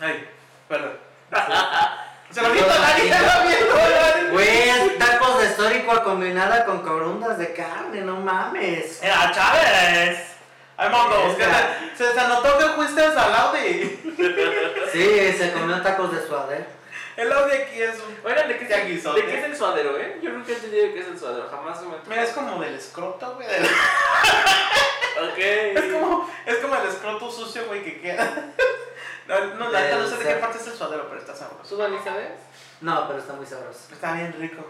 Ay, 0.00 0.28
perdón. 0.68 0.98
Se 2.30 2.42
lo 2.42 2.48
a 2.48 2.50
nadie, 2.50 3.12
se 3.12 3.20
lo 3.20 3.26
nadie. 3.26 4.30
Güey, 4.32 4.98
tacos 4.98 5.38
de 5.38 5.44
histórico 5.46 6.02
combinada 6.02 6.64
con 6.64 6.80
corundas 6.82 7.38
de 7.38 7.54
carne, 7.54 8.00
no 8.00 8.16
mames. 8.16 9.00
Era 9.00 9.30
Chávez. 9.30 10.18
Ay, 10.76 10.90
mondos, 10.90 11.36
¿qué 11.36 11.44
tal? 11.44 11.92
Se, 11.96 12.12
se 12.12 12.28
notó 12.28 12.58
que 12.58 12.64
fuiste 12.70 13.04
al 13.04 13.34
Audi. 13.36 14.00
Sí, 14.92 15.32
se 15.38 15.52
comió 15.52 15.80
tacos 15.80 16.10
de 16.12 16.26
suadero. 16.26 16.64
El 17.16 17.32
Audi 17.32 17.52
aquí 17.52 17.80
es 17.82 17.94
un... 18.00 18.18
Oigan, 18.28 18.48
¿de 18.48 18.58
qué, 18.58 18.64
es, 18.64 18.86
guisote. 18.88 19.22
¿de 19.22 19.26
qué 19.28 19.38
es 19.38 19.44
el 19.44 19.56
suadero, 19.56 19.96
eh? 19.98 20.18
Yo 20.22 20.30
nunca 20.30 20.50
he 20.52 20.54
entendido 20.56 20.92
qué 20.92 21.00
es 21.00 21.06
el 21.08 21.18
suadero. 21.18 21.48
Jamás 21.48 21.78
se 21.78 21.86
me 21.86 21.94
Mira, 22.08 22.22
es 22.24 22.30
como 22.30 22.60
del 22.60 22.74
escroto, 22.74 23.34
güey. 23.34 23.46
del- 23.46 23.64
Ok. 25.22 25.38
Es 25.38 25.92
como, 25.92 26.30
es 26.44 26.56
como 26.56 26.74
el 26.76 26.88
escroto 26.88 27.30
sucio, 27.30 27.66
güey, 27.66 27.82
que 27.84 28.00
queda. 28.00 28.26
No, 29.26 29.38
no, 29.54 29.70
la 29.70 29.80
no 29.96 30.06
sé 30.06 30.18
de 30.18 30.24
qué 30.24 30.34
parte 30.34 30.58
es 30.58 30.66
el 30.66 30.74
suadero, 30.74 31.06
pero 31.08 31.18
está 31.18 31.34
sabroso. 31.34 31.66
¿Tú, 31.66 31.76
Dani, 31.80 31.96
sabes? 32.04 32.32
No, 32.82 33.06
pero 33.06 33.18
está 33.20 33.32
muy 33.32 33.46
sabroso. 33.46 33.78
Está 33.90 34.12
bien 34.12 34.34
rico. 34.38 34.62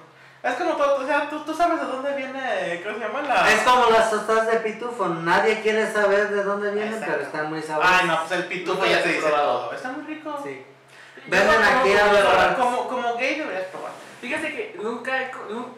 Es 0.44 0.54
como 0.54 0.76
todo, 0.76 1.02
o 1.02 1.06
sea, 1.08 1.28
tú, 1.28 1.40
tú 1.40 1.52
sabes 1.52 1.80
de 1.80 1.86
dónde 1.86 2.14
viene, 2.14 2.80
¿cómo 2.84 2.94
se 2.96 3.00
llama 3.04 3.22
la...? 3.22 3.50
Es 3.52 3.62
como 3.62 3.90
las 3.90 4.10
tostadas 4.12 4.46
de 4.46 4.58
pitufo, 4.60 5.08
nadie 5.08 5.60
quiere 5.60 5.92
saber 5.92 6.28
de 6.28 6.44
dónde 6.44 6.70
vienen, 6.70 6.92
Exacto. 6.94 7.14
pero 7.14 7.26
están 7.26 7.50
muy 7.50 7.62
sabrosas. 7.62 7.96
Ay, 8.00 8.06
no, 8.06 8.18
pues 8.20 8.30
el 8.40 8.44
pitufo 8.46 8.86
ya 8.86 9.02
te 9.02 9.08
dice 9.08 9.22
probado. 9.22 9.58
todo. 9.64 9.72
Está 9.74 9.88
muy 9.88 10.04
rico. 10.14 10.40
Sí. 10.44 10.64
Venden 11.26 11.62
aquí 11.62 11.92
a 11.96 12.06
baratos. 12.06 12.64
Como, 12.64 12.88
como 12.88 13.16
gay 13.16 13.36
deberías 13.38 13.64
probar. 13.68 13.92
Fíjate 14.20 14.48
que 14.54 14.76
nunca 14.82 15.22
he, 15.22 15.30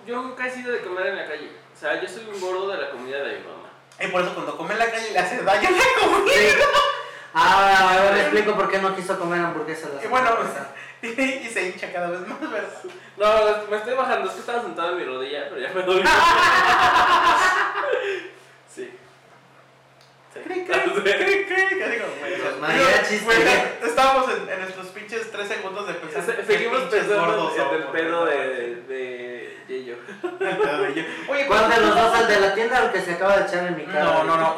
yo 0.06 0.22
nunca 0.22 0.46
he 0.46 0.50
sido 0.50 0.72
de 0.72 0.80
comer 0.82 1.06
en 1.08 1.16
la 1.16 1.26
calle. 1.26 1.50
O 1.74 1.78
sea, 1.78 2.00
yo 2.00 2.08
soy 2.08 2.24
un 2.32 2.40
gordo 2.40 2.68
de 2.68 2.78
la 2.80 2.90
comida 2.90 3.18
de 3.22 3.38
mi 3.38 3.44
mamá. 3.44 3.70
Y 4.00 4.06
por 4.08 4.22
eso 4.22 4.34
cuando 4.34 4.56
come 4.56 4.72
en 4.74 4.78
la 4.78 4.90
calle 4.90 5.10
le 5.12 5.18
hace 5.18 5.42
daño 5.42 5.68
la 5.70 6.06
comida. 6.06 6.32
Sí. 6.34 6.48
Ah, 7.34 7.96
ahora 7.98 8.12
le 8.12 8.20
explico 8.22 8.54
por 8.54 8.70
qué 8.70 8.78
no 8.78 8.94
quiso 8.96 9.18
comer 9.18 9.40
hamburguesas. 9.40 9.90
Y 10.02 10.06
bueno, 10.06 10.36
pasada. 10.36 10.74
y, 11.02 11.08
y 11.08 11.48
se 11.50 11.68
hincha 11.68 11.92
cada 11.92 12.08
vez 12.08 12.20
más, 12.26 12.40
¿verdad? 12.40 12.68
No, 13.16 13.68
me 13.70 13.76
estoy 13.76 13.94
bajando. 13.94 14.28
Es 14.28 14.34
que 14.34 14.40
estaba 14.40 14.62
sentado 14.62 14.92
en 14.92 14.96
mi 14.98 15.04
rodilla, 15.04 15.48
pero 15.50 15.60
ya 15.60 15.70
me 15.74 15.82
doy. 15.82 16.02
sí. 18.74 18.90
Sí. 20.34 20.42
Cri, 20.44 20.64
cri, 20.66 20.80
cri, 21.02 21.46
cri, 21.46 21.98
Los 22.38 22.54
o 22.54 22.58
mariachis 22.60 23.24
güey, 23.24 23.38
que- 23.38 23.75
Estábamos 23.96 24.30
en, 24.30 24.48
en 24.50 24.60
nuestros 24.60 24.86
pinches 24.88 25.32
tres 25.32 25.48
segundos 25.48 25.86
de 25.86 25.94
pensar. 25.94 26.22
Se- 26.24 26.44
Seguimos 26.44 26.80
pensando 26.82 27.50
en 27.56 27.74
el 27.82 27.88
pedo 27.88 28.26
de, 28.26 28.82
de 28.88 29.64
Yeyo. 29.68 29.96
Oye, 31.28 31.46
¿Cuál 31.46 31.70
de 31.70 31.80
los 31.80 31.94
dos, 31.94 32.20
el 32.20 32.26
de 32.28 32.40
la 32.40 32.54
tienda 32.54 32.82
o 32.82 32.86
el 32.86 32.92
que 32.92 33.00
se 33.00 33.12
acaba 33.14 33.38
de 33.38 33.46
echar 33.46 33.66
en 33.68 33.76
mi 33.76 33.84
cara? 33.84 34.04
No, 34.04 34.24
no, 34.24 34.36
no. 34.36 34.56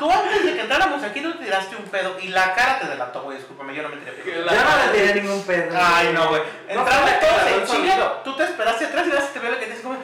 Tú, 0.00 0.10
antes 0.10 0.44
de 0.44 0.54
que 0.54 0.60
entráramos 0.62 1.02
aquí 1.04 1.20
no 1.20 1.32
te 1.38 1.44
tiraste 1.44 1.76
un 1.76 1.84
pedo 1.84 2.16
y 2.20 2.28
la 2.28 2.54
cara 2.54 2.80
te 2.80 2.86
delató, 2.88 3.22
güey. 3.22 3.36
Discúlpame, 3.38 3.74
yo 3.76 3.82
no 3.84 3.88
me 3.90 3.96
tiré 3.98 4.12
pedo. 4.12 4.44
Yo 4.46 4.64
no 4.64 4.92
le 4.92 4.98
tiré 4.98 5.20
ningún 5.22 5.42
pedo. 5.44 5.78
Ay, 5.80 6.12
no, 6.12 6.28
güey. 6.30 6.42
Entramos 6.68 7.10
todos 7.20 7.52
en 7.52 7.66
chinga. 7.66 8.22
Tú 8.24 8.36
te 8.36 8.42
esperaste 8.44 8.84
atrás 8.86 9.06
y 9.06 9.10
vas 9.10 9.32
te 9.32 9.38
veo 9.38 9.50
lo 9.52 9.58
que 9.60 9.64
te 9.66 9.70
dices 9.70 9.84
como. 9.84 9.96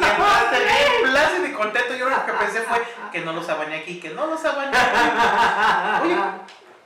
Y 0.00 0.04
entraste 0.04 0.58
bien 0.64 1.10
plácido 1.12 1.46
y 1.46 1.52
contento. 1.52 1.94
Yo 1.94 2.08
lo 2.08 2.26
que 2.26 2.32
pensé 2.32 2.60
fue 2.62 2.82
que 3.12 3.20
no 3.20 3.32
los 3.32 3.48
abañé 3.48 3.76
aquí, 3.80 4.00
que 4.00 4.10
no 4.10 4.26
los 4.26 4.44
abañé 4.44 4.76
aquí. 4.76 6.04
Oye, 6.06 6.16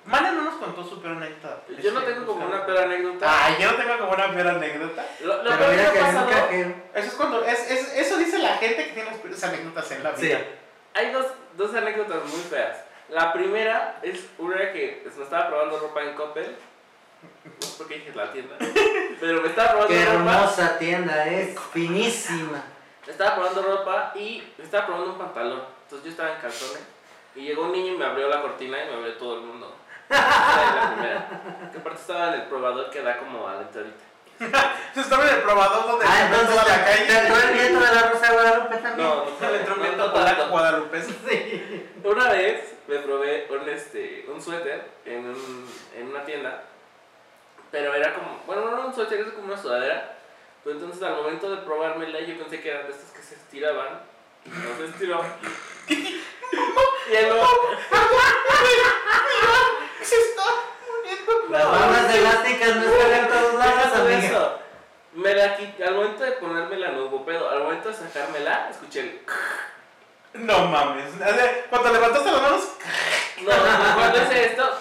Mana 0.06 0.32
no 0.32 0.42
nos 0.42 0.54
contó 0.56 0.84
su 0.84 1.00
peor 1.00 1.16
anécdota. 1.16 1.60
Yo 1.82 1.92
no 1.92 2.02
tengo 2.02 2.26
como 2.26 2.44
una 2.46 2.66
peor 2.66 2.78
anécdota. 2.84 3.26
Ay, 3.46 3.56
yo 3.58 3.70
no 3.72 3.76
tengo 3.78 3.98
como 3.98 4.12
una 4.12 4.30
peor 4.34 4.48
anécdota. 4.48 5.06
Lo, 5.22 5.36
lo 5.42 5.44
Pero 5.44 5.56
peor 5.56 5.70
que 5.70 5.76
mira 5.76 5.88
ha 5.88 5.92
que 5.92 5.98
pasado. 6.00 6.28
Eso 6.94 7.06
es 7.08 7.14
cuando. 7.14 7.44
Es, 7.44 7.70
es- 7.70 7.94
eso 7.94 8.18
dice 8.18 8.38
la 8.38 8.56
gente 8.58 8.84
que 8.84 8.92
tiene 8.92 9.10
las 9.10 9.18
peores 9.20 9.42
anécdotas 9.44 9.90
en 9.92 10.02
la 10.02 10.14
Sí. 10.14 10.26
vida. 10.26 10.40
Hay 10.92 11.10
dos, 11.10 11.26
dos 11.56 11.74
anécdotas 11.74 12.22
muy 12.26 12.40
feas. 12.42 12.76
La 13.08 13.32
primera 13.32 13.98
es 14.02 14.26
una 14.38 14.72
que 14.72 15.00
pues, 15.04 15.16
me 15.16 15.24
estaba 15.24 15.48
probando 15.48 15.78
ropa 15.78 16.02
en 16.02 16.14
Coppel. 16.14 16.54
No 17.44 17.66
sé 17.66 17.78
por 17.78 17.88
qué 17.88 17.94
dije 17.94 18.12
la 18.14 18.30
tienda. 18.30 18.56
Pero 19.20 19.40
me 19.40 19.48
estaba 19.48 19.70
probando 19.70 19.94
Qué 19.94 20.04
ropa. 20.04 20.14
hermosa 20.16 20.78
tienda 20.78 21.26
es, 21.28 21.58
finísima. 21.72 22.62
Me 23.06 23.12
estaba 23.12 23.34
probando 23.36 23.62
ropa 23.62 24.12
y 24.14 24.42
me 24.58 24.64
estaba 24.64 24.86
probando 24.86 25.12
un 25.12 25.18
pantalón. 25.18 25.62
Entonces 25.82 26.04
yo 26.04 26.10
estaba 26.10 26.34
en 26.34 26.40
calzones. 26.40 26.82
Y 27.34 27.40
llegó 27.42 27.64
un 27.64 27.72
niño 27.72 27.94
y 27.94 27.96
me 27.98 28.04
abrió 28.04 28.28
la 28.28 28.40
cortina 28.42 28.82
y 28.82 28.86
me 28.88 28.94
abrió 28.94 29.14
todo 29.16 29.34
el 29.34 29.40
mundo. 29.42 29.74
La 30.08 30.92
primera. 30.94 31.70
Que 31.72 31.78
aparte 31.78 32.00
estaba 32.00 32.28
en 32.28 32.34
el 32.34 32.42
probador 32.42 32.90
que 32.90 33.02
da 33.02 33.18
como 33.18 33.48
a 33.48 33.54
la 33.54 33.60
entradita. 33.62 34.04
Yo 34.94 35.00
estaba 35.00 35.28
en 35.28 35.34
el 35.36 35.42
probador 35.42 35.86
donde 35.86 36.04
Ah, 36.08 36.16
se 36.16 36.24
entonces 36.24 36.48
toda 36.50 36.64
la 36.68 36.84
te, 36.84 36.90
te 36.92 37.06
calle. 37.06 37.18
entró 37.26 37.36
el 37.48 37.54
viento 37.54 37.80
de 37.80 37.94
la 37.94 38.02
Rosa 38.10 38.26
de 38.26 38.32
Guadalupe 38.34 38.76
también. 38.78 39.08
No, 39.08 39.24
no, 39.40 39.50
le 39.50 39.56
entró 39.58 39.76
no, 39.76 39.82
viento 39.82 40.12
por 40.12 40.20
la. 40.22 40.34
Guadalupe. 40.46 41.02
Sí. 41.02 41.90
Una 42.04 42.28
vez 42.30 42.74
me 42.86 42.98
probé 42.98 43.46
un, 43.50 43.68
este, 43.68 44.26
un 44.28 44.42
suéter 44.42 44.90
en, 45.04 45.26
un- 45.26 45.68
en 45.96 46.08
una 46.08 46.24
tienda, 46.24 46.62
pero 47.70 47.94
era 47.94 48.12
como, 48.14 48.40
bueno, 48.46 48.62
no 48.62 48.76
era 48.76 48.86
un 48.86 48.94
suéter, 48.94 49.20
era 49.20 49.30
como 49.32 49.46
una 49.52 49.56
sudadera, 49.60 50.16
pero 50.64 50.76
entonces 50.76 51.02
al 51.02 51.16
momento 51.16 51.50
de 51.50 51.58
probármela 51.58 52.20
yo 52.20 52.38
pensé 52.38 52.60
que 52.60 52.70
eran 52.70 52.86
de 52.86 52.92
estas 52.92 53.10
que 53.10 53.22
se 53.22 53.34
estiraban, 53.34 54.00
y 54.46 54.48
no 54.48 54.76
se 54.78 54.86
estiraban. 54.86 55.32
y 55.88 56.22
luego, 57.10 57.48
Se 60.02 60.16
está 60.16 60.42
muriendo. 60.88 61.48
Las 61.50 61.70
bandas 61.70 62.14
elásticas 62.14 62.76
no 62.76 62.82
están 62.84 63.12
en 63.12 63.28
todos 63.28 63.54
lados, 63.54 63.98
amiga. 63.98 64.18
eso. 64.18 64.58
Me 65.14 65.34
la 65.34 65.56
quité, 65.56 65.84
al 65.84 65.94
momento 65.94 66.24
de 66.24 66.32
ponérmela 66.32 66.88
no 66.92 67.04
hubo 67.04 67.24
pedo, 67.24 67.48
al 67.48 67.62
momento 67.62 67.88
de 67.88 67.94
sacármela, 67.94 68.68
escuché 68.70 69.00
el... 69.00 69.20
No 70.34 70.66
mames. 70.66 71.12
Cuando 71.70 71.92
levantaste 71.92 72.32
las 72.32 72.42
manos, 72.42 72.68
No, 73.42 73.94
cuando 73.94 74.22
hice 74.22 74.46
esto, 74.46 74.80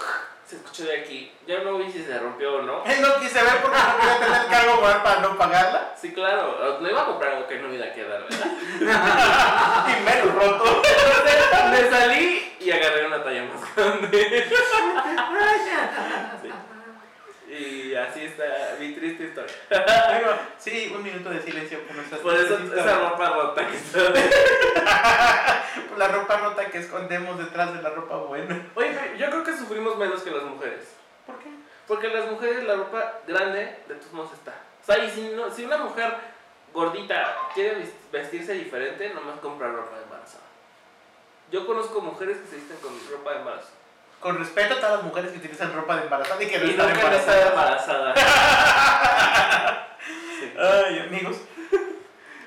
se 0.54 0.60
escuchó 0.60 0.84
de 0.86 1.00
aquí. 1.02 1.32
Yo 1.48 1.63
no 1.63 1.78
vi 1.80 1.92
si 1.92 2.04
se 2.04 2.20
rompió 2.20 2.58
o 2.58 2.62
no. 2.62 2.84
él 2.86 3.02
no 3.02 3.20
quise 3.20 3.42
ver 3.42 3.62
porque 3.62 3.78
no 3.78 3.98
quería 4.00 4.20
tener 4.20 4.48
cargo 4.48 4.82
moral 4.82 5.04
para 5.04 5.20
no 5.22 5.38
pagarla. 5.38 5.96
Sí, 6.00 6.13
claro, 6.13 6.80
no 6.80 6.89
iba 6.89 7.02
a 7.02 7.06
comprar 7.06 7.34
algo 7.34 7.48
que 7.48 7.60
no 7.60 7.74
iba 7.74 7.86
a 7.86 7.94
quedar, 7.94 8.24
¿verdad? 8.24 8.52
Y 9.88 10.04
menos 10.04 10.36
roto. 10.36 10.82
Entonces 10.84 11.70
me 11.72 11.89
salí 11.89 12.56
y 12.60 12.72
agarré 12.72 13.08
una 13.08 13.24
talla 13.24 13.44
más 13.46 13.76
grande. 13.76 14.48
Sí. 16.42 16.50
Y 17.54 17.96
así 17.96 18.26
está 18.26 18.44
mi 18.84 18.93
triste 18.93 19.24
historia. 19.26 19.54
Sí, 20.58 20.91
un 20.96 21.04
minuto 21.04 21.30
de 21.30 21.41
silencio 21.41 21.80
por 21.82 21.96
nuestras 21.96 22.22
Por 22.22 22.34
eso 22.34 22.58
esa 22.58 23.10
ropa 23.10 23.30
rota 23.30 23.67
que 23.67 23.76
está. 23.76 24.13
Por 25.89 25.98
la 25.98 26.08
ropa 26.08 26.38
rota 26.38 26.65
que 26.67 26.78
escondemos 26.80 27.38
detrás 27.38 27.74
de 27.74 27.82
la 27.82 27.89
ropa 27.89 28.17
buena. 28.17 28.67
Oye, 28.76 28.93
yo 29.17 29.30
creo 29.30 29.43
que 29.43 29.58
sufrimos 29.58 29.98
menos 29.98 30.22
que 30.22 30.32
las 30.32 30.43
mujeres. 30.43 30.96
¿Por 31.26 31.38
qué? 31.39 31.50
Porque 31.88 32.08
las 32.10 32.32
mujeres 32.32 32.63
la 32.63 32.76
ropa 32.76 33.19
grande 33.28 33.78
de 33.88 33.96
tus 33.96 34.12
modos 34.13 34.32
está. 34.34 34.54
O 34.82 34.86
sea, 34.86 35.04
y 35.04 35.10
si, 35.10 35.30
no, 35.30 35.50
si 35.50 35.65
una 35.65 35.78
mujer 35.78 36.13
gordita 36.74 37.36
quiere 37.54 37.89
vestirse 38.12 38.54
diferente, 38.54 39.13
nomás 39.13 39.39
compra 39.39 39.72
ropa 39.72 39.98
de 39.98 40.04
embarazada. 40.04 40.43
Yo 41.52 41.67
conozco 41.67 42.02
mujeres 42.02 42.38
que 42.38 42.48
se 42.48 42.56
visten 42.56 42.78
con 42.78 42.93
ropa 43.12 43.32
de 43.32 43.39
embarazo. 43.39 43.69
Con 44.23 44.38
respeto 44.39 44.75
a 44.75 44.77
todas 44.77 44.91
las 44.95 45.03
mujeres 45.03 45.31
que 45.33 45.38
utilizan 45.39 45.73
ropa 45.73 45.97
de 45.97 46.03
embarazada 46.03 46.41
y 46.41 46.47
que 46.47 46.57
no 46.57 46.65
Y 46.65 46.69
están 46.69 46.88
no 46.88 46.95
embarazada. 46.95 48.13
Sí. 50.39 50.51
Ay, 50.59 50.99
amigos. 50.99 51.38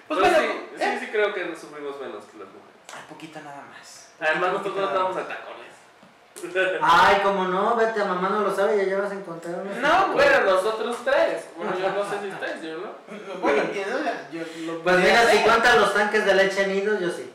Pues 0.08 0.20
bueno, 0.20 0.38
sí, 0.38 0.44
sí, 0.76 0.82
eh, 0.82 0.96
sí 1.00 1.06
creo 1.06 1.32
que 1.32 1.56
sufrimos 1.56 1.98
menos 2.00 2.24
que 2.24 2.38
las 2.38 2.48
mujeres. 2.48 3.02
un 3.02 3.06
poquito 3.08 3.40
nada 3.40 3.64
más. 3.70 4.12
Además 4.20 4.52
nosotros 4.52 4.76
nos 4.76 4.84
más. 4.84 4.94
damos 4.94 5.16
a 5.16 5.28
tacones. 5.28 6.78
Ay, 6.82 7.20
como 7.22 7.44
no, 7.46 7.74
vete 7.76 8.02
a 8.02 8.04
mamá 8.04 8.28
no 8.28 8.40
lo 8.40 8.54
sabe, 8.54 8.76
ya 8.76 8.82
llevas 8.84 9.10
a 9.10 9.14
encontrar 9.14 9.54
unos. 9.60 9.76
No, 9.78 10.08
Bueno, 10.12 10.40
nosotros 10.40 10.96
tres. 11.04 11.46
Bueno, 11.56 11.72
yo 11.78 11.88
no 11.90 12.04
sé 12.10 12.20
si 12.20 12.28
ustedes, 12.28 12.62
yo 12.62 12.78
no. 12.78 12.90
Bueno, 13.40 13.62
entiendo, 13.62 13.98
yo 14.30 14.42
lo 14.66 14.82
Pues 14.82 14.96
mira, 14.98 15.24
si 15.30 15.38
cuentan 15.38 15.80
los 15.80 15.94
tanques 15.94 16.26
de 16.26 16.34
leche 16.34 16.66
nidos, 16.66 17.00
yo 17.00 17.10
sí. 17.10 17.32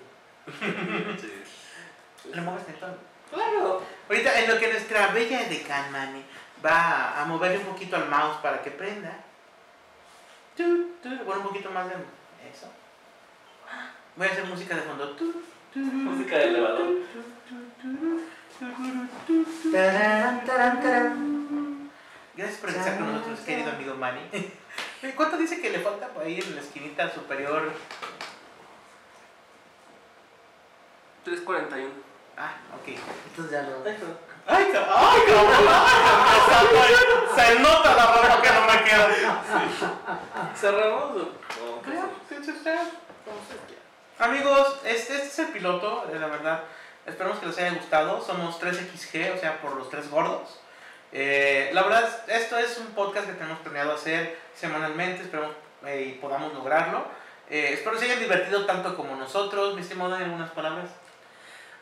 Le 2.34 2.42
mueves 2.42 2.64
el 2.68 2.76
tono. 2.76 2.94
Claro. 3.32 3.82
Ahorita, 4.12 4.38
en 4.42 4.50
lo 4.50 4.60
que 4.60 4.68
nuestra 4.68 5.08
bella 5.08 5.46
decán, 5.46 5.90
mani, 5.90 6.22
va 6.64 7.22
a 7.22 7.24
moverle 7.24 7.60
un 7.60 7.64
poquito 7.64 7.96
al 7.96 8.10
mouse 8.10 8.42
para 8.42 8.62
que 8.62 8.70
prenda. 8.70 9.24
Tu, 10.58 10.64
tu, 11.02 11.10
Bueno, 11.24 11.44
un 11.44 11.48
poquito 11.48 11.72
más 11.72 11.88
de 11.88 11.94
eso. 12.52 12.70
Voy 14.18 14.28
a 14.28 14.32
hacer 14.32 14.44
música 14.44 14.76
de 14.76 14.82
fondo. 14.82 15.12
Tu, 15.12 15.34
Música 15.76 16.40
de 16.40 16.44
elevador. 16.50 16.90
Tarán, 19.72 20.46
tarán, 20.46 20.82
tarán. 20.82 21.92
Gracias 22.36 22.60
por 22.60 22.70
estar 22.70 22.98
con 22.98 23.14
nosotros, 23.14 23.40
querido 23.40 23.72
amigo 23.72 23.96
Manny. 23.96 24.52
¿Cuánto 25.16 25.38
dice 25.38 25.62
que 25.62 25.70
le 25.70 25.80
falta 25.80 26.10
por 26.10 26.24
ahí 26.24 26.38
en 26.38 26.56
la 26.56 26.60
esquinita 26.60 27.10
superior? 27.14 27.72
341. 31.24 32.11
Ah, 32.38 32.54
ok. 32.80 32.88
Entonces 33.28 33.52
ya 33.52 33.62
lo. 33.64 33.84
¡Ay, 34.48 34.66
ca- 34.72 34.88
ay, 34.90 35.22
cabrón! 35.28 35.68
¡Ay, 35.70 36.42
cabrón! 36.50 37.36
Se 37.36 37.60
nota 37.60 37.96
la 37.96 38.06
ropa 38.08 38.42
que 38.42 38.50
no 38.50 38.62
me 38.62 38.84
queda. 38.84 39.42
¿Cerramos 40.56 41.12
Creo, 41.84 42.10
sí, 42.30 42.36
sí, 42.44 42.52
sí. 42.52 42.70
Como 43.26 43.38
ustedes 43.40 43.62
quieran. 43.68 43.82
Amigos, 44.20 44.80
este, 44.84 45.16
este 45.16 45.28
es 45.28 45.40
el 45.40 45.48
piloto, 45.48 46.06
eh, 46.12 46.20
la 46.20 46.28
verdad. 46.28 46.64
Esperamos 47.06 47.40
que 47.40 47.48
les 47.48 47.58
haya 47.58 47.72
gustado. 47.74 48.22
Somos 48.24 48.60
3XG, 48.60 49.36
o 49.36 49.40
sea, 49.40 49.62
por 49.62 49.76
los 49.76 49.90
tres 49.90 50.10
gordos. 50.10 50.60
Eh, 51.12 51.70
la 51.74 51.84
verdad, 51.84 52.10
esto 52.28 52.58
es 52.58 52.78
un 52.78 52.88
podcast 52.88 53.28
que 53.28 53.34
tenemos 53.34 53.60
planeado 53.60 53.94
hacer 53.94 54.40
semanalmente. 54.56 55.22
Esperamos 55.24 55.56
eh, 55.86 56.14
y 56.16 56.20
podamos 56.20 56.54
lograrlo. 56.54 57.06
Eh, 57.50 57.72
espero 57.74 57.98
se 57.98 58.06
hayan 58.06 58.20
divertido 58.20 58.66
tanto 58.66 58.96
como 58.96 59.16
nosotros. 59.16 59.76
Mi 59.76 59.82
estimado, 59.82 60.16
¿hay 60.16 60.24
algunas 60.24 60.52
palabras? 60.52 60.90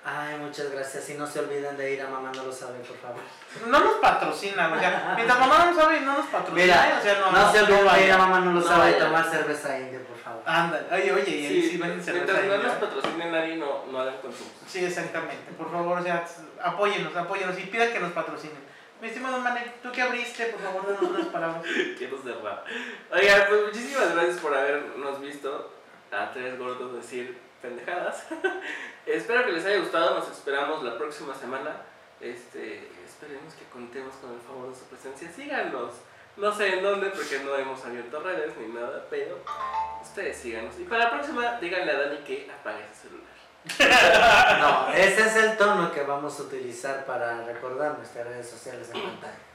Ay, 0.03 0.37
muchas 0.37 0.71
gracias. 0.71 1.09
Y 1.09 1.13
no 1.15 1.27
se 1.27 1.39
olviden 1.39 1.75
de 1.75 1.93
ir 1.93 2.01
a 2.01 2.07
mamá 2.07 2.31
no 2.33 2.45
lo 2.45 2.53
sabe, 2.53 2.79
por 2.79 2.97
favor. 2.97 3.21
No 3.67 3.79
nos 3.79 3.95
patrocina, 3.95 4.73
o 4.73 4.79
sea, 4.79 5.13
mientras 5.15 5.39
mamá 5.39 5.65
no 5.65 5.75
sabe, 5.75 6.01
no 6.01 6.17
nos 6.17 6.27
patrocina. 6.27 6.63
Mira, 6.63 6.97
o 6.99 7.03
sea, 7.03 7.19
no, 7.19 7.31
no, 7.31 7.51
se 7.51 7.59
olviden 7.59 7.93
de 7.93 8.05
ir 8.05 8.11
a 8.11 8.17
mamá 8.17 8.39
no 8.39 8.53
lo 8.53 8.61
No 8.61 8.67
sabe 8.67 8.91
y 8.91 8.99
tomar 8.99 9.29
cerveza 9.29 9.77
india, 9.77 9.99
por 10.07 10.17
favor. 10.17 10.41
Ándale, 10.45 10.87
oye, 10.93 11.11
oye, 11.11 11.31
y 11.31 11.45
ahí 11.45 11.69
sí, 11.69 11.77
venden 11.77 12.01
cerveza. 12.01 12.33
Mientras 12.33 12.61
no 12.61 12.63
nos 12.63 12.77
patrocine 12.77 13.31
nadie, 13.31 13.57
no, 13.57 13.85
no 13.91 13.99
hagan 13.99 14.17
consumo. 14.21 14.49
Sí, 14.65 14.85
exactamente. 14.85 15.51
Por 15.57 15.69
favor, 15.69 15.99
o 15.99 16.03
sea, 16.03 16.25
apóyenos, 16.63 17.15
apóyenos 17.15 17.59
y 17.59 17.63
pidan 17.63 17.91
que 17.91 17.99
nos 17.99 18.13
patrocinen. 18.13 18.69
Mi 19.01 19.07
estimado 19.07 19.39
Mane, 19.39 19.73
¿tú 19.81 19.91
qué 19.91 20.01
abriste? 20.01 20.45
Por 20.47 20.61
favor, 20.61 20.85
danos 20.87 21.11
unas 21.11 21.27
palabras. 21.27 21.63
Quiero 21.97 22.21
cerrar. 22.21 22.63
Oigan, 23.11 23.43
pues 23.47 23.65
muchísimas 23.67 24.13
gracias 24.13 24.37
por 24.37 24.55
habernos 24.55 25.21
visto 25.21 25.73
a 26.11 26.31
tres 26.31 26.57
gordos 26.57 26.95
decir 26.95 27.48
pendejadas. 27.61 28.25
Espero 29.05 29.45
que 29.45 29.51
les 29.51 29.65
haya 29.65 29.79
gustado. 29.79 30.15
Nos 30.15 30.29
esperamos 30.29 30.83
la 30.83 30.97
próxima 30.97 31.33
semana. 31.33 31.81
Este, 32.19 32.89
esperemos 33.05 33.53
que 33.53 33.65
contemos 33.65 34.15
con 34.15 34.33
el 34.33 34.39
favor 34.41 34.69
de 34.69 34.75
su 34.75 34.85
presencia. 34.85 35.31
Síganos. 35.31 35.93
No 36.37 36.53
sé 36.53 36.77
en 36.77 36.83
dónde 36.83 37.09
porque 37.09 37.39
no 37.39 37.55
hemos 37.55 37.83
abierto 37.83 38.21
redes 38.21 38.55
ni 38.57 38.67
nada, 38.73 39.05
pero 39.09 39.39
ustedes 40.01 40.37
síganos. 40.37 40.79
Y 40.79 40.83
para 40.83 41.05
la 41.05 41.11
próxima, 41.11 41.59
díganle 41.59 41.91
a 41.91 41.99
Dani 41.99 42.17
que 42.19 42.49
apague 42.49 42.85
su 42.93 43.07
celular. 43.07 43.29
No, 44.59 44.93
ese 44.93 45.21
es 45.27 45.35
el 45.35 45.57
tono 45.57 45.91
que 45.91 46.03
vamos 46.03 46.39
a 46.39 46.43
utilizar 46.43 47.05
para 47.05 47.43
recordar 47.43 47.97
nuestras 47.97 48.27
redes 48.27 48.49
sociales 48.49 48.89
en 48.93 49.01
pantalla. 49.01 49.48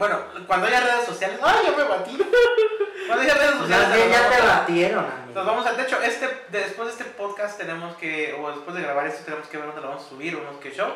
Bueno, 0.00 0.18
cuando 0.46 0.66
haya 0.66 0.80
redes 0.80 1.04
sociales. 1.04 1.38
¡Ay, 1.42 1.58
ya 1.66 1.76
me 1.76 1.84
batí! 1.84 2.18
Cuando 3.06 3.22
haya 3.24 3.34
redes 3.34 3.56
sociales. 3.56 3.88
Nos 3.88 3.98
ya 4.10 4.30
te 4.30 4.46
batieron, 4.46 5.04
Nos 5.04 5.14
amigo. 5.14 5.44
vamos 5.44 5.66
a. 5.66 5.72
De 5.72 5.82
hecho, 5.82 6.00
este, 6.00 6.44
después 6.48 6.86
de 6.88 6.92
este 6.92 7.04
podcast 7.16 7.58
tenemos 7.58 7.96
que. 7.96 8.32
O 8.40 8.50
después 8.50 8.74
de 8.76 8.82
grabar 8.82 9.06
esto, 9.06 9.24
tenemos 9.24 9.46
que 9.48 9.56
ver 9.58 9.66
dónde 9.66 9.82
lo 9.82 9.88
vamos 9.88 10.06
a 10.06 10.08
subir, 10.08 10.36
unos 10.36 10.56
que 10.60 10.70
show. 10.72 10.88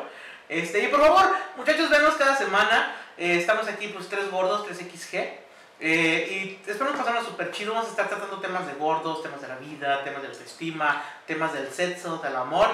Este, 0.49 0.79
y 0.83 0.87
por 0.87 1.01
favor, 1.01 1.27
muchachos, 1.55 1.87
venos 1.89 2.15
cada 2.15 2.35
semana. 2.35 2.95
Eh, 3.17 3.37
estamos 3.37 3.67
aquí, 3.67 3.89
pues, 3.89 4.07
tres 4.09 4.31
gordos, 4.31 4.65
3XG. 4.67 5.39
Eh, 5.81 6.59
y 6.65 6.69
esperamos 6.69 6.97
pasarnos 6.97 7.25
súper 7.25 7.51
chido. 7.51 7.73
Vamos 7.73 7.89
a 7.89 7.91
estar 7.91 8.07
tratando 8.07 8.39
temas 8.39 8.65
de 8.65 8.73
gordos, 8.73 9.21
temas 9.21 9.41
de 9.41 9.47
la 9.49 9.55
vida, 9.57 10.03
temas 10.03 10.21
de 10.23 10.29
la 10.29 10.33
autoestima, 10.33 11.03
temas 11.27 11.53
del 11.53 11.69
sexo, 11.71 12.17
del 12.23 12.35
amor. 12.35 12.69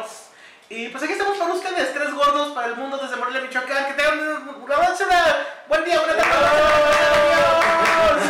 Y 0.69 0.87
pues 0.89 1.03
aquí 1.03 1.11
estamos 1.13 1.37
para 1.37 1.51
ustedes, 1.53 1.93
tres 1.93 2.13
gordos 2.13 2.53
para 2.53 2.67
el 2.67 2.75
mundo 2.77 2.97
desde 2.97 3.17
Morelia, 3.17 3.41
Michoacán. 3.41 3.87
Que 3.87 3.93
tengan 3.93 4.19
un, 4.19 4.49
un- 4.49 4.61
una- 4.63 4.77
buen 5.67 5.85
día, 5.85 5.99
buena 5.99 6.15
tarde. 6.17 6.35
Adiós. 6.45 8.21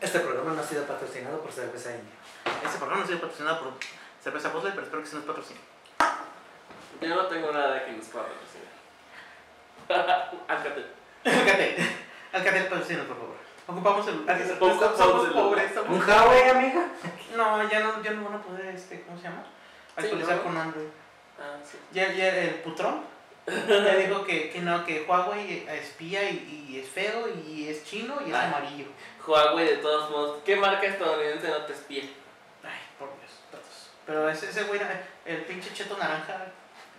Este 0.00 0.20
programa 0.20 0.52
no 0.54 0.60
ha 0.60 0.64
sido 0.64 0.84
patrocinado 0.84 1.40
por 1.40 1.52
cerveza 1.52 1.90
india. 1.90 2.14
Este 2.64 2.78
programa 2.78 3.00
no 3.00 3.04
ha 3.04 3.06
sido 3.06 3.20
patrocinado 3.20 3.60
por 3.60 3.72
Cerveza 4.22 4.48
Bosler, 4.50 4.72
pero 4.72 4.84
espero 4.84 5.02
que 5.02 5.08
se 5.08 5.16
nos 5.16 5.24
patrocine. 5.24 5.60
Yo 7.00 7.14
no 7.14 7.26
tengo 7.26 7.52
nada 7.52 7.84
que 7.84 7.92
nos 7.92 8.06
pueda 8.06 8.26
patrocinar. 8.26 8.70
Alcatel. 10.48 10.86
Alcatel. 11.24 11.76
Alcatel, 12.32 12.68
patrocina, 12.68 13.04
por 13.04 13.16
favor. 13.16 13.36
Ocupamos 13.66 14.04
celulares. 14.04 14.52
Poco 14.58 14.74
Somos 14.80 14.98
somos 14.98 15.28
pobres. 15.28 15.72
somos 15.74 15.90
¿Un. 15.90 16.08
Huawei, 16.08 16.48
amiga? 16.50 16.88
No, 17.36 17.68
ya 17.70 17.80
no, 17.80 18.02
ya 18.02 18.10
no 18.12 18.24
van 18.24 18.34
a 18.34 18.42
poder, 18.42 18.74
este, 18.74 19.02
¿cómo 19.02 19.16
se 19.16 19.24
llama? 19.24 19.44
Actualizar 19.96 20.36
¿no? 20.36 20.42
con 20.42 20.56
Android. 20.56 20.88
Ah, 21.40 21.56
sí. 21.64 21.78
Ya, 21.92 22.12
ya 22.12 22.28
el 22.36 22.56
putrón 22.56 23.02
ya 23.68 23.96
dijo 23.96 24.24
que, 24.24 24.50
que 24.50 24.60
no, 24.60 24.84
que 24.84 25.02
Huawei 25.08 25.66
espía 25.68 26.28
y, 26.30 26.66
y 26.68 26.78
es 26.78 26.88
feo 26.88 27.26
y 27.28 27.68
es 27.68 27.84
chino 27.84 28.18
y 28.24 28.30
es 28.30 28.36
Ay. 28.36 28.46
amarillo. 28.46 28.86
Huawei, 29.26 29.66
de 29.66 29.76
todos 29.78 30.10
modos. 30.10 30.38
¿Qué 30.44 30.56
marca 30.56 30.86
estadounidense 30.86 31.48
no 31.48 31.64
te 31.64 31.72
espía? 31.72 32.02
Ay, 32.62 32.80
por 32.98 33.08
Dios, 33.18 33.30
todos. 33.50 33.90
Pero 34.06 34.28
ese, 34.28 34.50
ese 34.50 34.64
güey, 34.64 34.80
el 35.24 35.38
pinche 35.42 35.72
cheto 35.72 35.96
naranja 35.96 36.46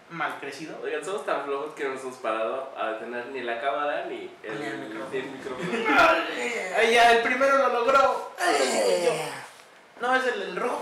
mal 0.09 0.37
crecido. 0.41 0.77
Oigan, 0.83 1.05
somos 1.05 1.25
tan 1.25 1.45
flojos 1.45 1.73
que 1.73 1.85
no 1.85 1.91
nos 1.93 2.01
hemos 2.03 2.17
parado 2.17 2.73
a 2.77 2.97
tener 2.99 3.27
ni 3.27 3.41
la 3.41 3.61
cámara 3.61 4.05
ni 4.09 4.29
el, 4.43 4.61
el 4.61 4.77
micrófono. 4.79 5.13
el 5.13 5.23
micrófono. 5.25 5.69
Ay, 6.77 6.93
ya, 6.93 7.11
el 7.13 7.21
primero 7.21 7.57
lo 7.57 7.69
logró. 7.69 8.33
No, 10.01 10.15
es 10.15 10.25
el, 10.27 10.41
el 10.41 10.55
rojo. 10.55 10.79